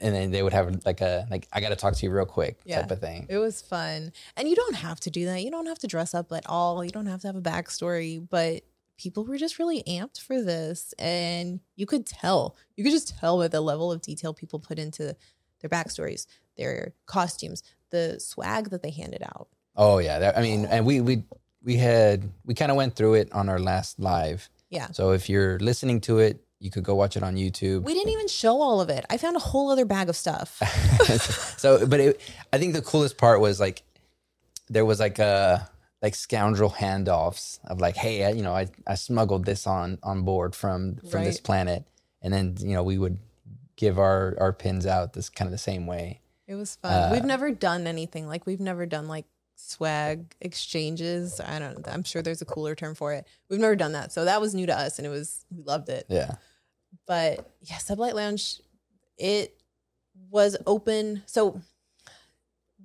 and 0.00 0.14
then 0.14 0.30
they 0.32 0.42
would 0.42 0.52
have 0.52 0.84
like 0.84 1.00
a 1.00 1.26
like 1.30 1.46
i 1.52 1.60
gotta 1.60 1.76
talk 1.76 1.94
to 1.94 2.04
you 2.04 2.10
real 2.12 2.26
quick 2.26 2.58
Yeah. 2.64 2.82
type 2.82 2.90
of 2.90 3.00
thing 3.00 3.26
It 3.28 3.38
was 3.38 3.62
fun. 3.62 4.12
And 4.36 4.48
you 4.48 4.56
don't 4.56 4.74
have 4.76 4.98
to 5.00 5.10
do 5.10 5.24
that. 5.26 5.42
You 5.42 5.50
don't 5.50 5.66
have 5.66 5.78
to 5.80 5.86
dress 5.86 6.14
up 6.14 6.32
at 6.32 6.44
all. 6.46 6.84
You 6.84 6.90
don't 6.90 7.06
have 7.06 7.20
to 7.22 7.28
have 7.28 7.36
a 7.36 7.40
backstory, 7.40 8.24
but 8.28 8.62
people 8.98 9.24
were 9.24 9.38
just 9.38 9.58
really 9.60 9.82
amped 9.84 10.20
for 10.20 10.42
this. 10.42 10.94
And 10.98 11.60
you 11.76 11.86
could 11.86 12.06
tell, 12.06 12.56
you 12.76 12.82
could 12.84 12.92
just 12.92 13.16
tell 13.18 13.38
by 13.38 13.48
the 13.48 13.60
level 13.60 13.90
of 13.92 14.00
detail 14.02 14.34
people 14.34 14.58
put 14.58 14.78
into 14.80 15.16
their 15.60 15.70
backstories, 15.70 16.26
their 16.56 16.92
costumes, 17.06 17.62
the 17.90 18.18
swag 18.20 18.70
that 18.70 18.82
they 18.82 18.90
handed 18.90 19.22
out. 19.22 19.48
oh 19.76 19.98
yeah 19.98 20.32
i 20.36 20.42
mean 20.42 20.64
and 20.66 20.84
we 20.86 21.00
we 21.00 21.22
we 21.64 21.76
had 21.76 22.30
we 22.44 22.54
kind 22.54 22.70
of 22.70 22.76
went 22.76 22.94
through 22.96 23.14
it 23.14 23.32
on 23.32 23.48
our 23.48 23.58
last 23.58 23.98
live 23.98 24.48
Yeah. 24.70 24.88
so 24.92 25.12
if 25.12 25.28
you're 25.28 25.58
listening 25.58 26.00
to 26.02 26.18
it 26.18 26.40
you 26.60 26.70
could 26.70 26.84
go 26.84 26.94
watch 26.94 27.16
it 27.16 27.22
on 27.22 27.34
youtube 27.36 27.82
We 27.82 27.94
didn't 27.94 28.12
even 28.12 28.28
show 28.28 28.60
all 28.62 28.80
of 28.80 28.88
it. 28.88 29.04
I 29.10 29.16
found 29.18 29.36
a 29.36 29.40
whole 29.40 29.70
other 29.70 29.84
bag 29.84 30.08
of 30.08 30.16
stuff. 30.16 30.58
so 31.58 31.86
but 31.86 32.00
it, 32.00 32.20
i 32.52 32.58
think 32.58 32.72
the 32.74 32.82
coolest 32.82 33.16
part 33.18 33.40
was 33.40 33.60
like 33.60 33.82
there 34.68 34.84
was 34.84 34.98
like 35.00 35.18
a 35.18 35.68
like 36.02 36.14
scoundrel 36.14 36.70
handoffs 36.70 37.58
of 37.64 37.80
like 37.80 37.96
hey 37.96 38.24
I, 38.24 38.30
you 38.30 38.42
know 38.42 38.54
i 38.54 38.68
i 38.86 38.94
smuggled 38.94 39.44
this 39.44 39.66
on 39.66 39.98
on 40.02 40.22
board 40.22 40.54
from 40.54 40.96
from 41.10 41.24
this 41.24 41.40
planet 41.40 41.84
and 42.22 42.32
then 42.32 42.56
you 42.60 42.74
know 42.74 42.82
we 42.82 42.98
would 42.98 43.18
give 43.76 43.98
our 43.98 44.34
our 44.38 44.52
pins 44.52 44.86
out 44.86 45.12
this 45.12 45.28
kind 45.28 45.46
of 45.48 45.52
the 45.52 45.58
same 45.58 45.86
way 45.86 46.20
It 46.46 46.54
was 46.54 46.76
fun. 46.76 46.92
Uh, 46.92 47.08
we've 47.12 47.24
never 47.24 47.50
done 47.50 47.86
anything 47.86 48.26
like 48.28 48.46
we've 48.46 48.60
never 48.60 48.86
done 48.86 49.08
like 49.08 49.24
swag 49.54 50.34
exchanges. 50.40 51.40
I 51.40 51.58
don't 51.58 51.86
I'm 51.88 52.04
sure 52.04 52.22
there's 52.22 52.42
a 52.42 52.46
cooler 52.46 52.74
term 52.74 52.94
for 52.94 53.12
it. 53.12 53.26
We've 53.48 53.60
never 53.60 53.76
done 53.76 53.92
that. 53.92 54.12
So 54.12 54.24
that 54.24 54.40
was 54.40 54.54
new 54.54 54.66
to 54.66 54.76
us 54.76 54.98
and 54.98 55.06
it 55.06 55.10
was 55.10 55.44
we 55.54 55.62
loved 55.62 55.88
it. 55.88 56.06
yeah 56.08 56.36
But 57.06 57.50
yeah, 57.62 57.76
Sublight 57.76 58.14
Lounge 58.14 58.60
it 59.16 59.60
was 60.30 60.56
open. 60.66 61.22
So 61.26 61.60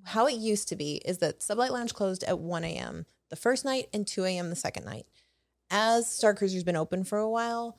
how 0.04 0.28
it 0.28 0.36
used 0.36 0.70
to 0.70 0.76
be 0.76 1.02
is 1.06 1.20
that 1.20 1.40
Sublight 1.40 1.72
Lounge 1.72 1.94
closed 1.94 2.24
at 2.24 2.40
1 2.40 2.64
a.m. 2.64 3.06
the 3.30 3.36
first 3.36 3.66
night 3.66 3.88
and 3.94 4.06
2 4.06 4.26
a.m. 4.26 4.50
the 4.50 4.56
second 4.56 4.86
night. 4.86 5.06
As 5.72 6.10
Star 6.10 6.34
Cruiser's 6.34 6.64
been 6.64 6.76
open 6.76 7.04
for 7.04 7.20
a 7.20 7.30
while, 7.30 7.78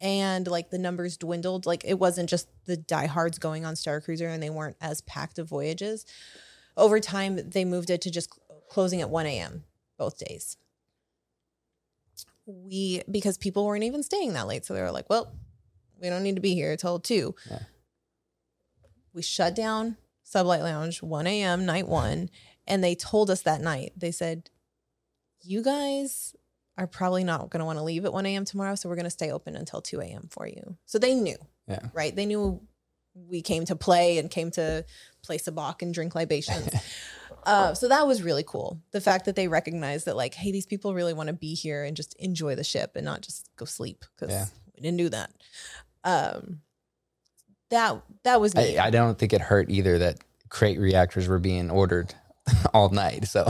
and 0.00 0.46
like 0.46 0.70
the 0.70 0.78
numbers 0.78 1.16
dwindled. 1.16 1.66
Like 1.66 1.84
it 1.84 1.98
wasn't 1.98 2.30
just 2.30 2.48
the 2.64 2.76
diehards 2.76 3.38
going 3.38 3.64
on 3.64 3.76
Star 3.76 4.00
Cruiser 4.00 4.28
and 4.28 4.42
they 4.42 4.50
weren't 4.50 4.76
as 4.80 5.02
packed 5.02 5.38
of 5.38 5.48
voyages. 5.48 6.06
Over 6.80 6.98
time, 6.98 7.38
they 7.50 7.64
moved 7.64 7.90
it 7.90 8.00
to 8.02 8.10
just 8.10 8.30
closing 8.68 9.00
at 9.00 9.10
1 9.10 9.26
a.m. 9.26 9.64
both 9.98 10.18
days. 10.18 10.56
We, 12.46 13.02
because 13.10 13.38
people 13.38 13.64
weren't 13.66 13.84
even 13.84 14.02
staying 14.02 14.32
that 14.32 14.46
late. 14.48 14.64
So 14.64 14.74
they 14.74 14.80
were 14.82 14.90
like, 14.90 15.08
well, 15.08 15.32
we 16.00 16.08
don't 16.08 16.22
need 16.22 16.34
to 16.36 16.40
be 16.40 16.54
here 16.54 16.76
till 16.76 16.98
2. 16.98 17.34
Yeah. 17.50 17.58
We 19.12 19.22
shut 19.22 19.54
down 19.54 19.96
Sublight 20.24 20.62
Lounge 20.62 21.02
1 21.02 21.26
a.m. 21.26 21.66
night 21.66 21.86
one. 21.86 22.30
And 22.66 22.82
they 22.82 22.94
told 22.94 23.30
us 23.30 23.42
that 23.42 23.60
night, 23.60 23.92
they 23.96 24.10
said, 24.10 24.50
you 25.42 25.62
guys 25.62 26.34
are 26.78 26.86
probably 26.86 27.24
not 27.24 27.50
going 27.50 27.58
to 27.60 27.64
want 27.66 27.78
to 27.78 27.84
leave 27.84 28.04
at 28.04 28.12
1 28.12 28.26
a.m. 28.26 28.44
tomorrow. 28.44 28.74
So 28.74 28.88
we're 28.88 28.94
going 28.96 29.04
to 29.04 29.10
stay 29.10 29.30
open 29.30 29.54
until 29.54 29.80
2 29.80 30.00
a.m. 30.00 30.28
for 30.30 30.46
you. 30.46 30.76
So 30.86 30.98
they 30.98 31.14
knew, 31.14 31.36
Yeah. 31.68 31.80
right? 31.92 32.14
They 32.14 32.26
knew 32.26 32.60
we 33.14 33.42
came 33.42 33.64
to 33.66 33.76
play 33.76 34.18
and 34.18 34.30
came 34.30 34.50
to 34.52 34.84
play 35.22 35.38
sabacc 35.38 35.82
and 35.82 35.92
drink 35.94 36.14
libations. 36.14 36.68
uh, 37.44 37.74
so 37.74 37.88
that 37.88 38.06
was 38.06 38.22
really 38.22 38.44
cool. 38.46 38.80
The 38.92 39.00
fact 39.00 39.24
that 39.26 39.36
they 39.36 39.48
recognized 39.48 40.06
that, 40.06 40.16
like, 40.16 40.34
hey, 40.34 40.52
these 40.52 40.66
people 40.66 40.94
really 40.94 41.12
want 41.14 41.28
to 41.28 41.32
be 41.32 41.54
here 41.54 41.84
and 41.84 41.96
just 41.96 42.14
enjoy 42.18 42.54
the 42.54 42.64
ship 42.64 42.92
and 42.96 43.04
not 43.04 43.20
just 43.22 43.48
go 43.56 43.64
sleep 43.64 44.04
because 44.14 44.32
Yeah. 44.34 44.46
we 44.76 44.82
didn't 44.82 44.98
do 44.98 45.08
that. 45.10 45.30
Um, 46.04 46.60
that 47.70 48.02
that 48.24 48.40
was 48.40 48.54
neat. 48.54 48.78
I, 48.78 48.86
I 48.86 48.90
don't 48.90 49.18
think 49.18 49.32
it 49.32 49.40
hurt 49.40 49.70
either 49.70 49.98
that 49.98 50.18
crate 50.48 50.78
reactors 50.80 51.28
were 51.28 51.38
being 51.38 51.70
ordered 51.70 52.12
all 52.74 52.88
night. 52.88 53.26
So 53.28 53.46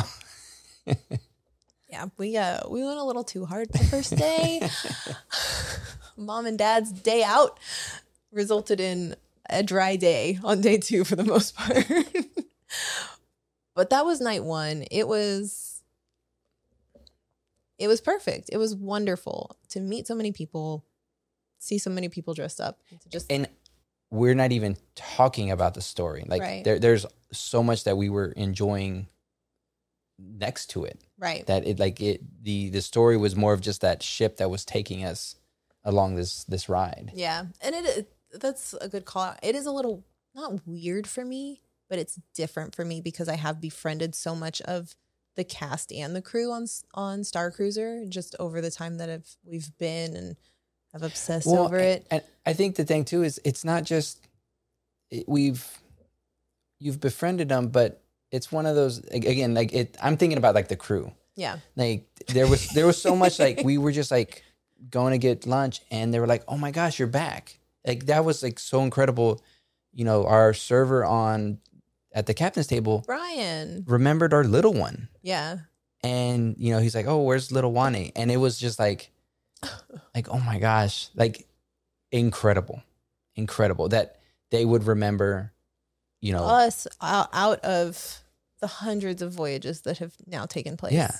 Yeah, 1.88 2.06
we 2.18 2.36
uh 2.36 2.60
we 2.68 2.84
went 2.84 2.98
a 2.98 3.04
little 3.04 3.24
too 3.24 3.46
hard 3.46 3.72
the 3.72 3.78
first 3.84 4.14
day. 4.16 4.68
Mom 6.16 6.46
and 6.46 6.58
dad's 6.58 6.92
day 6.92 7.22
out 7.24 7.58
resulted 8.30 8.78
in 8.80 9.16
a 9.50 9.62
dry 9.62 9.96
day 9.96 10.38
on 10.42 10.60
day 10.60 10.78
2 10.78 11.04
for 11.04 11.16
the 11.16 11.24
most 11.24 11.54
part. 11.54 11.86
but 13.74 13.90
that 13.90 14.04
was 14.04 14.20
night 14.20 14.44
1. 14.44 14.84
It 14.90 15.08
was 15.08 15.82
it 17.78 17.88
was 17.88 18.00
perfect. 18.00 18.50
It 18.52 18.58
was 18.58 18.76
wonderful 18.76 19.56
to 19.70 19.80
meet 19.80 20.06
so 20.06 20.14
many 20.14 20.32
people, 20.32 20.84
see 21.58 21.78
so 21.78 21.88
many 21.88 22.10
people 22.10 22.34
dressed 22.34 22.60
up, 22.60 22.78
and 22.90 23.00
just 23.10 23.32
and 23.32 23.48
we're 24.10 24.34
not 24.34 24.52
even 24.52 24.76
talking 24.94 25.50
about 25.50 25.74
the 25.74 25.80
story. 25.80 26.24
Like 26.26 26.42
Right. 26.42 26.64
there, 26.64 26.78
there's 26.78 27.06
so 27.32 27.62
much 27.62 27.84
that 27.84 27.96
we 27.96 28.10
were 28.10 28.32
enjoying 28.32 29.06
next 30.18 30.66
to 30.66 30.84
it 30.84 31.00
right. 31.18 31.46
that 31.46 31.66
it 31.66 31.78
like 31.78 32.00
it 32.00 32.20
the 32.42 32.68
the 32.70 32.82
story 32.82 33.16
was 33.16 33.34
more 33.34 33.54
of 33.54 33.60
just 33.62 33.80
that 33.80 34.02
ship 34.02 34.36
that 34.36 34.50
was 34.50 34.64
taking 34.64 35.04
us 35.04 35.36
along 35.84 36.16
this 36.16 36.44
this 36.44 36.68
ride. 36.68 37.12
Yeah, 37.14 37.46
and 37.62 37.74
it 37.74 38.12
that's 38.32 38.74
a 38.74 38.88
good 38.88 39.04
call. 39.04 39.34
It 39.42 39.54
is 39.54 39.66
a 39.66 39.72
little 39.72 40.04
not 40.34 40.66
weird 40.66 41.06
for 41.06 41.24
me, 41.24 41.60
but 41.88 41.98
it's 41.98 42.18
different 42.34 42.74
for 42.74 42.84
me 42.84 43.00
because 43.00 43.28
I 43.28 43.36
have 43.36 43.60
befriended 43.60 44.14
so 44.14 44.34
much 44.34 44.60
of 44.62 44.94
the 45.36 45.44
cast 45.44 45.92
and 45.92 46.14
the 46.14 46.22
crew 46.22 46.52
on 46.52 46.66
on 46.94 47.24
Star 47.24 47.50
Cruiser 47.50 48.04
just 48.08 48.34
over 48.38 48.60
the 48.60 48.70
time 48.70 48.98
that 48.98 49.08
I've 49.08 49.36
we've 49.44 49.70
been 49.78 50.16
and 50.16 50.36
I've 50.94 51.02
obsessed 51.02 51.46
Well, 51.46 51.64
over 51.64 51.78
it. 51.78 52.06
And 52.10 52.22
I 52.44 52.52
think 52.52 52.76
the 52.76 52.84
thing 52.84 53.04
too 53.04 53.22
is 53.22 53.40
it's 53.44 53.64
not 53.64 53.84
just 53.84 54.26
it, 55.10 55.28
we've 55.28 55.66
you've 56.78 57.00
befriended 57.00 57.48
them, 57.48 57.68
but 57.68 58.02
it's 58.30 58.50
one 58.50 58.66
of 58.66 58.74
those 58.74 58.98
again 59.08 59.54
like 59.54 59.72
it. 59.72 59.96
I'm 60.02 60.16
thinking 60.16 60.38
about 60.38 60.54
like 60.54 60.68
the 60.68 60.76
crew. 60.76 61.12
Yeah, 61.36 61.58
Like 61.74 62.06
there 62.26 62.46
was 62.46 62.68
there 62.70 62.86
was 62.86 63.00
so 63.00 63.16
much 63.16 63.38
like 63.38 63.62
we 63.64 63.78
were 63.78 63.92
just 63.92 64.10
like 64.10 64.44
going 64.90 65.12
to 65.12 65.18
get 65.18 65.46
lunch 65.46 65.80
and 65.90 66.12
they 66.12 66.20
were 66.20 66.26
like, 66.26 66.42
"Oh 66.48 66.58
my 66.58 66.70
gosh, 66.70 66.98
you're 66.98 67.08
back!" 67.08 67.58
Like 67.86 68.06
that 68.06 68.24
was 68.24 68.42
like 68.42 68.58
so 68.58 68.82
incredible. 68.82 69.42
You 69.92 70.04
know, 70.04 70.24
our 70.26 70.54
server 70.54 71.04
on 71.04 71.58
at 72.12 72.26
the 72.26 72.34
captain's 72.34 72.66
table 72.66 73.02
Brian. 73.06 73.84
remembered 73.86 74.32
our 74.34 74.44
little 74.44 74.72
one, 74.72 75.08
Yeah, 75.22 75.58
and 76.04 76.54
you 76.58 76.72
know 76.72 76.80
he's 76.80 76.94
like, 76.94 77.06
"Oh, 77.06 77.22
where's 77.22 77.50
little 77.52 77.72
Wani?" 77.72 78.12
And 78.14 78.30
it 78.30 78.36
was 78.36 78.58
just 78.58 78.78
like, 78.78 79.10
like 80.14 80.28
oh 80.28 80.38
my 80.40 80.58
gosh, 80.58 81.08
like 81.14 81.46
incredible, 82.12 82.82
incredible 83.36 83.88
that 83.90 84.20
they 84.50 84.64
would 84.64 84.84
remember. 84.84 85.52
You 86.20 86.32
know, 86.34 86.44
us 86.44 86.86
out, 87.00 87.30
out 87.32 87.60
of 87.60 88.18
the 88.60 88.66
hundreds 88.66 89.22
of 89.22 89.32
voyages 89.32 89.80
that 89.82 89.98
have 89.98 90.12
now 90.26 90.44
taken 90.44 90.76
place. 90.76 90.92
Yeah. 90.92 91.12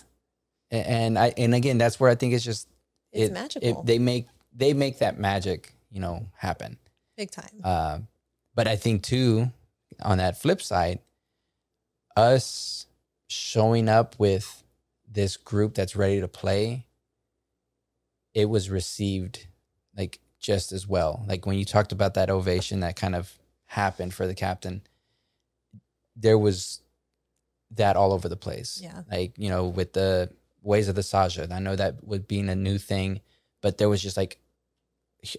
And 0.70 1.18
I 1.18 1.32
and 1.38 1.54
again 1.54 1.78
that's 1.78 1.98
where 1.98 2.10
I 2.10 2.14
think 2.14 2.34
it's 2.34 2.44
just 2.44 2.68
it's 3.10 3.30
it- 3.30 3.32
magical, 3.32 3.80
it, 3.80 3.86
they 3.86 3.98
make 3.98 4.26
they 4.54 4.74
make 4.74 4.98
that 4.98 5.18
magic 5.18 5.72
you 5.90 6.00
know 6.00 6.26
happen 6.36 6.78
big 7.16 7.30
time. 7.30 7.60
uh, 7.64 7.98
but 8.54 8.66
i 8.68 8.76
think 8.76 9.02
too 9.02 9.50
on 10.02 10.18
that 10.18 10.40
flip 10.40 10.62
side 10.62 10.98
us 12.16 12.86
showing 13.28 13.88
up 13.88 14.14
with 14.18 14.62
this 15.10 15.36
group 15.36 15.74
that's 15.74 15.96
ready 15.96 16.20
to 16.20 16.28
play 16.28 16.86
it 18.34 18.46
was 18.48 18.70
received 18.70 19.46
like 19.96 20.18
just 20.38 20.72
as 20.72 20.86
well 20.86 21.24
like 21.28 21.46
when 21.46 21.58
you 21.58 21.64
talked 21.64 21.92
about 21.92 22.14
that 22.14 22.30
ovation 22.30 22.80
that 22.80 22.96
kind 22.96 23.14
of 23.14 23.32
happened 23.66 24.12
for 24.14 24.26
the 24.26 24.34
captain 24.34 24.82
there 26.16 26.38
was 26.38 26.80
that 27.72 27.96
all 27.96 28.12
over 28.12 28.28
the 28.28 28.36
place 28.36 28.80
Yeah. 28.82 29.02
like 29.10 29.32
you 29.36 29.48
know 29.48 29.66
with 29.68 29.92
the 29.92 30.30
ways 30.62 30.88
of 30.88 30.94
the 30.94 31.00
Saja. 31.00 31.50
I 31.50 31.58
know 31.58 31.74
that 31.74 32.04
was 32.06 32.20
being 32.20 32.50
a 32.50 32.54
new 32.54 32.76
thing, 32.76 33.22
but 33.62 33.78
there 33.78 33.88
was 33.88 34.02
just 34.02 34.16
like 34.18 34.38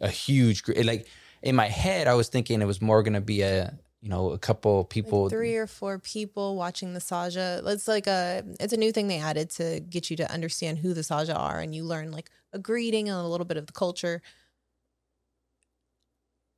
a 0.02 0.10
huge 0.10 0.64
like 0.84 1.08
in 1.42 1.56
my 1.56 1.68
head 1.68 2.08
I 2.08 2.14
was 2.14 2.30
thinking 2.30 2.62
it 2.62 2.66
was 2.66 2.82
more 2.82 3.04
going 3.04 3.14
to 3.14 3.22
be 3.22 3.42
a 3.42 3.74
you 4.02 4.10
know 4.10 4.32
a 4.32 4.38
couple 4.38 4.80
Like 4.80 4.90
people 4.90 5.30
three 5.30 5.56
or 5.56 5.68
four 5.68 6.00
people 6.00 6.56
watching 6.56 6.94
the 6.94 7.00
Saja. 7.00 7.66
It's 7.68 7.88
like 7.88 8.08
a 8.08 8.44
it's 8.60 8.74
a 8.74 8.78
new 8.78 8.92
thing 8.92 9.08
they 9.08 9.20
added 9.20 9.50
to 9.52 9.80
get 9.80 10.10
you 10.10 10.18
to 10.18 10.32
understand 10.32 10.80
who 10.80 10.94
the 10.94 11.02
Saja 11.02 11.38
are, 11.38 11.60
and 11.60 11.74
you 11.76 11.84
learn 11.84 12.12
like 12.12 12.30
a 12.52 12.60
greeting 12.60 13.10
and 13.10 13.18
a 13.18 13.28
little 13.28 13.46
bit 13.46 13.58
of 13.58 13.68
the 13.68 13.74
culture. 13.74 14.22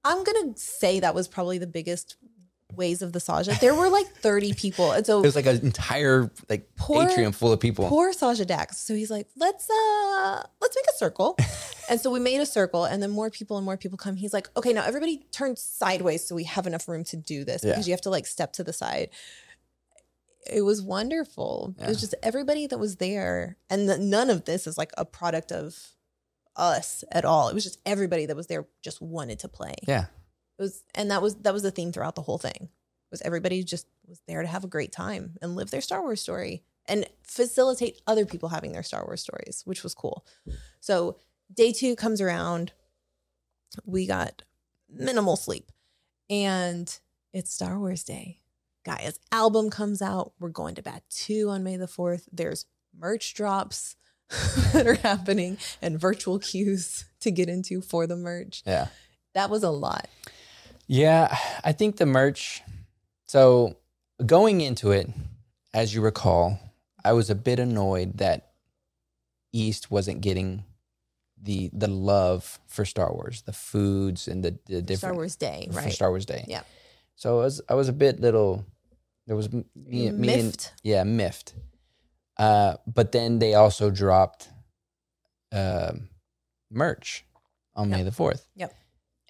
I'm 0.06 0.24
gonna 0.24 0.56
say 0.56 1.00
that 1.02 1.16
was 1.16 1.28
probably 1.28 1.58
the 1.58 1.68
biggest 1.68 2.18
ways 2.76 3.02
of 3.02 3.14
the 3.14 3.20
Saja. 3.20 3.60
There 3.60 3.74
were 3.76 3.90
like 3.90 4.08
30 4.08 4.54
people, 4.54 4.92
and 4.92 5.06
so 5.06 5.20
it 5.24 5.24
was 5.26 5.36
like 5.36 5.46
an 5.46 5.60
entire 5.62 6.32
like 6.50 6.70
Poor- 6.76 7.08
atrium 7.10 7.32
full 7.32 7.52
of 7.52 7.60
people. 7.60 7.88
poor 7.88 8.12
Saja 8.14 8.46
Dax. 8.46 8.78
So 8.78 8.94
he's 8.96 9.10
like, 9.12 9.28
let's 9.36 9.70
uh 9.70 10.44
let's 10.62 10.76
make 10.76 10.86
a 10.94 10.98
circle. 10.98 11.38
and 11.90 12.00
so 12.00 12.12
we 12.12 12.20
made 12.20 12.40
a 12.42 12.46
circle 12.46 12.86
and 12.86 13.02
then 13.02 13.12
more 13.12 13.30
people 13.30 13.58
and 13.58 13.66
more 13.66 13.78
people 13.78 13.98
come. 13.98 14.16
He's 14.16 14.34
like, 14.34 14.50
okay, 14.58 14.74
now 14.74 14.84
everybody 14.86 15.26
turn 15.32 15.56
sideways 15.56 16.26
so 16.26 16.36
we 16.36 16.44
have 16.46 16.68
enough 16.68 16.88
room 16.88 17.04
to 17.06 17.18
do 17.18 17.44
this 17.46 17.64
Yeah. 17.64 17.72
because 17.72 17.88
you 17.88 17.94
have 17.94 18.02
to 18.02 18.10
like 18.10 18.26
step 18.26 18.54
to 18.54 18.64
the 18.64 18.74
side. 18.74 19.10
It 20.52 20.62
was 20.64 20.82
wonderful. 20.82 21.74
It 21.80 21.88
was 21.88 22.02
just 22.02 22.16
everybody 22.22 22.68
that 22.68 22.78
was 22.78 22.98
there. 22.98 23.56
And 23.70 23.88
th- 23.88 24.00
none 24.00 24.30
of 24.30 24.44
this 24.44 24.68
is 24.68 24.78
like 24.78 24.92
a 24.98 25.06
product 25.06 25.54
of 25.54 25.78
us 26.58 27.04
at 27.12 27.24
all. 27.24 27.48
It 27.48 27.54
was 27.54 27.64
just 27.64 27.80
everybody 27.86 28.26
that 28.26 28.36
was 28.36 28.48
there 28.48 28.66
just 28.84 29.02
wanted 29.02 29.40
to 29.40 29.48
play. 29.48 29.74
yeah. 29.88 30.06
It 30.58 30.62
was 30.62 30.84
and 30.96 31.12
that 31.12 31.22
was 31.22 31.36
that 31.38 31.54
was 31.54 31.64
the 31.64 31.72
theme 31.72 31.92
throughout 31.92 32.16
the 32.16 32.22
whole 32.22 32.38
thing. 32.38 32.70
Was 33.12 33.22
everybody 33.22 33.64
just 33.64 33.88
was 34.08 34.22
there 34.28 34.42
to 34.42 34.48
have 34.48 34.64
a 34.64 34.68
great 34.68 34.92
time 34.92 35.38
and 35.42 35.56
live 35.56 35.72
their 35.72 35.82
Star 35.82 36.02
Wars 36.02 36.22
story 36.22 36.64
and 36.88 37.06
facilitate 37.24 38.02
other 38.08 38.26
people 38.26 38.50
having 38.50 38.72
their 38.72 38.84
Star 38.84 39.06
Wars 39.06 39.22
stories, 39.22 39.62
which 39.66 39.84
was 39.84 39.94
cool. 39.94 40.26
So 40.80 41.18
day 41.54 41.72
2 41.72 41.96
comes 41.96 42.22
around. 42.22 42.74
We 43.86 44.06
got 44.06 44.44
minimal 44.90 45.36
sleep 45.36 45.72
and 46.30 47.00
it's 47.32 47.54
Star 47.54 47.80
Wars 47.80 48.04
Day. 48.04 48.40
Gaya's 48.86 49.20
album 49.32 49.70
comes 49.70 50.02
out. 50.02 50.34
We're 50.40 50.50
going 50.50 50.76
to 50.76 50.82
Batuu 50.82 51.50
on 51.50 51.64
May 51.64 51.78
the 51.78 51.88
4th. 51.88 52.28
There's 52.32 52.66
merch 52.98 53.34
drops 53.34 53.96
that 54.74 54.86
are 54.86 54.96
happening 54.96 55.58
and 55.82 56.00
virtual 56.00 56.40
queues 56.40 57.06
to 57.22 57.32
get 57.32 57.50
into 57.50 57.82
for 57.82 58.08
the 58.08 58.16
merch. 58.16 58.62
Yeah. 58.66 58.88
That 59.34 59.50
was 59.50 59.64
a 59.64 59.70
lot. 59.70 60.08
Yeah, 60.88 61.36
I 61.64 61.72
think 61.72 61.98
the 61.98 62.06
merch. 62.06 62.62
So 63.26 63.78
going 64.26 64.62
into 64.62 64.92
it, 64.92 65.10
as 65.74 65.94
you 65.94 66.02
recall, 66.02 66.60
I 67.04 67.14
was 67.14 67.30
a 67.30 67.36
bit 67.36 67.60
annoyed 67.60 68.18
that 68.18 68.52
East 69.52 69.92
wasn't 69.92 70.22
getting 70.22 70.64
the 71.42 71.70
the 71.74 71.88
love 71.88 72.60
for 72.68 72.86
Star 72.86 73.12
Wars, 73.14 73.42
the 73.42 73.54
foods 73.54 74.28
and 74.28 74.44
the, 74.44 74.58
the 74.66 74.82
different 74.82 75.00
Star 75.00 75.14
Wars 75.14 75.36
Day, 75.36 75.68
for 75.72 75.80
right? 75.80 75.92
Star 75.94 76.10
Wars 76.10 76.26
Day. 76.26 76.46
Yeah. 76.48 76.62
So 77.16 77.40
I 77.40 77.44
was 77.44 77.62
I 77.70 77.74
was 77.76 77.90
a 77.90 77.94
bit 77.94 78.20
little. 78.20 78.66
There 79.28 79.36
was 79.36 79.52
me, 79.52 79.64
me 80.12 80.40
and 80.40 80.72
yeah 80.84 81.04
miffed. 81.04 81.54
Uh, 82.38 82.76
but 82.88 83.12
then 83.12 83.40
they 83.40 83.54
also 83.54 83.90
dropped 83.90 84.50
um 85.52 86.10
merch 86.72 87.26
on 87.76 87.90
May 87.90 88.04
the 88.04 88.12
fourth. 88.12 88.48
Yep. 88.56 88.74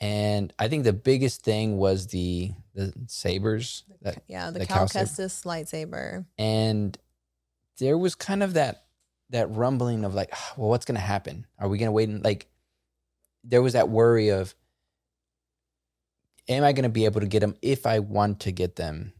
And 0.03 0.53
I 0.59 0.67
think 0.67 0.83
the 0.83 0.93
biggest 0.93 1.43
thing 1.43 1.77
was 1.77 2.07
the 2.07 2.51
the 2.75 2.93
sabers 3.07 3.83
that 4.01 4.21
yeah, 4.27 4.51
the, 4.51 4.59
the 4.59 4.65
Cal 4.65 4.87
Cal. 4.87 5.03
Kestis 5.03 5.43
lightsaber. 5.45 6.25
and 6.37 6.97
there 7.79 7.97
was 7.97 8.15
kind 8.15 8.43
of 8.43 8.53
that 8.55 8.83
that 9.29 9.49
rumbling 9.49 10.03
of 10.03 10.13
like, 10.13 10.29
"Ah, 10.33 10.53
well, 10.57 10.69
what's 10.69 10.85
gonna 10.85 10.99
happen? 10.99 11.47
Are 11.57 11.69
we 11.69 11.77
gonna 11.77 11.91
wait 11.91 12.09
and 12.09 12.23
like? 12.23 12.47
there 13.43 13.61
was 13.61 13.73
that 13.73 13.89
worry 13.89 14.29
of 14.29 14.55
am 16.47 16.63
I 16.63 16.73
going 16.73 16.83
to 16.83 16.89
be 16.89 17.05
able 17.05 17.21
to 17.21 17.27
get 17.27 17.39
them 17.39 17.55
if 17.61 17.85
I 17.85 17.99
want 17.99 18.41
to 18.41 18.51
get 18.51 18.75
them? 18.75 19.13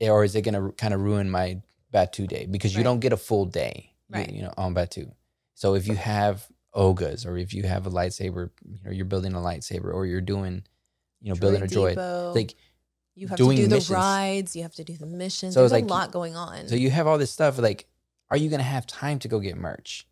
Or 0.00 0.24
is 0.24 0.34
it 0.34 0.42
going 0.42 0.54
to 0.54 0.72
kind 0.72 0.94
of 0.94 1.00
ruin 1.00 1.30
my 1.30 1.60
Batuu 1.92 2.26
day? 2.26 2.46
Because 2.46 2.74
you 2.74 2.82
don't 2.82 3.00
get 3.00 3.12
a 3.12 3.16
full 3.16 3.44
day, 3.44 3.92
you- 4.08 4.16
Right. 4.16 4.32
you, 4.32 4.42
know, 4.42 4.54
on 4.56 4.74
Batuu. 4.74 5.12
So 5.54 5.74
if 5.74 5.86
you 5.86 5.94
have 5.94 6.46
Oga's 6.72 7.26
or 7.26 7.36
if 7.36 7.52
you 7.54 7.64
have 7.64 7.86
a 7.86 7.90
lightsaber, 7.90 8.50
you 8.64 8.78
know, 8.84 8.90
you're 8.90 9.04
building 9.04 9.34
a 9.34 9.38
lightsaber 9.38 9.92
or 9.92 10.06
you're 10.06 10.20
doing, 10.20 10.62
you 11.20 11.32
know, 11.32 11.38
building 11.38 11.62
a 11.62 11.66
droid. 11.66 11.90
Depot. 11.90 12.32
Like, 12.34 12.54
you 13.16 13.26
have 13.28 13.36
doing 13.36 13.56
to 13.56 13.62
do 13.68 13.68
the 13.80 13.92
rides, 13.92 14.54
you 14.56 14.62
have 14.62 14.74
to 14.74 14.84
do 14.84 14.96
the 14.96 15.06
missions. 15.06 15.54
So 15.54 15.60
There's 15.60 15.72
like- 15.72 15.84
a 15.84 15.88
lot 15.88 16.12
going 16.12 16.36
on. 16.36 16.68
so 16.68 16.74
you 16.76 16.90
have 16.90 17.06
all 17.06 17.18
this 17.18 17.30
stuff. 17.30 17.58
Like, 17.58 17.86
are 18.30 18.36
you 18.36 18.48
going 18.48 18.60
to 18.60 18.64
have 18.64 18.86
time 18.86 19.18
to 19.20 19.28
go 19.28 19.40
get 19.40 19.56
merch? 19.56 20.06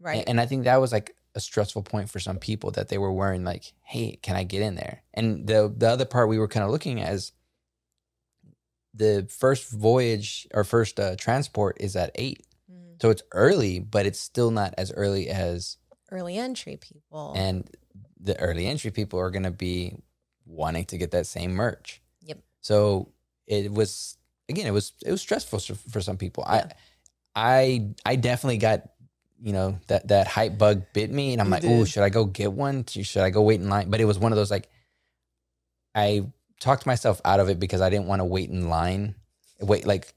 right. 0.00 0.18
And, 0.18 0.30
and 0.30 0.40
I 0.40 0.46
think 0.46 0.64
that 0.64 0.80
was 0.80 0.90
like 0.92 1.14
a 1.36 1.40
stressful 1.40 1.82
point 1.84 2.10
for 2.10 2.18
some 2.18 2.38
people 2.38 2.72
that 2.72 2.88
they 2.88 2.98
were 2.98 3.12
worrying, 3.12 3.44
like, 3.44 3.72
hey, 3.84 4.18
can 4.20 4.34
I 4.36 4.42
get 4.44 4.60
in 4.62 4.74
there? 4.74 5.02
And 5.14 5.46
the 5.46 5.72
the 5.74 5.88
other 5.88 6.04
part 6.04 6.28
we 6.28 6.38
were 6.40 6.48
kind 6.48 6.64
of 6.64 6.70
looking 6.70 7.00
at 7.00 7.12
is 7.12 7.32
the 8.94 9.26
first 9.30 9.70
voyage 9.70 10.46
or 10.52 10.64
first 10.64 11.00
uh, 11.00 11.16
transport 11.16 11.76
is 11.80 11.96
at 11.96 12.10
eight, 12.16 12.42
Mm. 12.70 13.00
so 13.00 13.10
it's 13.10 13.22
early, 13.32 13.78
but 13.80 14.04
it's 14.06 14.20
still 14.20 14.50
not 14.50 14.74
as 14.76 14.92
early 14.92 15.28
as 15.28 15.78
Early 16.12 16.36
entry 16.36 16.76
people. 16.76 17.32
and 17.34 17.68
the 18.20 18.38
early 18.38 18.66
entry 18.66 18.90
people 18.92 19.18
are 19.18 19.30
going 19.30 19.42
to 19.44 19.50
be 19.50 19.96
wanting 20.46 20.84
to 20.86 20.98
get 20.98 21.10
that 21.12 21.26
same 21.26 21.52
merch. 21.54 22.00
Yep. 22.22 22.38
So 22.60 23.08
it 23.46 23.72
was 23.72 24.16
again, 24.48 24.66
it 24.66 24.72
was 24.72 24.92
it 25.04 25.10
was 25.10 25.20
stressful 25.20 25.58
for, 25.58 25.74
for 25.74 26.00
some 26.00 26.16
people. 26.18 26.44
Yeah. 26.46 26.68
I 27.34 27.50
I 28.04 28.12
I 28.12 28.16
definitely 28.16 28.58
got 28.58 28.82
you 29.42 29.52
know 29.52 29.78
that 29.88 30.08
that 30.08 30.28
hype 30.28 30.58
bug 30.58 30.84
bit 30.92 31.10
me, 31.10 31.32
and 31.32 31.40
I'm 31.40 31.48
You 31.48 31.52
like, 31.52 31.64
oh, 31.64 31.84
should 31.84 32.02
I 32.04 32.10
go 32.10 32.26
get 32.26 32.52
one? 32.52 32.84
Should 32.86 33.22
I 33.22 33.30
go 33.30 33.42
wait 33.42 33.60
in 33.60 33.68
line? 33.68 33.90
But 33.90 34.00
it 34.00 34.04
was 34.04 34.18
one 34.18 34.30
of 34.32 34.36
those 34.36 34.50
like 34.50 34.68
I 35.94 36.26
talked 36.60 36.86
myself 36.86 37.20
out 37.24 37.40
of 37.40 37.48
it 37.48 37.58
because 37.58 37.80
I 37.80 37.90
didn't 37.90 38.06
want 38.06 38.20
to 38.20 38.24
wait 38.24 38.50
in 38.50 38.68
line. 38.68 39.14
Wait, 39.60 39.86
like 39.86 40.14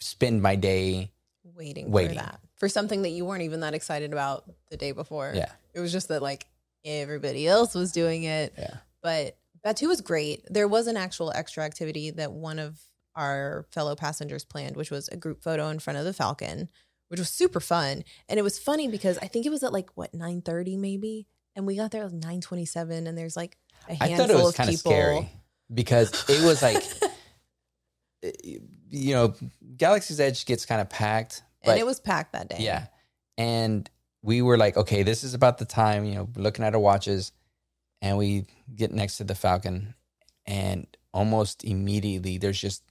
spend 0.00 0.42
my 0.42 0.56
day. 0.56 1.12
waiting, 1.54 1.90
Waiting. 1.90 2.18
for 2.18 2.24
that. 2.24 2.40
For 2.62 2.68
something 2.68 3.02
that 3.02 3.08
you 3.10 3.24
weren't 3.24 3.42
even 3.42 3.58
that 3.60 3.74
excited 3.74 4.12
about 4.12 4.44
the 4.70 4.76
day 4.76 4.92
before. 4.92 5.32
Yeah, 5.34 5.50
It 5.74 5.80
was 5.80 5.90
just 5.90 6.06
that 6.08 6.22
like 6.22 6.46
everybody 6.84 7.48
else 7.48 7.74
was 7.74 7.90
doing 7.90 8.22
it. 8.22 8.54
yeah. 8.56 8.76
But 9.02 9.36
Batuu 9.66 9.88
was 9.88 10.00
great. 10.00 10.44
There 10.48 10.68
was 10.68 10.86
an 10.86 10.96
actual 10.96 11.32
extra 11.32 11.64
activity 11.64 12.12
that 12.12 12.30
one 12.30 12.60
of 12.60 12.80
our 13.16 13.66
fellow 13.72 13.96
passengers 13.96 14.44
planned, 14.44 14.76
which 14.76 14.92
was 14.92 15.08
a 15.08 15.16
group 15.16 15.42
photo 15.42 15.70
in 15.70 15.80
front 15.80 15.98
of 15.98 16.04
the 16.04 16.12
Falcon, 16.12 16.68
which 17.08 17.18
was 17.18 17.30
super 17.30 17.58
fun. 17.58 18.04
And 18.28 18.38
it 18.38 18.42
was 18.42 18.60
funny 18.60 18.86
because 18.86 19.18
I 19.18 19.26
think 19.26 19.44
it 19.44 19.50
was 19.50 19.64
at 19.64 19.72
like 19.72 19.90
what 19.96 20.14
nine 20.14 20.40
thirty 20.40 20.76
maybe, 20.76 21.26
and 21.56 21.66
we 21.66 21.74
got 21.74 21.90
there 21.90 22.04
at 22.04 22.12
nine 22.12 22.40
twenty 22.40 22.64
seven, 22.64 23.08
and 23.08 23.18
there's 23.18 23.36
like 23.36 23.56
a 23.88 23.94
handful 23.94 24.14
I 24.14 24.16
thought 24.16 24.30
it 24.30 24.36
was 24.36 24.48
of 24.50 24.54
kind 24.54 24.68
of 24.70 24.76
people. 24.76 24.92
scary 24.92 25.28
because 25.74 26.12
it 26.28 26.44
was 26.44 26.62
like, 26.62 26.84
you 28.88 29.14
know, 29.14 29.34
Galaxy's 29.76 30.20
Edge 30.20 30.46
gets 30.46 30.64
kind 30.64 30.80
of 30.80 30.88
packed, 30.88 31.42
but 31.64 31.72
and 31.72 31.80
it 31.80 31.86
was 31.86 32.00
packed 32.00 32.32
that 32.32 32.48
day. 32.48 32.58
yeah, 32.60 32.86
and 33.38 33.88
we 34.22 34.42
were 34.42 34.56
like, 34.56 34.76
okay, 34.76 35.02
this 35.02 35.24
is 35.24 35.34
about 35.34 35.58
the 35.58 35.64
time, 35.64 36.04
you 36.04 36.14
know, 36.14 36.28
looking 36.36 36.64
at 36.64 36.74
our 36.74 36.80
watches, 36.80 37.32
and 38.00 38.18
we 38.18 38.46
get 38.74 38.92
next 38.92 39.16
to 39.18 39.24
the 39.24 39.34
Falcon, 39.34 39.94
and 40.46 40.86
almost 41.12 41.64
immediately 41.64 42.38
there's 42.38 42.60
just 42.60 42.82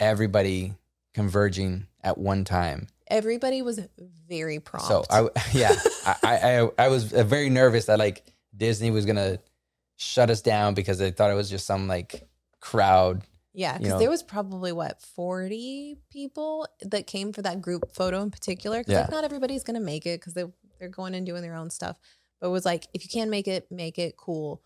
everybody 0.00 0.74
converging 1.14 1.86
at 2.02 2.18
one 2.18 2.44
time. 2.44 2.86
everybody 3.10 3.62
was 3.62 3.80
very 4.28 4.60
prompt. 4.60 4.86
So 4.88 5.04
I, 5.10 5.28
yeah, 5.52 5.74
I, 6.06 6.16
I, 6.22 6.84
I 6.84 6.88
was 6.88 7.12
uh, 7.12 7.24
very 7.24 7.48
nervous 7.50 7.86
that 7.86 7.98
like 7.98 8.22
Disney 8.56 8.90
was 8.90 9.06
gonna 9.06 9.38
shut 9.96 10.30
us 10.30 10.42
down 10.42 10.74
because 10.74 10.98
they 10.98 11.10
thought 11.10 11.30
it 11.30 11.34
was 11.34 11.50
just 11.50 11.66
some 11.66 11.88
like 11.88 12.28
crowd. 12.60 13.22
Yeah, 13.58 13.72
you 13.72 13.78
because 13.78 13.92
know. 13.94 13.98
there 13.98 14.10
was 14.10 14.22
probably 14.22 14.70
what 14.70 15.02
forty 15.02 15.96
people 16.12 16.68
that 16.80 17.08
came 17.08 17.32
for 17.32 17.42
that 17.42 17.60
group 17.60 17.92
photo 17.92 18.22
in 18.22 18.30
particular. 18.30 18.78
Because 18.78 18.94
like 18.94 19.10
not 19.10 19.24
everybody's 19.24 19.64
gonna 19.64 19.80
make 19.80 20.06
it 20.06 20.20
because 20.20 20.34
they 20.34 20.44
they're 20.78 20.88
going 20.88 21.12
and 21.16 21.26
doing 21.26 21.42
their 21.42 21.56
own 21.56 21.68
stuff. 21.68 21.98
But 22.40 22.46
it 22.46 22.50
was 22.50 22.64
like 22.64 22.86
if 22.94 23.02
you 23.02 23.10
can 23.10 23.30
make 23.30 23.48
it, 23.48 23.66
make 23.68 23.98
it 23.98 24.16
cool. 24.16 24.62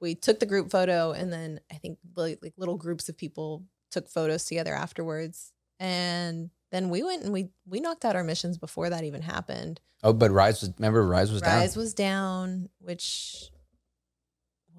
We 0.00 0.16
took 0.16 0.40
the 0.40 0.46
group 0.46 0.72
photo, 0.72 1.12
and 1.12 1.32
then 1.32 1.60
I 1.70 1.76
think 1.76 1.98
like, 2.16 2.40
like 2.42 2.54
little 2.56 2.76
groups 2.76 3.08
of 3.08 3.16
people 3.16 3.62
took 3.92 4.08
photos 4.08 4.44
together 4.44 4.74
afterwards, 4.74 5.52
and 5.78 6.50
then 6.72 6.90
we 6.90 7.04
went 7.04 7.22
and 7.22 7.32
we 7.32 7.50
we 7.64 7.78
knocked 7.78 8.04
out 8.04 8.16
our 8.16 8.24
missions 8.24 8.58
before 8.58 8.90
that 8.90 9.04
even 9.04 9.22
happened. 9.22 9.80
Oh, 10.02 10.12
but 10.12 10.32
Rise 10.32 10.62
was 10.62 10.72
remember 10.78 11.06
Rise 11.06 11.30
was 11.30 11.42
Rise 11.42 11.48
down. 11.48 11.60
Rise 11.60 11.76
was 11.76 11.94
down, 11.94 12.68
which 12.80 13.50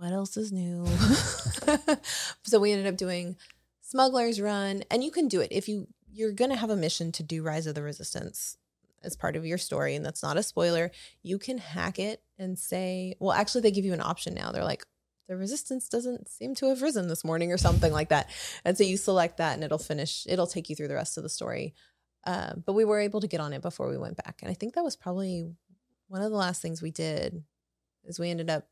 what 0.02 0.14
else 0.14 0.36
is 0.36 0.52
new? 0.52 0.88
so 2.44 2.60
we 2.60 2.72
ended 2.72 2.88
up 2.88 2.98
doing 2.98 3.36
Smuggler's 3.82 4.42
Run, 4.42 4.84
and 4.90 5.04
you 5.04 5.12
can 5.12 5.28
do 5.28 5.42
it 5.42 5.50
if 5.52 5.70
you 5.70 5.88
you're 6.12 6.32
gonna 6.32 6.56
have 6.56 6.72
a 6.72 6.76
mission 6.76 7.12
to 7.14 7.24
do 7.24 7.44
Rise 7.44 7.68
of 7.68 7.76
the 7.76 7.84
Resistance 7.84 8.58
as 9.04 9.16
part 9.16 9.36
of 9.36 9.46
your 9.46 9.60
story, 9.60 9.94
and 9.94 10.04
that's 10.04 10.24
not 10.24 10.38
a 10.38 10.44
spoiler. 10.44 10.90
You 11.22 11.38
can 11.38 11.60
hack 11.60 12.00
it 12.00 12.24
and 12.40 12.58
say, 12.58 13.16
well, 13.20 13.32
actually, 13.32 13.62
they 13.62 13.70
give 13.70 13.86
you 13.86 13.94
an 13.94 14.02
option 14.02 14.34
now. 14.34 14.52
They're 14.52 14.64
like. 14.64 14.84
The 15.30 15.38
resistance 15.38 15.88
doesn't 15.88 16.28
seem 16.28 16.56
to 16.56 16.68
have 16.68 16.82
risen 16.82 17.08
this 17.08 17.24
morning, 17.24 17.54
or 17.54 17.58
something 17.58 17.94
like 17.94 18.10
that. 18.10 18.30
And 18.66 18.78
so 18.78 18.84
you 18.84 18.98
select 18.98 19.38
that, 19.38 19.54
and 19.54 19.64
it'll 19.64 19.78
finish. 19.78 20.26
It'll 20.28 20.48
take 20.48 20.70
you 20.70 20.76
through 20.76 20.90
the 20.90 20.96
rest 20.96 21.16
of 21.16 21.24
the 21.24 21.30
story. 21.30 21.74
Uh, 22.26 22.56
but 22.66 22.74
we 22.74 22.84
were 22.84 23.00
able 23.00 23.22
to 23.22 23.30
get 23.30 23.40
on 23.40 23.54
it 23.54 23.62
before 23.62 23.88
we 23.88 23.98
went 23.98 24.18
back, 24.18 24.40
and 24.42 24.52
I 24.52 24.56
think 24.56 24.74
that 24.74 24.84
was 24.84 24.98
probably 24.98 25.50
one 26.10 26.22
of 26.22 26.32
the 26.32 26.38
last 26.38 26.62
things 26.62 26.82
we 26.82 26.92
did 26.92 27.44
is 28.04 28.20
we 28.20 28.30
ended 28.30 28.50
up 28.50 28.68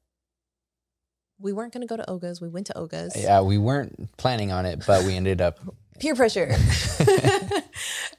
we 1.40 1.54
weren't 1.54 1.74
going 1.74 1.82
to 1.82 1.88
go 1.88 1.98
to 1.98 2.10
Oga's. 2.10 2.42
We 2.42 2.50
went 2.50 2.68
to 2.68 2.78
Oga's. 2.78 3.16
Yeah, 3.16 3.42
we 3.42 3.58
weren't 3.58 4.16
planning 4.18 4.52
on 4.52 4.66
it, 4.66 4.84
but 4.86 5.06
we 5.06 5.16
ended 5.16 5.42
up. 5.42 5.60
Peer 6.00 6.16
pressure. 6.16 6.48
and 7.00 7.64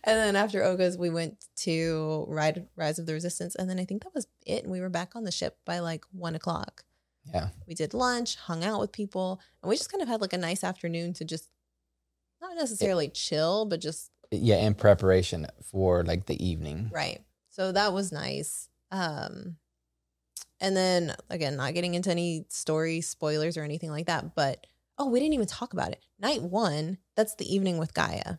then 0.04 0.36
after 0.36 0.62
Oga's, 0.62 0.98
we 0.98 1.08
went 1.08 1.46
to 1.56 2.26
Ride 2.28 2.66
Rise 2.76 2.98
of 2.98 3.06
the 3.06 3.14
Resistance, 3.14 3.54
and 3.54 3.70
then 3.70 3.78
I 3.78 3.84
think 3.84 4.02
that 4.02 4.14
was 4.14 4.26
it. 4.44 4.64
And 4.64 4.72
we 4.72 4.80
were 4.80 4.90
back 4.90 5.16
on 5.16 5.24
the 5.24 5.32
ship 5.32 5.56
by 5.64 5.78
like 5.78 6.04
one 6.12 6.34
o'clock. 6.34 6.84
Yeah, 7.32 7.48
We 7.66 7.74
did 7.74 7.94
lunch, 7.94 8.36
hung 8.36 8.64
out 8.64 8.80
with 8.80 8.92
people, 8.92 9.40
and 9.62 9.68
we 9.68 9.76
just 9.76 9.92
kind 9.92 10.02
of 10.02 10.08
had 10.08 10.20
like 10.20 10.32
a 10.32 10.38
nice 10.38 10.64
afternoon 10.64 11.12
to 11.14 11.24
just 11.24 11.48
not 12.40 12.56
necessarily 12.56 13.08
chill, 13.08 13.66
but 13.66 13.80
just 13.80 14.10
yeah, 14.30 14.56
in 14.56 14.74
preparation 14.74 15.46
for 15.70 16.02
like 16.04 16.26
the 16.26 16.44
evening. 16.44 16.90
Right. 16.92 17.20
So 17.50 17.72
that 17.72 17.92
was 17.92 18.12
nice. 18.12 18.68
Um 18.90 19.56
and 20.60 20.76
then 20.76 21.14
again, 21.28 21.56
not 21.56 21.74
getting 21.74 21.94
into 21.94 22.10
any 22.10 22.46
story 22.48 23.00
spoilers 23.00 23.56
or 23.56 23.62
anything 23.62 23.90
like 23.90 24.06
that, 24.06 24.34
but 24.34 24.66
oh, 24.98 25.08
we 25.08 25.18
didn't 25.18 25.34
even 25.34 25.46
talk 25.46 25.72
about 25.72 25.92
it. 25.92 26.02
Night 26.18 26.42
1, 26.42 26.98
that's 27.16 27.34
the 27.36 27.52
evening 27.52 27.78
with 27.78 27.94
Gaya. 27.94 28.38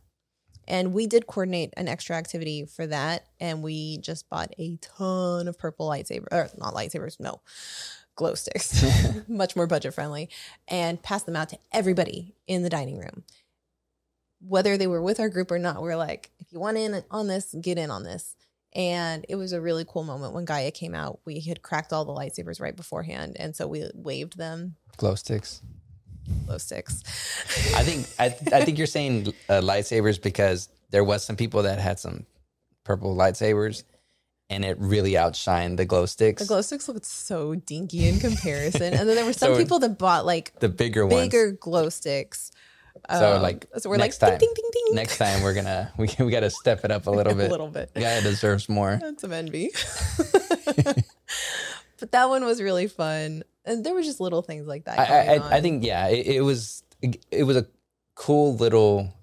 And 0.68 0.94
we 0.94 1.08
did 1.08 1.26
coordinate 1.28 1.74
an 1.76 1.88
extra 1.88 2.16
activity 2.16 2.66
for 2.66 2.86
that 2.88 3.26
and 3.40 3.64
we 3.64 3.98
just 3.98 4.30
bought 4.30 4.54
a 4.58 4.78
ton 4.78 5.48
of 5.48 5.58
purple 5.58 5.90
lightsaber 5.90 6.28
or 6.32 6.50
not 6.58 6.74
lightsabers, 6.74 7.20
no. 7.20 7.42
Glow 8.16 8.36
sticks. 8.36 8.86
Much 9.28 9.56
more 9.56 9.68
budget 9.68 9.94
friendly 9.94 10.30
and 10.68 11.02
passed 11.02 11.26
them 11.26 11.36
out 11.36 11.50
to 11.50 11.58
everybody 11.72 12.36
in 12.48 12.62
the 12.62 12.70
dining 12.70 13.00
room 13.00 13.24
whether 14.42 14.78
they 14.78 14.88
were 14.88 15.02
with 15.02 15.20
our 15.20 15.30
group 15.30 15.52
or 15.52 15.60
not, 15.60 15.82
we're 15.82 15.96
like, 15.96 16.32
if 16.40 16.52
you 16.52 16.60
want 16.60 16.78
in 16.78 17.04
on 17.12 17.28
this, 17.28 17.56
get 17.62 17.78
in 17.78 17.92
on 17.92 18.04
this. 18.04 18.36
And 18.74 19.26
it 19.28 19.36
was 19.36 19.52
a 19.52 19.60
really 19.62 19.86
cool 19.88 20.04
moment 20.04 20.34
when 20.34 20.46
Gaya 20.46 20.72
came 20.72 20.94
out. 20.96 21.20
We 21.26 21.42
had 21.42 21.62
cracked 21.62 21.92
all 21.92 22.06
the 22.06 22.14
lightsabers 22.14 22.62
right 22.62 22.76
beforehand. 22.76 23.36
And 23.40 23.56
so 23.56 23.68
we 23.68 23.90
waved 23.94 24.38
them, 24.38 24.76
Glow 24.98 25.16
sticks. 25.16 25.62
glow 26.46 26.58
sticks. 26.58 27.02
I 27.76 27.84
think 27.84 28.08
I, 28.18 28.26
I 28.58 28.64
think 28.64 28.78
you're 28.78 28.88
saying 28.88 29.34
uh, 29.50 29.60
lightsabers 29.62 30.22
because 30.22 30.70
there 30.92 31.04
was 31.04 31.24
some 31.24 31.36
people 31.36 31.64
that 31.64 31.80
had 31.80 32.00
some 32.00 32.26
purple 32.86 33.16
lightsabers, 33.16 33.84
and 34.50 34.64
it 34.66 34.78
really 34.80 35.14
outshined 35.14 35.78
the 35.78 35.86
glow 35.86 36.06
sticks. 36.06 36.42
the 36.42 36.48
glow 36.48 36.62
sticks 36.62 36.88
looked 36.88 37.06
so 37.06 37.56
dinky 37.56 38.08
in 38.08 38.20
comparison. 38.20 38.94
And 38.94 39.08
then 39.08 39.16
there 39.16 39.26
were 39.26 39.34
some 39.44 39.54
So- 39.54 39.58
people 39.58 39.80
that 39.80 39.98
bought 39.98 40.26
like 40.26 40.58
the 40.60 40.70
bigger 40.70 41.06
ones. 41.06 41.24
bigger 41.28 41.52
glow 41.52 41.90
sticks. 41.90 42.52
So, 43.10 43.36
Um, 43.36 43.42
like, 43.42 43.66
so 43.78 43.90
we're 43.90 43.98
next 43.98 44.22
like, 44.22 44.32
time- 44.34 44.40
ding, 44.40 44.54
ding, 44.56 44.70
ding. 44.72 44.96
Next 44.96 45.18
time 45.18 45.42
we're 45.42 45.54
gonna 45.54 45.92
we 45.98 46.10
we 46.20 46.32
got 46.32 46.42
to 46.42 46.50
step 46.50 46.86
it 46.86 46.92
up 46.92 47.08
a 47.08 47.12
little 47.12 47.34
bit. 47.34 47.48
a 47.48 47.52
little 47.52 47.68
bit. 47.68 47.94
Guy 47.94 48.22
deserves 48.22 48.70
more. 48.70 48.98
That's 49.02 49.22
some 49.22 49.34
envy. 49.34 49.72
but 52.00 52.12
that 52.12 52.30
one 52.30 52.46
was 52.46 52.62
really 52.62 52.88
fun. 52.88 53.44
And 53.66 53.84
there 53.86 53.94
were 53.94 54.02
just 54.02 54.20
little 54.20 54.42
things 54.42 54.66
like 54.68 54.86
that. 54.86 55.00
I, 55.00 55.36
I, 55.38 55.58
I 55.58 55.62
think 55.62 55.84
yeah, 55.86 56.08
it, 56.08 56.26
it 56.28 56.42
was 56.42 56.84
it 57.32 57.44
was 57.44 57.58
a 57.58 57.66
cool 58.16 58.56
little 58.56 59.14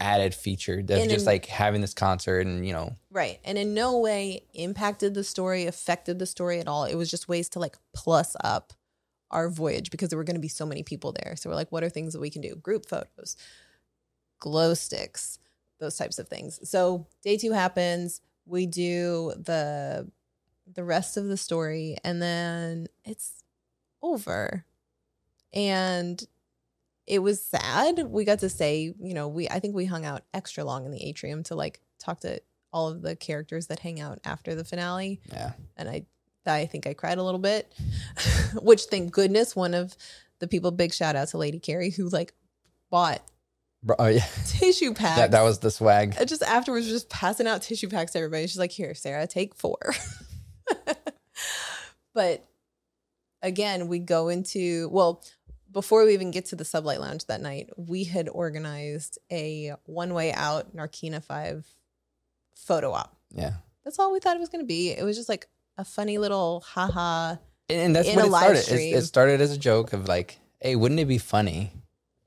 added 0.00 0.34
feature 0.34 0.82
that's 0.82 1.06
just 1.08 1.20
in- 1.20 1.26
like 1.26 1.46
having 1.46 1.80
this 1.82 1.92
concert 1.92 2.46
and 2.46 2.66
you 2.66 2.72
know 2.72 2.96
Right. 3.10 3.38
And 3.44 3.58
in 3.58 3.74
no 3.74 3.98
way 3.98 4.44
impacted 4.54 5.14
the 5.14 5.24
story, 5.24 5.66
affected 5.66 6.18
the 6.18 6.26
story 6.26 6.60
at 6.60 6.68
all. 6.68 6.84
It 6.84 6.94
was 6.94 7.10
just 7.10 7.28
ways 7.28 7.48
to 7.50 7.58
like 7.58 7.76
plus 7.94 8.36
up 8.42 8.72
our 9.30 9.48
voyage 9.48 9.90
because 9.90 10.08
there 10.08 10.18
were 10.18 10.24
going 10.24 10.36
to 10.36 10.40
be 10.40 10.48
so 10.48 10.66
many 10.66 10.82
people 10.82 11.12
there. 11.12 11.36
So 11.36 11.48
we're 11.48 11.56
like, 11.56 11.70
what 11.70 11.84
are 11.84 11.88
things 11.88 12.12
that 12.12 12.20
we 12.20 12.30
can 12.30 12.42
do? 12.42 12.56
Group 12.56 12.86
photos, 12.86 13.36
glow 14.38 14.74
sticks, 14.74 15.38
those 15.78 15.96
types 15.96 16.18
of 16.18 16.28
things. 16.28 16.60
So 16.68 17.06
day 17.22 17.36
two 17.36 17.52
happens. 17.52 18.20
We 18.46 18.66
do 18.66 19.32
the 19.36 20.10
the 20.72 20.84
rest 20.84 21.16
of 21.16 21.26
the 21.26 21.36
story 21.36 21.96
and 22.04 22.22
then 22.22 22.86
it's 23.04 23.42
over. 24.02 24.64
And 25.52 26.22
it 27.06 27.18
was 27.20 27.42
sad. 27.44 27.98
We 28.08 28.24
got 28.24 28.38
to 28.40 28.48
say, 28.48 28.94
you 29.00 29.14
know, 29.14 29.28
we 29.28 29.48
I 29.48 29.58
think 29.58 29.74
we 29.74 29.86
hung 29.86 30.04
out 30.04 30.22
extra 30.32 30.64
long 30.64 30.84
in 30.84 30.92
the 30.92 31.04
atrium 31.04 31.42
to 31.44 31.54
like 31.54 31.80
talk 31.98 32.20
to 32.20 32.40
all 32.72 32.88
of 32.88 33.02
the 33.02 33.16
characters 33.16 33.66
that 33.66 33.80
hang 33.80 34.00
out 34.00 34.20
after 34.24 34.54
the 34.54 34.64
finale. 34.64 35.20
Yeah. 35.32 35.52
And 35.76 35.88
I 35.88 36.06
I 36.46 36.66
think 36.66 36.86
I 36.86 36.94
cried 36.94 37.18
a 37.18 37.22
little 37.22 37.40
bit. 37.40 37.72
Which 38.62 38.84
thank 38.84 39.12
goodness 39.12 39.54
one 39.54 39.74
of 39.74 39.96
the 40.38 40.48
people 40.48 40.70
big 40.70 40.92
shout 40.92 41.16
out 41.16 41.28
to 41.28 41.38
Lady 41.38 41.58
Carrie 41.58 41.90
who 41.90 42.08
like 42.08 42.32
bought 42.90 43.22
oh 43.98 44.06
yeah. 44.06 44.24
tissue 44.46 44.94
packs. 44.94 45.16
That, 45.16 45.30
that 45.32 45.42
was 45.42 45.60
the 45.60 45.70
swag. 45.70 46.14
And 46.18 46.28
just 46.28 46.42
afterwards, 46.42 46.88
just 46.88 47.08
passing 47.08 47.46
out 47.46 47.62
tissue 47.62 47.88
packs 47.88 48.12
to 48.12 48.18
everybody. 48.18 48.46
She's 48.46 48.58
like, 48.58 48.72
"Here, 48.72 48.94
Sarah, 48.94 49.26
take 49.26 49.54
four. 49.54 49.78
but 52.14 52.46
again, 53.42 53.88
we 53.88 53.98
go 53.98 54.28
into 54.28 54.88
well 54.90 55.22
before 55.72 56.04
we 56.04 56.14
even 56.14 56.30
get 56.30 56.46
to 56.46 56.56
the 56.56 56.64
sublight 56.64 56.98
lounge 56.98 57.26
that 57.26 57.40
night. 57.40 57.70
We 57.76 58.04
had 58.04 58.28
organized 58.28 59.18
a 59.30 59.74
one 59.84 60.14
way 60.14 60.32
out 60.32 60.74
Narkina 60.74 61.22
Five 61.22 61.66
photo 62.54 62.92
op. 62.92 63.16
Yeah. 63.30 63.54
That's 63.84 63.98
all 63.98 64.12
we 64.12 64.20
thought 64.20 64.36
it 64.36 64.40
was 64.40 64.50
going 64.50 64.64
to 64.64 64.68
be. 64.68 64.90
It 64.90 65.04
was 65.04 65.16
just 65.16 65.28
like 65.28 65.48
a 65.80 65.84
funny 65.84 66.18
little 66.18 66.60
haha. 66.60 67.36
And, 67.68 67.80
and 67.80 67.96
that's 67.96 68.08
In 68.08 68.16
what 68.16 68.26
it 68.26 68.30
started. 68.62 68.68
It, 68.68 68.96
it 68.96 69.02
started 69.02 69.40
as 69.40 69.52
a 69.52 69.58
joke 69.58 69.92
of 69.92 70.06
like, 70.08 70.38
hey, 70.60 70.76
wouldn't 70.76 71.00
it 71.00 71.06
be 71.06 71.18
funny 71.18 71.72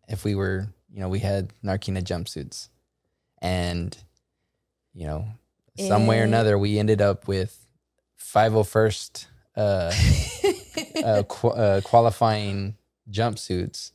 if 0.09 0.23
we 0.25 0.35
were, 0.35 0.67
you 0.91 0.99
know, 0.99 1.09
we 1.09 1.19
had 1.19 1.53
Narkina 1.63 2.03
jumpsuits 2.03 2.69
and, 3.41 3.95
you 4.93 5.05
know, 5.05 5.25
some 5.77 6.07
way 6.07 6.19
or 6.19 6.23
Eh. 6.23 6.25
another, 6.25 6.57
we 6.57 6.79
ended 6.79 7.01
up 7.01 7.27
with 7.27 7.65
501st 8.19 9.25
uh, 9.55 9.91
uh, 11.03 11.23
qu- 11.23 11.47
uh, 11.49 11.81
qualifying 11.81 12.75
jumpsuits. 13.11 13.91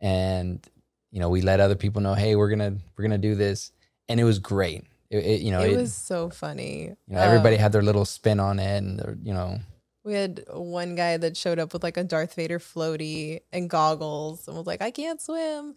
And, 0.00 0.64
you 1.10 1.20
know, 1.20 1.28
we 1.28 1.42
let 1.42 1.60
other 1.60 1.76
people 1.76 2.02
know, 2.02 2.14
hey, 2.14 2.34
we're 2.34 2.48
to, 2.56 2.76
we're 2.96 3.02
going 3.08 3.20
to 3.20 3.28
do 3.28 3.34
this. 3.34 3.70
And 4.08 4.18
it 4.18 4.24
was 4.24 4.38
great. 4.38 4.84
It, 5.12 5.24
it- 5.26 5.40
you 5.42 5.50
know, 5.52 5.60
it 5.60 5.72
it- 5.72 5.76
was 5.76 5.94
so 5.94 6.30
funny. 6.30 6.84
you 7.06 7.14
know, 7.14 7.20
everybody 7.20 7.56
Um, 7.56 7.62
had 7.62 7.72
their 7.72 7.82
little 7.82 8.04
spin 8.06 8.40
on 8.40 8.58
it 8.58 8.78
and, 8.78 9.20
you 9.22 9.34
know, 9.34 9.60
We 10.04 10.14
had 10.14 10.42
one 10.52 10.96
guy 10.96 11.16
that 11.18 11.36
showed 11.36 11.58
up 11.60 11.72
with 11.72 11.82
like 11.84 11.96
a 11.96 12.02
Darth 12.02 12.34
Vader 12.34 12.58
floaty 12.58 13.40
and 13.52 13.70
goggles 13.70 14.48
and 14.48 14.56
was 14.56 14.66
like, 14.66 14.82
I 14.82 14.90
can't 14.90 15.20
swim. 15.20 15.74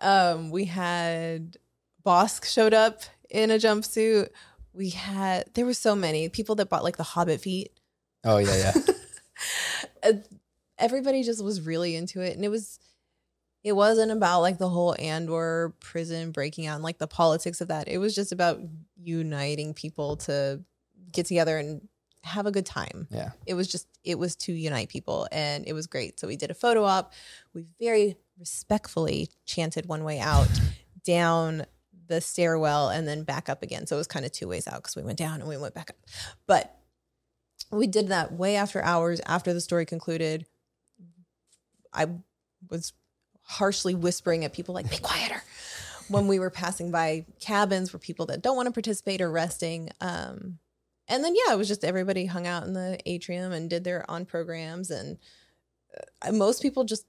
Um, 0.00 0.50
we 0.50 0.64
had 0.64 1.56
Bosk 2.04 2.44
showed 2.46 2.74
up 2.74 3.02
in 3.28 3.50
a 3.52 3.58
jumpsuit. 3.58 4.30
We 4.72 4.88
had, 4.90 5.44
there 5.54 5.66
were 5.66 5.74
so 5.74 5.94
many 5.94 6.28
people 6.30 6.54
that 6.56 6.68
bought 6.70 6.82
like 6.82 6.96
the 6.96 7.04
Hobbit 7.04 7.40
feet. 7.42 7.70
oh, 8.24 8.38
yeah, 8.38 8.72
yeah. 10.04 10.12
Everybody 10.78 11.22
just 11.22 11.44
was 11.44 11.60
really 11.60 11.94
into 11.94 12.22
it. 12.22 12.34
And 12.34 12.44
it 12.44 12.48
was, 12.48 12.78
it 13.62 13.72
wasn't 13.72 14.10
about 14.10 14.40
like 14.40 14.58
the 14.58 14.68
whole 14.68 14.96
Andor 14.98 15.74
prison 15.80 16.32
breaking 16.32 16.66
out 16.66 16.76
and 16.76 16.84
like 16.84 16.98
the 16.98 17.06
politics 17.06 17.60
of 17.60 17.68
that. 17.68 17.88
It 17.88 17.98
was 17.98 18.14
just 18.14 18.32
about 18.32 18.60
uniting 19.02 19.74
people 19.74 20.16
to 20.16 20.60
get 21.12 21.26
together 21.26 21.58
and 21.58 21.86
have 22.24 22.46
a 22.46 22.50
good 22.50 22.66
time. 22.66 23.06
Yeah. 23.10 23.30
it 23.46 23.54
was 23.54 23.68
just 23.68 23.86
it 24.04 24.18
was 24.18 24.36
to 24.36 24.52
unite 24.52 24.88
people 24.88 25.28
and 25.30 25.66
it 25.66 25.72
was 25.72 25.86
great. 25.86 26.18
So 26.18 26.26
we 26.26 26.36
did 26.36 26.50
a 26.50 26.54
photo 26.54 26.84
op. 26.84 27.12
We 27.54 27.64
very 27.78 28.16
respectfully 28.38 29.28
chanted 29.44 29.86
one 29.86 30.04
way 30.04 30.18
out 30.20 30.48
down 31.04 31.66
the 32.06 32.20
stairwell 32.20 32.88
and 32.88 33.06
then 33.06 33.24
back 33.24 33.48
up 33.48 33.62
again. 33.62 33.86
So 33.86 33.96
it 33.96 33.98
was 33.98 34.06
kind 34.06 34.24
of 34.24 34.32
two 34.32 34.48
ways 34.48 34.66
out 34.66 34.76
because 34.76 34.96
we 34.96 35.02
went 35.02 35.18
down 35.18 35.40
and 35.40 35.48
we 35.48 35.56
went 35.56 35.74
back 35.74 35.90
up. 35.90 35.96
But 36.46 36.76
we 37.70 37.86
did 37.86 38.08
that 38.08 38.32
way 38.32 38.56
after 38.56 38.82
hours 38.82 39.20
after 39.26 39.52
the 39.52 39.60
story 39.60 39.86
concluded. 39.86 40.46
I 41.92 42.06
was 42.68 42.92
harshly 43.58 43.94
whispering 43.94 44.44
at 44.44 44.52
people 44.52 44.74
like 44.74 44.88
be 44.90 44.96
quieter 44.98 45.42
when 46.08 46.26
we 46.28 46.38
were 46.38 46.50
passing 46.50 46.90
by 46.90 47.24
cabins 47.40 47.90
for 47.90 47.98
people 47.98 48.26
that 48.26 48.42
don't 48.42 48.56
want 48.56 48.66
to 48.66 48.72
participate 48.72 49.20
or 49.20 49.30
resting 49.30 49.90
um 50.00 50.58
and 51.12 51.24
then 51.24 51.34
yeah, 51.34 51.52
it 51.52 51.58
was 51.58 51.66
just 51.66 51.82
everybody 51.82 52.26
hung 52.26 52.46
out 52.46 52.62
in 52.62 52.72
the 52.72 52.96
atrium 53.04 53.50
and 53.50 53.68
did 53.68 53.82
their 53.82 54.08
on 54.08 54.24
programs, 54.24 54.92
and 54.92 55.18
uh, 56.22 56.30
most 56.30 56.62
people 56.62 56.84
just 56.84 57.04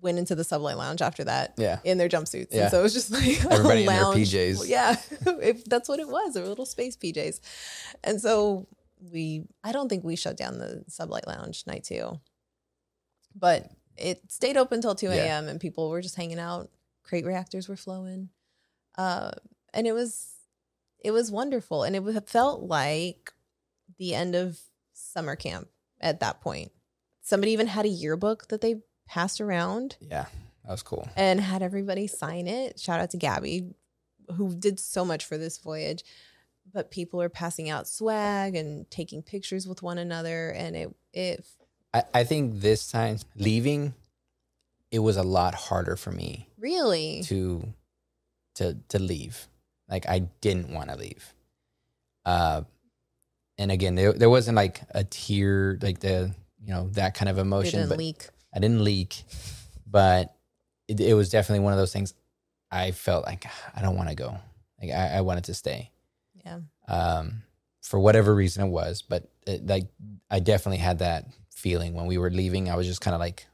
went 0.00 0.18
into 0.18 0.34
the 0.34 0.42
sublight 0.44 0.76
lounge 0.78 1.02
after 1.02 1.24
that 1.24 1.52
Yeah. 1.58 1.78
in 1.84 1.98
their 1.98 2.08
jumpsuits. 2.08 2.48
Yeah. 2.52 2.62
And 2.62 2.70
so 2.70 2.80
it 2.80 2.82
was 2.82 2.94
just 2.94 3.10
like 3.10 3.44
Everybody 3.52 3.80
in 3.80 3.86
their. 3.88 4.02
PJs. 4.04 4.66
Yeah, 4.66 4.96
if 5.42 5.62
that's 5.66 5.90
what 5.90 6.00
it 6.00 6.08
was, 6.08 6.32
their 6.32 6.46
little 6.46 6.64
space 6.64 6.96
PJs. 6.96 7.40
And 8.02 8.18
so 8.18 8.66
we, 9.12 9.44
I 9.62 9.72
don't 9.72 9.90
think 9.90 10.04
we 10.04 10.16
shut 10.16 10.38
down 10.38 10.56
the 10.58 10.82
sublight 10.88 11.26
lounge 11.26 11.64
night 11.66 11.84
two, 11.84 12.18
but 13.34 13.70
it 13.96 14.20
stayed 14.30 14.56
open 14.56 14.76
until 14.76 14.94
two 14.94 15.06
Yeah. 15.08 15.24
a.m. 15.24 15.48
and 15.48 15.60
people 15.60 15.88
were 15.90 16.00
just 16.02 16.16
hanging 16.16 16.38
out. 16.38 16.70
Crate 17.02 17.24
reactors 17.26 17.68
were 17.68 17.76
flowing, 17.76 18.30
uh, 18.96 19.32
and 19.72 19.86
it 19.86 19.92
was 19.92 20.30
it 21.00 21.10
was 21.10 21.30
wonderful, 21.30 21.82
and 21.82 21.94
it 21.94 22.06
it 22.06 22.28
felt 22.28 22.62
like 22.62 23.32
the 23.98 24.14
end 24.14 24.34
of 24.34 24.58
summer 24.94 25.36
camp 25.36 25.68
at 26.00 26.20
that 26.20 26.40
point. 26.40 26.72
Somebody 27.20 27.52
even 27.52 27.66
had 27.66 27.84
a 27.84 27.88
yearbook 27.88 28.48
that 28.48 28.60
they 28.60 28.82
passed 29.06 29.40
around 29.40 29.96
Yeah. 30.00 30.26
That 30.64 30.70
was 30.70 30.82
cool. 30.82 31.06
and 31.14 31.40
had 31.40 31.62
everybody 31.62 32.06
sign 32.06 32.46
it. 32.46 32.80
Shout 32.80 33.00
out 33.00 33.10
to 33.10 33.18
Gabby, 33.18 33.74
who 34.36 34.54
did 34.54 34.80
so 34.80 35.04
much 35.04 35.24
for 35.26 35.36
this 35.36 35.58
voyage. 35.58 36.04
But 36.72 36.90
people 36.90 37.20
are 37.20 37.28
passing 37.28 37.68
out 37.68 37.86
swag 37.86 38.56
and 38.56 38.90
taking 38.90 39.22
pictures 39.22 39.68
with 39.68 39.82
one 39.82 39.98
another, 39.98 40.48
and 40.50 40.74
it 40.74 40.94
it 41.12 41.44
I, 41.94 42.02
I 42.12 42.24
think 42.24 42.60
this 42.60 42.90
time 42.90 43.18
leaving, 43.36 43.94
it 44.90 44.98
was 44.98 45.16
a 45.16 45.22
lot 45.22 45.54
harder 45.54 45.96
for 45.96 46.10
me 46.10 46.48
really 46.58 47.22
to 47.24 47.72
to 48.56 48.76
to 48.88 48.98
leave. 48.98 49.46
Like 49.88 50.08
I 50.08 50.20
didn't 50.40 50.70
want 50.70 50.90
to 50.90 50.96
leave. 50.96 51.34
Uh 52.26 52.62
and 53.56 53.70
again, 53.70 53.94
there 53.94 54.12
there 54.12 54.30
wasn't 54.30 54.56
like 54.56 54.82
a 54.90 55.04
tear, 55.04 55.78
like 55.80 56.00
the 56.00 56.34
you 56.60 56.72
know 56.72 56.88
that 56.92 57.14
kind 57.14 57.28
of 57.28 57.38
emotion. 57.38 57.80
didn't 57.80 57.88
but 57.90 57.98
leak. 57.98 58.28
I 58.54 58.58
didn't 58.58 58.82
leak, 58.82 59.22
but 59.86 60.34
it, 60.88 61.00
it 61.00 61.14
was 61.14 61.28
definitely 61.28 61.64
one 61.64 61.72
of 61.72 61.78
those 61.78 61.92
things. 61.92 62.14
I 62.70 62.90
felt 62.90 63.24
like 63.24 63.46
I 63.74 63.82
don't 63.82 63.96
want 63.96 64.08
to 64.08 64.14
go. 64.16 64.36
Like 64.82 64.90
I, 64.90 65.18
I 65.18 65.20
wanted 65.20 65.44
to 65.44 65.54
stay. 65.54 65.90
Yeah, 66.44 66.58
um, 66.88 67.42
for 67.82 68.00
whatever 68.00 68.34
reason 68.34 68.64
it 68.64 68.70
was. 68.70 69.02
But 69.02 69.30
it, 69.46 69.66
like, 69.66 69.86
I 70.30 70.40
definitely 70.40 70.78
had 70.78 70.98
that 70.98 71.26
feeling 71.64 71.94
when 71.94 72.04
we 72.04 72.18
were 72.18 72.30
leaving. 72.30 72.68
I 72.68 72.76
was 72.76 72.86
just 72.86 73.00
kind 73.00 73.14
of 73.14 73.20
like 73.20 73.46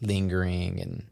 lingering 0.00 0.80
and, 0.80 1.06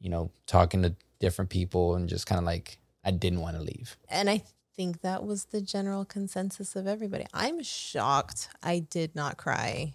you 0.00 0.08
know, 0.08 0.30
talking 0.46 0.80
to 0.84 0.94
different 1.20 1.50
people 1.50 1.96
and 1.96 2.08
just 2.08 2.26
kind 2.26 2.38
of 2.38 2.46
like 2.46 2.78
I 3.04 3.10
didn't 3.10 3.42
want 3.42 3.56
to 3.58 3.62
leave. 3.62 3.98
and 4.08 4.30
I 4.30 4.42
think 4.74 5.02
that 5.02 5.22
was 5.24 5.44
the 5.44 5.60
general 5.60 6.04
consensus 6.06 6.74
of 6.74 6.86
everybody. 6.86 7.26
I'm 7.32 7.62
shocked 7.62 8.48
I 8.62 8.78
did 8.78 9.14
not 9.14 9.36
cry 9.36 9.92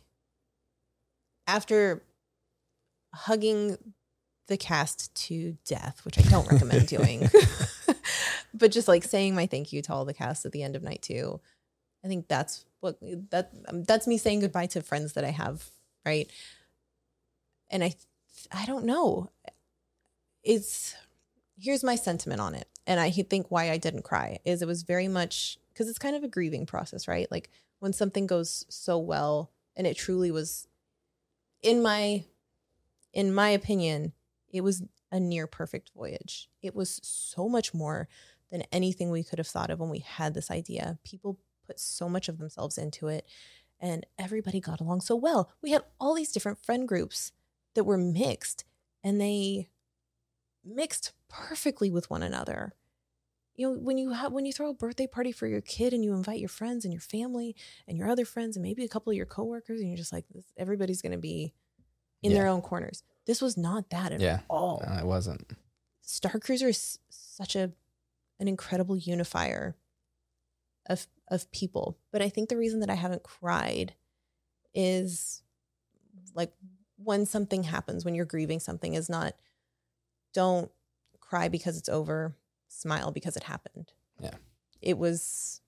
after 1.48 2.04
hugging 3.14 3.76
the 4.48 4.58
cast 4.58 5.14
to 5.28 5.58
death, 5.66 6.06
which 6.06 6.20
I 6.20 6.22
don't 6.30 6.50
recommend 6.50 6.88
doing. 6.98 7.28
but 8.54 8.72
just 8.72 8.88
like 8.88 9.04
saying 9.04 9.34
my 9.34 9.48
thank 9.48 9.74
you 9.74 9.82
to 9.82 9.94
all 9.94 10.06
the 10.06 10.14
cast 10.14 10.46
at 10.46 10.52
the 10.52 10.62
end 10.62 10.76
of 10.76 10.84
night 10.84 11.02
two. 11.02 11.42
I 12.06 12.08
think 12.08 12.28
that's 12.28 12.66
what 12.80 12.98
that 13.32 13.52
that's 13.88 14.08
me 14.08 14.18
saying 14.18 14.42
goodbye 14.42 14.68
to 14.68 14.82
friends 14.82 15.14
that 15.14 15.24
I 15.24 15.32
have, 15.32 15.70
right? 16.06 16.30
And 17.70 17.84
I 17.84 17.96
I 18.52 18.66
don't 18.66 18.86
know. 18.86 19.30
It's 20.44 20.96
here's 21.58 21.84
my 21.84 21.96
sentiment 21.96 22.42
on 22.42 22.56
it. 22.56 22.68
And 22.88 23.00
I 23.00 23.12
think 23.12 23.48
why 23.50 23.70
I 23.70 23.78
didn't 23.78 24.04
cry 24.04 24.40
is 24.46 24.62
it 24.62 24.68
was 24.68 24.84
very 24.84 25.08
much 25.08 25.60
because 25.74 25.90
it's 25.90 26.00
kind 26.00 26.16
of 26.16 26.24
a 26.24 26.28
grieving 26.28 26.66
process, 26.66 27.08
right? 27.08 27.28
Like 27.30 27.50
when 27.80 27.94
something 27.94 28.28
goes 28.28 28.66
so 28.70 28.98
well 28.98 29.52
and 29.76 29.86
it 29.86 29.98
truly 29.98 30.32
was 30.32 30.68
in 31.62 31.82
my 31.82 32.24
in 33.14 33.34
my 33.34 33.50
opinion, 33.50 34.14
it 34.52 34.62
was 34.62 34.84
a 35.12 35.20
near 35.20 35.48
perfect 35.48 35.92
voyage. 35.96 36.50
It 36.62 36.76
was 36.76 37.00
so 37.04 37.50
much 37.50 37.74
more 37.74 38.08
than 38.52 38.64
anything 38.72 39.12
we 39.12 39.24
could 39.24 39.40
have 39.40 39.48
thought 39.48 39.70
of 39.70 39.80
when 39.80 39.90
we 39.90 40.00
had 40.00 40.34
this 40.34 40.52
idea. 40.52 40.98
People 41.04 41.40
put 41.70 41.80
so 41.80 42.10
much 42.10 42.28
of 42.28 42.38
themselves 42.40 42.78
into 42.78 43.08
it 43.08 43.26
and 43.80 44.06
everybody 44.18 44.60
got 44.60 44.82
along 44.82 45.02
so 45.02 45.16
well. 45.16 45.52
We 45.62 45.72
had 45.72 45.84
all 46.00 46.16
these 46.16 46.32
different 46.32 46.58
friend 46.66 46.88
groups 46.88 47.32
that 47.76 47.84
were 47.84 47.98
mixed 47.98 48.66
and 49.04 49.22
they 49.22 49.70
mixed 50.66 51.14
perfectly 51.30 51.90
with 51.92 52.10
one 52.10 52.24
another. 52.24 52.74
You 53.56 53.68
know, 53.70 53.78
when 53.78 53.98
you 53.98 54.12
have 54.14 54.32
when 54.32 54.46
you 54.46 54.54
throw 54.54 54.70
a 54.70 54.74
birthday 54.74 55.06
party 55.08 55.32
for 55.32 55.46
your 55.48 55.62
kid 55.62 55.94
and 55.94 56.04
you 56.04 56.14
invite 56.14 56.40
your 56.40 56.50
friends 56.50 56.86
and 56.86 56.94
your 56.94 57.02
family 57.02 57.56
and 57.88 57.98
your 57.98 58.10
other 58.10 58.26
friends 58.26 58.56
and 58.56 58.64
maybe 58.64 58.84
a 58.84 58.88
couple 58.88 59.12
of 59.12 59.18
your 59.18 59.26
coworkers 59.26 59.80
and 59.80 59.90
you're 59.90 59.98
just 59.98 60.14
like 60.14 60.26
this, 60.34 60.46
everybody's 60.58 61.02
going 61.02 61.12
to 61.12 61.18
be 61.18 61.54
in 62.24 62.34
their 62.34 62.48
own 62.48 62.62
corners. 62.62 63.04
This 63.26 63.42
was 63.42 63.58
not 63.58 63.90
that 63.92 64.12
at 64.14 64.22
Yeah. 64.22 64.40
all. 64.50 64.82
No, 64.86 64.94
it 64.98 65.06
wasn't. 65.06 65.52
Star 66.02 66.40
Cruiser 66.40 66.70
is 66.70 67.00
such 67.10 67.56
a 67.56 67.72
an 68.40 68.48
incredible 68.48 68.96
unifier 68.98 69.76
of 70.90 71.08
of 71.30 71.50
people. 71.52 71.98
But 72.12 72.22
I 72.22 72.30
think 72.30 72.50
the 72.50 72.58
reason 72.58 72.82
that 72.82 72.90
I 72.90 72.96
haven't 72.96 73.24
cried 73.24 73.94
is 74.74 75.42
like 76.34 76.52
when 76.98 77.26
something 77.26 77.64
happens, 77.64 78.04
when 78.04 78.16
you're 78.16 78.26
grieving 78.26 78.60
something, 78.60 78.96
is 78.96 79.10
not 79.10 79.36
don't 80.34 80.72
cry 81.20 81.48
because 81.48 81.78
it's 81.78 81.90
over, 81.90 82.36
smile 82.68 83.12
because 83.12 83.38
it 83.38 83.44
happened. 83.44 83.94
Yeah. 84.20 84.36
It 84.82 84.98
was 84.98 85.62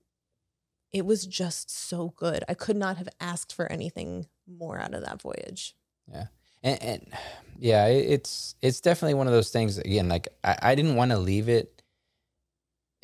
it 0.91 1.05
was 1.05 1.25
just 1.25 1.69
so 1.71 2.13
good. 2.17 2.43
I 2.49 2.53
could 2.53 2.75
not 2.75 2.97
have 2.97 3.07
asked 3.19 3.53
for 3.53 3.71
anything 3.71 4.27
more 4.45 4.77
out 4.77 4.93
of 4.93 5.05
that 5.05 5.21
voyage. 5.21 5.75
Yeah. 6.11 6.25
And, 6.63 6.83
and 6.83 7.07
yeah, 7.59 7.85
it's 7.87 8.55
it's 8.61 8.81
definitely 8.81 9.13
one 9.13 9.27
of 9.27 9.33
those 9.33 9.51
things 9.51 9.77
again, 9.77 10.09
like 10.09 10.27
I, 10.43 10.57
I 10.61 10.75
didn't 10.75 10.95
want 10.95 11.11
to 11.11 11.17
leave 11.17 11.47
it 11.47 11.80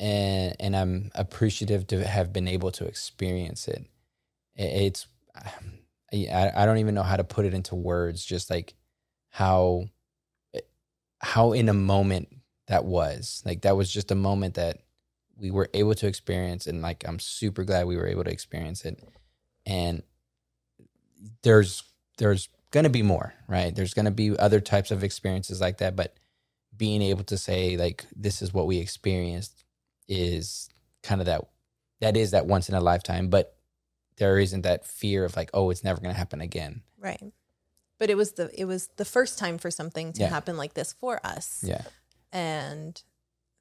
and 0.00 0.56
and 0.60 0.76
I'm 0.76 1.10
appreciative 1.14 1.86
to 1.88 2.06
have 2.06 2.32
been 2.32 2.48
able 2.48 2.70
to 2.72 2.86
experience 2.86 3.68
it. 3.68 3.84
It- 4.56 4.82
It's 4.82 5.06
I, 6.12 6.52
I 6.56 6.66
don't 6.66 6.78
even 6.78 6.94
know 6.94 7.02
how 7.02 7.16
to 7.16 7.24
put 7.24 7.44
it 7.44 7.54
into 7.54 7.74
words, 7.74 8.24
just 8.24 8.50
like 8.50 8.74
how 9.30 9.88
how 11.20 11.52
in 11.52 11.68
a 11.68 11.74
moment 11.74 12.28
that 12.68 12.84
was. 12.84 13.42
Like 13.44 13.62
that 13.62 13.76
was 13.76 13.92
just 13.92 14.10
a 14.10 14.14
moment 14.16 14.54
that 14.54 14.78
we 15.36 15.50
were 15.50 15.70
able 15.74 15.94
to 15.94 16.06
experience 16.06 16.66
and 16.66 16.82
like 16.82 17.04
I'm 17.06 17.18
super 17.18 17.64
glad 17.64 17.86
we 17.86 17.96
were 17.96 18.06
able 18.06 18.24
to 18.24 18.30
experience 18.30 18.84
it. 18.84 19.02
And 19.66 20.02
there's 21.42 21.82
there's 22.18 22.48
going 22.70 22.84
to 22.84 22.90
be 22.90 23.02
more, 23.02 23.34
right? 23.48 23.74
There's 23.74 23.94
going 23.94 24.04
to 24.06 24.10
be 24.10 24.36
other 24.38 24.60
types 24.60 24.90
of 24.90 25.04
experiences 25.04 25.60
like 25.60 25.78
that, 25.78 25.96
but 25.96 26.14
being 26.76 27.02
able 27.02 27.24
to 27.24 27.36
say 27.38 27.76
like 27.76 28.04
this 28.14 28.42
is 28.42 28.52
what 28.52 28.66
we 28.66 28.78
experienced 28.78 29.64
is 30.08 30.68
kind 31.02 31.20
of 31.20 31.26
that 31.26 31.42
that 32.00 32.16
is 32.16 32.30
that 32.32 32.46
once 32.46 32.68
in 32.68 32.74
a 32.74 32.80
lifetime, 32.80 33.28
but 33.28 33.54
there 34.16 34.38
isn't 34.38 34.62
that 34.62 34.84
fear 34.86 35.24
of 35.24 35.36
like 35.36 35.50
oh 35.54 35.70
it's 35.70 35.84
never 35.84 36.00
going 36.00 36.12
to 36.12 36.18
happen 36.18 36.40
again. 36.40 36.82
Right. 36.98 37.22
But 37.98 38.10
it 38.10 38.16
was 38.16 38.32
the 38.32 38.50
it 38.58 38.64
was 38.64 38.88
the 38.96 39.04
first 39.04 39.38
time 39.38 39.58
for 39.58 39.70
something 39.70 40.12
to 40.14 40.20
Yeah. 40.22 40.28
happen 40.28 40.56
like 40.56 40.74
this 40.74 40.92
for 40.92 41.20
us. 41.24 41.62
Yeah. 41.66 41.82
And 42.32 43.00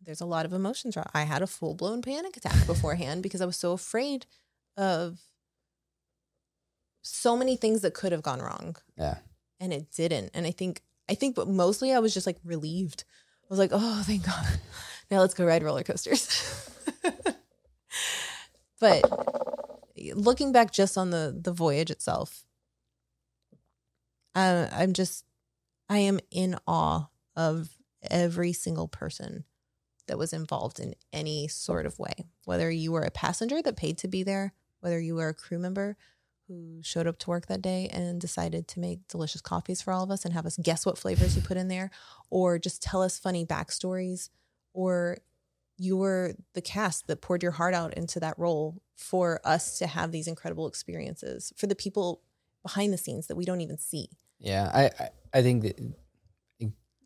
there's 0.02 0.22
a 0.22 0.26
lot 0.26 0.46
of 0.46 0.54
emotions. 0.54 0.96
I 1.14 1.24
had 1.24 1.42
a 1.42 1.48
full 1.48 1.74
blown 1.74 2.02
panic 2.02 2.38
attack 2.38 2.66
beforehand 2.68 3.24
because 3.24 3.42
I 3.42 3.46
was 3.46 3.58
so 3.58 3.72
afraid 3.74 4.26
of 4.78 5.20
so 7.02 7.38
many 7.38 7.56
things 7.56 7.82
that 7.82 7.94
could 7.94 8.12
have 8.12 8.22
gone 8.22 8.40
wrong. 8.42 8.76
Yeah. 8.98 9.18
And 9.60 9.74
it 9.74 9.92
didn't. 9.92 10.32
And 10.34 10.46
I 10.46 10.52
think 10.52 10.82
I 11.10 11.16
think 11.16 11.36
but 11.36 11.48
mostly 11.48 11.94
I 11.94 12.00
was 12.00 12.14
just 12.14 12.28
like 12.28 12.38
relieved. 12.44 13.04
I 13.44 13.48
was 13.50 13.60
like, 13.60 13.72
oh 13.74 14.04
thank 14.06 14.26
God. 14.26 14.60
Now 15.10 15.20
let's 15.20 15.34
go 15.34 15.46
ride 15.46 15.64
roller 15.64 15.84
coasters. 15.84 16.70
but 18.80 19.04
looking 20.14 20.52
back 20.52 20.72
just 20.72 20.98
on 20.98 21.10
the 21.10 21.38
the 21.40 21.54
voyage 21.54 21.92
itself, 21.92 22.44
uh, 24.36 24.68
I'm 24.72 24.94
just 24.94 25.24
I 25.90 26.00
am 26.00 26.20
in 26.32 26.58
awe 26.68 27.08
of 27.36 27.70
every 28.10 28.54
single 28.54 28.88
person 28.88 29.46
that 30.08 30.18
was 30.18 30.34
involved 30.34 30.80
in 30.80 30.96
any 31.14 31.48
sort 31.48 31.86
of 31.86 32.00
way. 32.00 32.14
Whether 32.46 32.72
you 32.72 32.92
were 32.92 33.02
a 33.02 33.12
passenger 33.12 33.62
that 33.62 33.78
paid 33.78 33.98
to 34.00 34.08
be 34.08 34.24
there, 34.24 34.54
whether 34.80 35.00
you 35.00 35.16
were 35.16 35.30
a 35.30 35.34
crew 35.34 35.60
member 35.60 35.98
who 36.48 36.80
showed 36.82 37.08
up 37.08 37.20
to 37.20 37.30
work 37.30 37.48
that 37.48 37.62
day 37.62 37.90
and 37.92 38.22
decided 38.22 38.68
to 38.70 38.80
make 38.80 39.08
delicious 39.10 39.42
coffees 39.42 39.82
for 39.82 39.92
all 39.92 40.04
of 40.04 40.12
us 40.12 40.24
and 40.24 40.34
have 40.34 40.46
us 40.46 40.58
guess 40.58 40.86
what 40.86 40.98
flavors 40.98 41.36
you 41.36 41.42
put 41.42 41.58
in 41.58 41.68
there, 41.68 41.92
or 42.30 42.58
just 42.58 42.82
tell 42.82 43.02
us 43.02 43.20
funny 43.20 43.46
backstories, 43.46 44.30
or 44.78 45.18
you 45.80 45.98
were 45.98 46.36
the 46.54 46.62
cast 46.62 47.08
that 47.08 47.20
poured 47.20 47.42
your 47.42 47.54
heart 47.54 47.74
out 47.74 47.96
into 47.96 48.20
that 48.20 48.38
role 48.38 48.80
for 48.96 49.42
us 49.44 49.80
to 49.80 49.88
have 49.88 50.12
these 50.12 50.28
incredible 50.28 50.68
experiences 50.68 51.52
for 51.58 51.66
the 51.66 51.76
people 51.76 52.22
behind 52.62 52.94
the 52.94 52.98
scenes 52.98 53.26
that 53.26 53.36
we 53.36 53.44
don't 53.44 53.62
even 53.62 53.80
see. 53.80 54.08
Yeah, 54.38 54.70
I, 54.72 55.10
I 55.34 55.42
think 55.42 55.64
that 55.64 55.82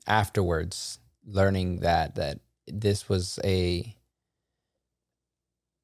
afterwards, 0.06 1.00
learning 1.26 1.80
that 1.80 2.16
that 2.16 2.40
this 2.68 3.08
was 3.08 3.40
a 3.46 3.96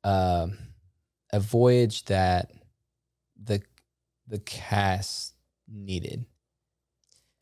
um 0.03 0.57
a 1.31 1.39
voyage 1.39 2.03
that 2.05 2.51
the 3.41 3.61
the 4.27 4.39
cast 4.39 5.35
needed. 5.69 6.25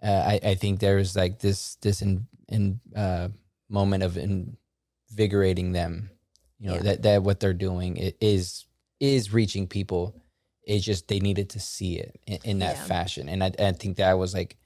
Uh, 0.03 0.37
I 0.37 0.39
I 0.51 0.55
think 0.55 0.79
there 0.79 0.97
was 0.97 1.15
like 1.15 1.39
this 1.39 1.75
this 1.77 2.03
in 2.03 2.27
in 2.47 2.79
uh, 2.95 3.29
moment 3.69 4.03
of 4.03 4.17
invigorating 4.17 5.71
them. 5.71 6.09
You 6.59 6.69
know 6.69 6.75
Yeah. 6.75 6.81
that 6.83 7.01
that 7.03 7.23
what 7.23 7.39
they're 7.39 7.53
doing 7.53 7.97
is 7.97 8.65
is 8.99 9.33
reaching 9.33 9.67
people. 9.67 10.21
It's 10.63 10.83
just 10.85 11.07
they 11.07 11.19
needed 11.19 11.51
to 11.51 11.59
see 11.59 11.99
it 11.99 12.19
in, 12.25 12.39
in 12.43 12.59
that 12.59 12.77
Yeah. 12.77 12.85
fashion, 12.85 13.29
and 13.29 13.43
I, 13.43 13.51
I 13.59 13.71
think 13.73 13.97
that 13.97 14.13
was 14.13 14.33
like 14.33 14.57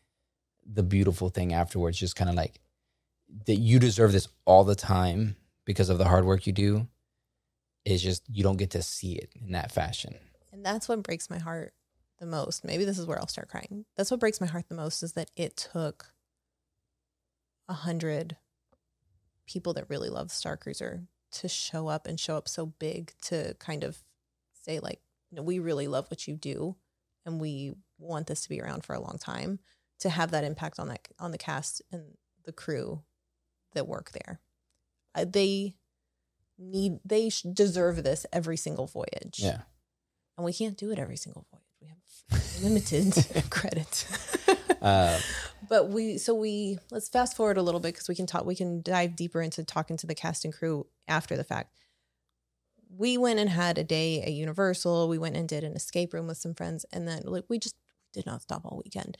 the 0.71 0.83
beautiful 0.83 1.29
thing 1.29 1.53
afterwards. 1.53 1.97
Just 1.97 2.15
kind 2.15 2.29
of 2.29 2.35
like 2.35 2.59
that 3.45 3.55
you 3.55 3.79
deserve 3.79 4.11
this 4.11 4.27
all 4.45 4.63
the 4.63 4.75
time 4.75 5.35
because 5.65 5.89
of 5.89 5.97
the 5.97 6.05
hard 6.05 6.25
work 6.25 6.45
you 6.47 6.53
do. 6.53 6.87
Is 7.85 8.03
just 8.03 8.23
you 8.29 8.43
don't 8.43 8.57
get 8.57 8.71
to 8.71 8.83
see 8.83 9.13
it 9.15 9.31
in 9.41 9.53
that 9.53 9.71
fashion. 9.71 10.15
And 10.51 10.63
that's 10.65 10.87
what 10.87 11.01
breaks 11.01 11.29
my 11.29 11.37
heart 11.39 11.73
the 12.19 12.25
most. 12.25 12.63
Maybe 12.63 12.85
this 12.85 12.99
is 12.99 13.05
where 13.07 13.17
I'll 13.19 13.27
start 13.27 13.49
crying. 13.49 13.85
That's 13.95 14.11
what 14.11 14.19
breaks 14.19 14.39
my 14.41 14.47
heart 14.47 14.65
the 14.69 14.75
most 14.75 15.01
is 15.01 15.13
that 15.13 15.31
it 15.35 15.55
took 15.57 16.13
a 17.67 17.73
hundred 17.73 18.37
people 19.51 19.73
that 19.73 19.89
really 19.89 20.09
love 20.09 20.31
Star 20.31 20.55
Cruiser 20.55 21.03
to 21.31 21.47
show 21.47 21.87
up 21.87 22.07
and 22.07 22.19
show 22.19 22.37
up 22.37 22.47
so 22.47 22.67
big 22.67 23.13
to 23.23 23.55
kind 23.59 23.83
of 23.83 23.97
say 24.53 24.79
like, 24.79 24.99
no, 25.31 25.41
we 25.41 25.59
really 25.59 25.87
love 25.87 26.09
what 26.09 26.27
you 26.27 26.35
do 26.35 26.75
and 27.25 27.39
we 27.41 27.73
want 27.97 28.27
this 28.27 28.41
to 28.41 28.49
be 28.49 28.61
around 28.61 28.83
for 28.83 28.93
a 28.95 29.01
long 29.01 29.17
time 29.19 29.59
to 29.99 30.09
have 30.09 30.31
that 30.31 30.43
impact 30.43 30.79
on 30.79 30.87
that 30.87 31.07
on 31.19 31.31
the 31.31 31.37
cast 31.37 31.81
and 31.91 32.03
the 32.45 32.51
crew 32.51 33.01
that 33.73 33.87
work 33.87 34.11
there. 34.11 34.39
Uh, 35.15 35.25
they 35.27 35.75
need 36.57 36.99
they 37.05 37.29
sh- 37.29 37.41
deserve 37.53 38.03
this 38.03 38.25
every 38.33 38.57
single 38.57 38.87
voyage 38.87 39.39
Yeah. 39.39 39.61
and 40.37 40.45
we 40.45 40.53
can't 40.53 40.77
do 40.77 40.91
it 40.91 40.99
every 40.99 41.17
single 41.17 41.45
voyage. 41.51 41.63
We 41.81 41.87
have 41.87 42.43
limited 42.63 43.13
credit. 43.49 44.07
But 45.67 45.89
we 45.89 46.17
so 46.17 46.33
we 46.33 46.79
let's 46.91 47.09
fast 47.09 47.35
forward 47.35 47.57
a 47.57 47.61
little 47.61 47.79
bit 47.79 47.93
because 47.93 48.07
we 48.07 48.15
can 48.15 48.25
talk 48.25 48.45
we 48.45 48.55
can 48.55 48.81
dive 48.81 49.15
deeper 49.15 49.41
into 49.41 49.63
talking 49.63 49.97
to 49.97 50.07
the 50.07 50.15
cast 50.15 50.45
and 50.45 50.53
crew 50.53 50.87
after 51.07 51.35
the 51.35 51.43
fact. 51.43 51.73
We 52.97 53.17
went 53.17 53.39
and 53.39 53.49
had 53.49 53.77
a 53.77 53.83
day 53.83 54.21
at 54.21 54.31
Universal. 54.31 55.09
We 55.09 55.17
went 55.17 55.35
and 55.35 55.47
did 55.47 55.63
an 55.63 55.73
escape 55.73 56.13
room 56.13 56.27
with 56.27 56.37
some 56.37 56.55
friends, 56.55 56.85
and 56.91 57.07
then 57.07 57.21
like 57.25 57.45
we 57.49 57.59
just 57.59 57.75
did 58.13 58.25
not 58.25 58.41
stop 58.41 58.65
all 58.65 58.81
weekend. 58.83 59.17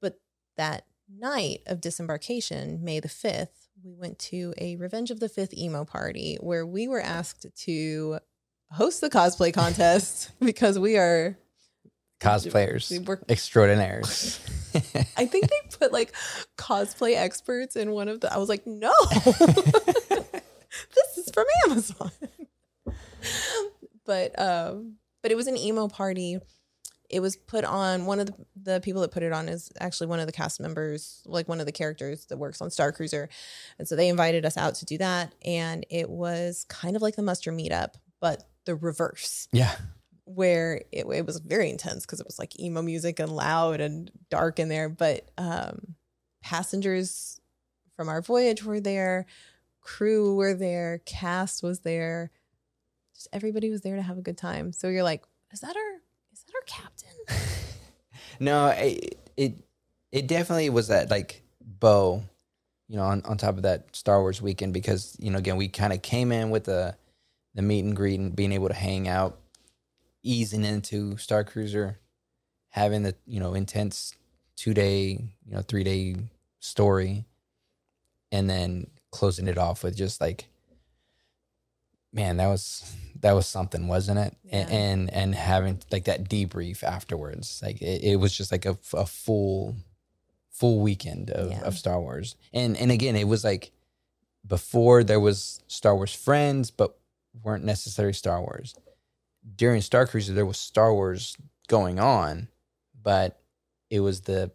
But 0.00 0.20
that 0.56 0.84
night 1.08 1.60
of 1.66 1.80
disembarkation, 1.80 2.82
May 2.84 3.00
the 3.00 3.08
fifth, 3.08 3.68
we 3.84 3.94
went 3.94 4.18
to 4.20 4.54
a 4.58 4.76
Revenge 4.76 5.10
of 5.10 5.20
the 5.20 5.28
Fifth 5.28 5.54
emo 5.54 5.84
party 5.84 6.36
where 6.40 6.66
we 6.66 6.88
were 6.88 7.00
asked 7.00 7.46
to 7.64 8.18
host 8.70 9.00
the 9.00 9.10
cosplay 9.10 9.52
contest 9.52 10.30
because 10.40 10.78
we 10.78 10.96
are 10.96 11.38
cosplayers, 12.20 12.90
we 12.90 12.98
were 12.98 13.20
extraordinaires. 13.28 14.40
I 15.16 15.26
think 15.26 15.48
they 15.48 15.76
put 15.78 15.92
like 15.92 16.12
cosplay 16.56 17.16
experts 17.16 17.76
in 17.76 17.92
one 17.92 18.08
of 18.08 18.20
the. 18.20 18.32
I 18.32 18.38
was 18.38 18.48
like, 18.48 18.66
no, 18.66 18.92
this 20.94 21.18
is 21.18 21.30
from 21.32 21.46
Amazon. 21.66 22.10
but 24.04 24.38
um, 24.38 24.96
but 25.22 25.30
it 25.30 25.36
was 25.36 25.46
an 25.46 25.56
emo 25.56 25.88
party. 25.88 26.38
It 27.08 27.20
was 27.20 27.36
put 27.36 27.64
on. 27.64 28.06
One 28.06 28.18
of 28.18 28.26
the, 28.26 28.34
the 28.60 28.80
people 28.80 29.02
that 29.02 29.12
put 29.12 29.22
it 29.22 29.32
on 29.32 29.48
is 29.48 29.70
actually 29.78 30.08
one 30.08 30.18
of 30.18 30.26
the 30.26 30.32
cast 30.32 30.60
members, 30.60 31.22
like 31.24 31.48
one 31.48 31.60
of 31.60 31.66
the 31.66 31.72
characters 31.72 32.26
that 32.26 32.36
works 32.36 32.60
on 32.60 32.70
Star 32.70 32.92
Cruiser, 32.92 33.28
and 33.78 33.86
so 33.86 33.94
they 33.94 34.08
invited 34.08 34.44
us 34.44 34.56
out 34.56 34.74
to 34.76 34.84
do 34.84 34.98
that. 34.98 35.32
And 35.44 35.86
it 35.88 36.10
was 36.10 36.66
kind 36.68 36.96
of 36.96 37.02
like 37.02 37.16
the 37.16 37.22
muster 37.22 37.52
meetup, 37.52 37.94
but 38.20 38.42
the 38.64 38.74
reverse 38.74 39.48
yeah. 39.52 39.76
Where 40.26 40.82
it, 40.92 41.06
it 41.06 41.24
was 41.24 41.38
very 41.38 41.70
intense 41.70 42.04
because 42.04 42.20
it 42.20 42.26
was 42.26 42.38
like 42.38 42.60
emo 42.60 42.82
music 42.82 43.18
and 43.18 43.30
loud 43.30 43.80
and 43.80 44.10
dark 44.28 44.58
in 44.58 44.68
there. 44.68 44.88
But 44.88 45.30
um, 45.38 45.94
passengers 46.42 47.40
from 47.96 48.08
our 48.08 48.20
voyage 48.20 48.62
were 48.62 48.80
there, 48.80 49.26
crew 49.80 50.34
were 50.34 50.54
there, 50.54 51.00
cast 51.06 51.62
was 51.62 51.80
there. 51.80 52.30
Just 53.14 53.28
everybody 53.32 53.70
was 53.70 53.80
there 53.80 53.96
to 53.96 54.02
have 54.02 54.18
a 54.18 54.22
good 54.22 54.36
time. 54.36 54.72
So 54.72 54.88
you're 54.88 55.02
like, 55.02 55.24
is 55.52 55.60
that 55.60 55.74
our 55.74 55.92
is 56.32 56.44
that 56.44 56.54
our 56.54 56.62
captain? 56.66 57.08
No, 58.40 58.68
it, 58.68 59.18
it 59.36 59.54
it 60.12 60.26
definitely 60.26 60.70
was 60.70 60.88
that 60.88 61.10
like 61.10 61.42
bow, 61.60 62.22
you 62.88 62.96
know, 62.96 63.04
on, 63.04 63.22
on 63.24 63.38
top 63.38 63.56
of 63.56 63.62
that 63.62 63.94
Star 63.94 64.20
Wars 64.20 64.42
weekend 64.42 64.74
because 64.74 65.16
you 65.18 65.30
know 65.30 65.38
again 65.38 65.56
we 65.56 65.68
kind 65.68 65.92
of 65.92 66.02
came 66.02 66.32
in 66.32 66.50
with 66.50 66.64
the 66.64 66.96
the 67.54 67.62
meet 67.62 67.84
and 67.84 67.96
greet 67.96 68.20
and 68.20 68.36
being 68.36 68.52
able 68.52 68.68
to 68.68 68.74
hang 68.74 69.08
out, 69.08 69.38
easing 70.26 70.64
into 70.64 71.16
Star 71.16 71.44
Cruiser, 71.44 71.98
having 72.70 73.02
the 73.02 73.14
you 73.26 73.40
know 73.40 73.54
intense 73.54 74.14
two 74.56 74.74
day 74.74 75.08
you 75.46 75.54
know 75.54 75.62
three 75.62 75.84
day 75.84 76.16
story, 76.60 77.24
and 78.32 78.48
then 78.50 78.88
closing 79.10 79.48
it 79.48 79.56
off 79.58 79.82
with 79.84 79.96
just 79.96 80.20
like, 80.20 80.46
man, 82.12 82.36
that 82.38 82.48
was 82.48 82.94
that 83.20 83.32
was 83.32 83.46
something, 83.46 83.88
wasn't 83.88 84.18
it? 84.18 84.36
Yeah. 84.44 84.56
And, 84.58 84.70
and 84.70 85.12
and 85.12 85.34
having 85.34 85.80
like 85.90 86.04
that 86.04 86.28
debrief 86.28 86.82
afterwards, 86.82 87.60
like 87.64 87.80
it, 87.80 88.02
it 88.02 88.16
was 88.16 88.36
just 88.36 88.52
like 88.52 88.66
a, 88.66 88.76
a 88.92 89.06
full 89.06 89.76
full 90.50 90.80
weekend 90.80 91.30
of, 91.30 91.50
Yeah. 91.50 91.60
of 91.62 91.76
Star 91.76 92.00
Wars. 92.00 92.34
And 92.52 92.76
and 92.76 92.90
again, 92.90 93.16
it 93.16 93.28
was 93.28 93.44
like 93.44 93.72
before 94.46 95.02
there 95.04 95.20
was 95.20 95.60
Star 95.66 95.94
Wars 95.94 96.14
friends, 96.14 96.70
but 96.70 96.96
weren't 97.42 97.64
necessarily 97.64 98.12
Star 98.12 98.40
Wars. 98.40 98.74
During 99.54 99.80
Star 99.82 100.06
Cruiser, 100.06 100.32
there 100.32 100.46
was 100.46 100.58
Star 100.58 100.92
Wars 100.92 101.36
going 101.68 101.98
on, 102.00 102.48
but 103.00 103.40
it 103.90 104.00
was 104.00 104.22
the 104.22 104.50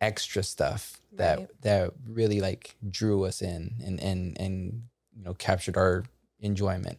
extra 0.00 0.42
stuff 0.42 1.00
that 1.12 1.38
Right. 1.38 1.62
that 1.62 1.92
really 2.06 2.40
like 2.40 2.76
drew 2.88 3.24
us 3.24 3.40
in 3.42 3.74
and 3.84 4.00
and 4.00 4.38
and 4.40 4.88
you 5.14 5.22
know 5.22 5.34
captured 5.34 5.76
our 5.76 6.04
enjoyment. 6.40 6.98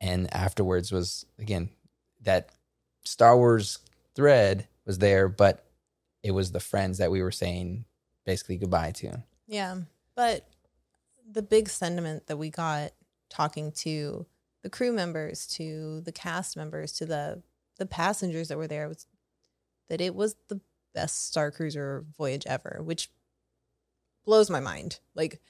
And 0.00 0.32
afterwards 0.34 0.90
was 0.90 1.26
again 1.38 1.70
that 2.22 2.50
Star 3.04 3.36
Wars 3.36 3.78
thread 4.14 4.66
was 4.84 4.98
there, 4.98 5.28
but 5.28 5.64
it 6.22 6.32
was 6.32 6.52
the 6.52 6.60
friends 6.60 6.98
that 6.98 7.10
we 7.10 7.22
were 7.22 7.30
saying 7.30 7.84
basically 8.24 8.56
goodbye 8.56 8.92
to. 8.92 9.22
Yeah. 9.46 9.76
But 10.16 10.48
the 11.30 11.42
big 11.42 11.68
sentiment 11.68 12.26
that 12.26 12.36
we 12.38 12.50
got 12.50 12.92
talking 13.28 13.72
to 13.72 14.26
the 14.64 14.70
crew 14.70 14.90
members, 14.92 15.46
to 15.46 16.00
the 16.00 16.10
cast 16.12 16.56
members, 16.56 16.90
to 16.94 17.06
the 17.06 17.42
the 17.78 17.86
passengers 17.86 18.48
that 18.48 18.56
were 18.58 18.66
there 18.66 18.88
was 18.88 19.06
that 19.88 20.00
it 20.00 20.14
was 20.14 20.34
the 20.48 20.60
best 20.94 21.26
Star 21.28 21.50
Cruiser 21.50 22.04
voyage 22.16 22.44
ever, 22.46 22.80
which 22.82 23.10
blows 24.24 24.48
my 24.50 24.60
mind. 24.60 24.98
Like 25.14 25.40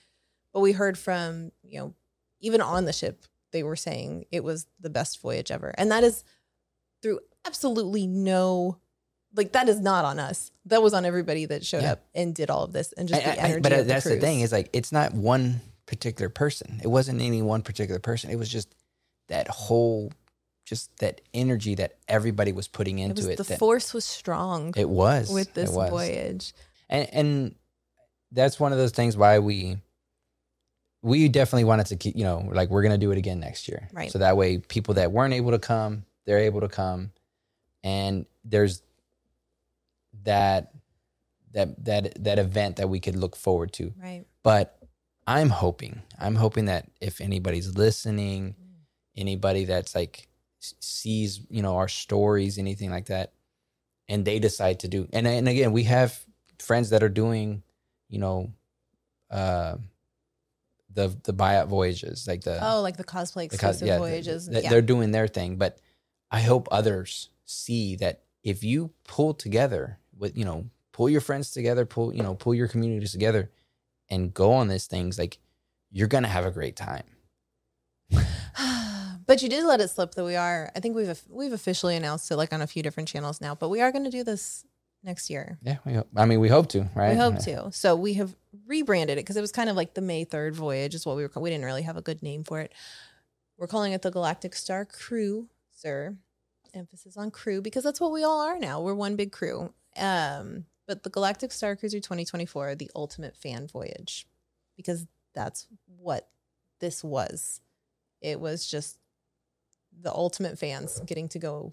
but 0.53 0.61
we 0.61 0.73
heard 0.73 0.97
from, 0.99 1.51
you 1.63 1.79
know, 1.79 1.95
even 2.41 2.61
on 2.61 2.85
the 2.85 2.93
ship, 2.93 3.25
they 3.53 3.63
were 3.63 3.77
saying 3.77 4.25
it 4.31 4.45
was 4.45 4.67
the 4.81 4.91
best 4.91 5.21
voyage 5.21 5.51
ever. 5.51 5.75
And 5.79 5.91
that 5.91 6.05
is 6.05 6.25
through 7.03 7.21
absolutely 7.47 8.07
no 8.07 8.79
like 9.37 9.53
that 9.53 9.69
is 9.69 9.81
not 9.81 10.05
on 10.05 10.19
us. 10.19 10.51
That 10.67 10.83
was 10.83 10.95
on 10.95 11.05
everybody 11.05 11.47
that 11.47 11.65
showed 11.65 11.83
Yeah. 11.83 11.93
up 11.93 12.05
and 12.15 12.35
did 12.35 12.51
all 12.51 12.65
of 12.65 12.73
this 12.73 12.93
and 12.95 13.09
just 13.09 13.21
I- 13.23 13.25
the 13.35 13.41
I- 13.41 13.45
energy. 13.45 13.61
but 13.61 13.73
of 13.73 13.79
uh, 13.81 13.83
that's 13.85 14.05
the 14.05 14.19
thing 14.21 14.41
is 14.41 14.51
like 14.53 14.71
it's 14.73 14.93
not 14.93 15.13
one 15.15 15.61
particular 15.87 16.29
person. 16.31 16.81
It 16.83 16.89
wasn't 16.89 17.21
any 17.21 17.43
one 17.43 17.63
particular 17.63 17.99
person. 18.01 18.31
It 18.31 18.37
was 18.39 18.49
just 18.49 18.75
that 19.29 19.49
whole, 19.49 20.13
just 20.65 20.97
that 20.99 21.21
energy 21.33 21.75
that 21.77 21.97
everybody 22.09 22.53
was 22.53 22.69
putting 22.69 22.99
It 22.99 23.05
into 23.11 23.21
was 23.23 23.27
it. 23.27 23.37
the 23.39 23.43
that- 23.45 23.59
force 23.59 23.93
was 23.95 24.05
strong 24.05 24.73
it 24.77 24.89
was 24.89 25.31
with 25.33 25.53
this 25.55 25.71
was. 25.71 25.91
voyage. 25.91 26.53
and 26.89 27.09
and 27.13 27.55
that's 28.33 28.59
one 28.59 28.73
of 28.73 28.79
those 28.79 28.93
things 28.93 29.17
why 29.17 29.39
we 29.39 29.79
we 31.03 31.29
definitely 31.29 31.65
wanted 31.65 31.87
to 31.87 31.97
keep 31.97 32.17
you 32.17 32.25
know 32.25 32.49
like 32.53 32.71
we're 32.71 32.83
gonna 32.83 32.97
do 32.99 33.11
it 33.13 33.19
again 33.19 33.39
next 33.41 33.69
year 33.69 33.89
Right. 33.93 34.11
so 34.11 34.19
that 34.19 34.37
way 34.37 34.59
people 34.59 34.95
that 34.95 35.13
weren't 35.13 35.35
able 35.35 35.51
to 35.53 35.59
come 35.59 36.05
they're 36.25 36.39
able 36.39 36.61
to 36.63 36.69
come 36.69 37.13
and 37.85 38.25
there's 38.45 38.83
that 40.25 40.73
that 41.53 41.85
that 41.85 42.25
that 42.25 42.39
event 42.39 42.77
that 42.77 42.89
we 42.89 43.01
could 43.01 43.17
look 43.17 43.37
forward 43.37 43.73
to 43.75 43.93
Right. 44.03 44.25
but 44.43 44.79
i'm 45.27 45.51
hoping 45.51 46.03
i'm 46.19 46.35
hoping 46.37 46.65
that 46.67 46.91
if 47.01 47.21
anybody's 47.21 47.77
listening 47.77 48.55
anybody 49.17 49.65
that's 49.65 49.95
like 49.95 50.29
sees 50.81 51.41
you 51.51 51.63
know 51.63 51.77
our 51.77 51.89
stories 51.89 52.59
anything 52.59 52.91
like 52.91 53.07
that 53.07 53.33
and 54.09 54.25
they 54.25 54.39
decide 54.39 54.81
to 54.81 54.89
do 54.89 55.07
and 55.13 55.27
and 55.27 55.49
again 55.49 55.73
we 55.73 55.83
have 55.85 56.19
friends 56.59 56.91
that 56.91 57.03
are 57.03 57.09
doing 57.09 57.63
you 58.09 58.19
know 58.19 58.51
uh 59.31 59.77
the 60.93 61.15
the 61.25 61.35
buyout 61.35 61.67
voyages 61.69 62.27
like 62.27 62.43
the 62.43 62.59
Oh, 62.65 62.81
like 62.81 62.97
the 62.97 63.05
cosplay 63.05 63.51
the 63.51 63.59
co- 63.59 63.69
exclusive 63.69 63.89
yeah, 63.89 63.99
voyages. 63.99 64.49
th- 64.49 64.65
yeah. 64.65 64.71
they're 64.71 64.81
doing 64.83 65.11
their 65.11 65.27
thing 65.29 65.57
but 65.57 65.79
i 66.31 66.41
hope 66.41 66.69
others 66.71 67.29
see 67.45 67.97
that 67.97 68.23
if 68.43 68.63
you 68.65 68.91
pull 69.07 69.35
together 69.35 69.99
with 70.17 70.37
you 70.37 70.45
know 70.45 70.67
pull 70.93 71.09
your 71.11 71.21
friends 71.21 71.51
together 71.51 71.85
pull 71.85 72.15
you 72.15 72.23
know 72.23 72.35
pull 72.35 72.55
your 72.55 72.69
communities 72.69 73.13
together 73.13 73.51
and 74.09 74.33
go 74.33 74.53
on 74.53 74.69
these 74.69 74.87
things 74.87 75.19
like 75.19 75.39
you're 75.91 76.09
gonna 76.09 76.29
have 76.29 76.47
a 76.47 76.51
great 76.51 76.77
time 76.77 77.05
but 79.27 79.43
you 79.43 79.49
did 79.49 79.65
let 79.65 79.81
it 79.81 79.89
slip 79.89 80.15
that 80.15 80.25
we 80.25 80.37
are. 80.37 80.71
I 80.75 80.81
think 80.81 80.97
we've 80.97 81.23
we've 81.29 81.53
officially 81.53 81.97
announced 81.97 82.31
it 82.31 82.37
like 82.37 82.53
on 82.53 82.63
a 82.63 82.67
few 82.67 82.83
different 82.83 83.09
channels 83.09 83.41
now. 83.41 83.55
But 83.55 83.69
we 83.69 83.81
are 83.81 83.93
going 83.93 84.05
to 84.05 84.11
do 84.11 84.25
this 84.25 84.65
next 85.03 85.29
year. 85.29 85.59
yeah 85.63 85.77
we 85.85 85.93
hope, 85.93 86.09
i 86.17 86.25
mean 86.25 86.41
we 86.41 86.49
hope 86.49 86.67
to 86.67 86.89
right 86.95 87.11
We 87.11 87.17
hope 87.17 87.39
to. 87.41 87.71
So 87.73 87.95
we 87.95 88.15
have 88.15 88.35
rebranded 88.67 89.19
it 89.19 89.21
because 89.21 89.37
it 89.37 89.43
was 89.43 89.53
kind 89.53 89.69
of 89.69 89.77
like 89.77 89.93
the 89.93 90.01
May 90.01 90.25
third 90.25 90.55
voyage 90.55 90.95
is 90.95 91.05
what 91.05 91.17
we 91.17 91.23
were. 91.23 91.31
We 91.37 91.51
didn't 91.51 91.67
really 91.67 91.83
have 91.83 91.97
a 91.97 92.03
good 92.03 92.23
name 92.23 92.43
for 92.45 92.61
it. 92.61 92.73
We're 93.59 93.67
calling 93.67 93.93
it 93.93 94.03
the 94.03 94.11
Galactic 94.11 94.55
Star 94.55 94.85
Cruiser. 94.85 96.17
Emphasis 96.73 97.17
on 97.17 97.31
crew 97.31 97.63
because 97.63 97.85
that's 97.85 98.01
what 98.01 98.11
we 98.11 98.25
all 98.25 98.41
are 98.41 98.59
now. 98.59 98.81
We're 98.81 98.95
one 98.95 99.15
big 99.15 99.31
crew. 99.31 99.73
Um, 99.97 100.65
but 100.89 101.05
the 101.05 101.11
Galactic 101.11 101.53
Star 101.53 101.77
Cruiser 101.77 102.01
2024, 102.01 102.75
the 102.75 102.91
ultimate 102.97 103.37
fan 103.37 103.69
voyage, 103.69 104.27
because 104.77 105.07
that's 105.35 105.69
what 105.87 106.29
this 106.81 107.05
was. 107.05 107.61
It 108.21 108.41
was 108.41 108.67
just 108.67 108.99
the 110.01 110.13
ultimate 110.13 110.59
fans 110.59 111.01
getting 111.07 111.29
to 111.31 111.39
go 111.39 111.73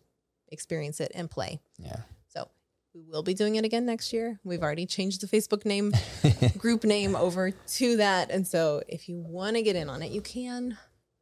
experience 0.49 0.99
it 0.99 1.11
and 1.15 1.29
play. 1.29 1.59
yeah 1.77 2.01
So 2.27 2.49
we 2.93 3.01
will 3.03 3.23
be 3.23 3.33
doing 3.33 3.55
it 3.55 3.65
again 3.65 3.85
next 3.85 4.13
year. 4.13 4.39
We've 4.43 4.61
already 4.61 4.85
changed 4.85 5.21
the 5.21 5.27
Facebook 5.27 5.65
name, 5.65 5.93
group 6.57 6.83
name 6.83 7.15
over 7.15 7.51
to 7.51 7.97
that. 7.97 8.31
And 8.31 8.47
so 8.47 8.81
if 8.87 9.07
you 9.07 9.19
want 9.19 9.55
to 9.55 9.61
get 9.61 9.75
in 9.75 9.89
on 9.89 10.01
it, 10.01 10.11
you 10.11 10.21
can. 10.21 10.77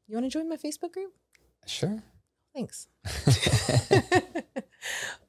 You 0.08 0.16
want 0.16 0.26
to 0.26 0.30
join 0.30 0.50
my 0.50 0.58
Facebook 0.58 0.94
group? 0.94 1.14
sure 1.66 2.02
Thanks. 2.54 2.88
but 3.04 4.62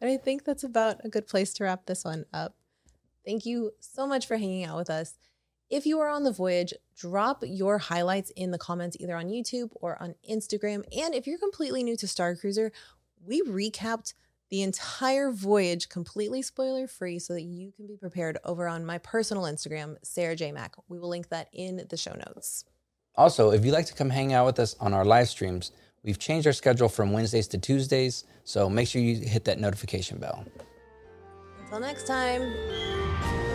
I 0.02 0.16
think 0.16 0.44
that's 0.44 0.64
about 0.64 1.04
a 1.04 1.08
good 1.08 1.26
place 1.26 1.52
to 1.54 1.64
wrap 1.64 1.86
this 1.86 2.04
one 2.04 2.24
up. 2.32 2.54
Thank 3.24 3.44
you 3.44 3.72
so 3.80 4.06
much 4.06 4.26
for 4.26 4.36
hanging 4.36 4.64
out 4.64 4.76
with 4.76 4.90
us. 4.90 5.18
If 5.70 5.86
you 5.86 6.00
are 6.00 6.08
on 6.08 6.24
the 6.24 6.32
voyage, 6.32 6.74
drop 6.96 7.44
your 7.46 7.78
highlights 7.78 8.30
in 8.30 8.50
the 8.50 8.58
comments 8.58 8.96
either 8.98 9.14
on 9.14 9.28
YouTube 9.28 9.70
or 9.74 10.02
on 10.02 10.16
Instagram. 10.28 10.82
And 10.98 11.14
if 11.14 11.28
you're 11.28 11.38
completely 11.38 11.84
new 11.84 11.96
to 11.98 12.08
Star 12.08 12.34
Cruiser, 12.34 12.72
we 13.24 13.40
recapped 13.42 14.14
the 14.50 14.62
entire 14.62 15.30
voyage 15.30 15.88
completely 15.88 16.42
spoiler 16.42 16.88
free 16.88 17.20
so 17.20 17.34
that 17.34 17.42
you 17.42 17.70
can 17.70 17.86
be 17.86 17.96
prepared 17.96 18.36
over 18.44 18.66
on 18.66 18.84
my 18.84 18.98
personal 18.98 19.44
Instagram, 19.44 19.96
Sarah 20.02 20.34
J. 20.34 20.50
Mack. 20.50 20.74
We 20.88 20.98
will 20.98 21.08
link 21.08 21.28
that 21.28 21.46
in 21.52 21.86
the 21.88 21.96
show 21.96 22.16
notes. 22.26 22.64
Also, 23.14 23.52
if 23.52 23.64
you'd 23.64 23.70
like 23.70 23.86
to 23.86 23.94
come 23.94 24.10
hang 24.10 24.32
out 24.32 24.46
with 24.46 24.58
us 24.58 24.74
on 24.80 24.92
our 24.92 25.04
live 25.04 25.28
streams, 25.28 25.70
we've 26.02 26.18
changed 26.18 26.48
our 26.48 26.52
schedule 26.52 26.88
from 26.88 27.12
Wednesdays 27.12 27.46
to 27.48 27.58
Tuesdays, 27.58 28.24
so 28.42 28.68
make 28.68 28.88
sure 28.88 29.00
you 29.00 29.14
hit 29.24 29.44
that 29.44 29.60
notification 29.60 30.18
bell. 30.18 30.44
Until 31.62 31.78
next 31.78 32.08
time. 32.08 33.49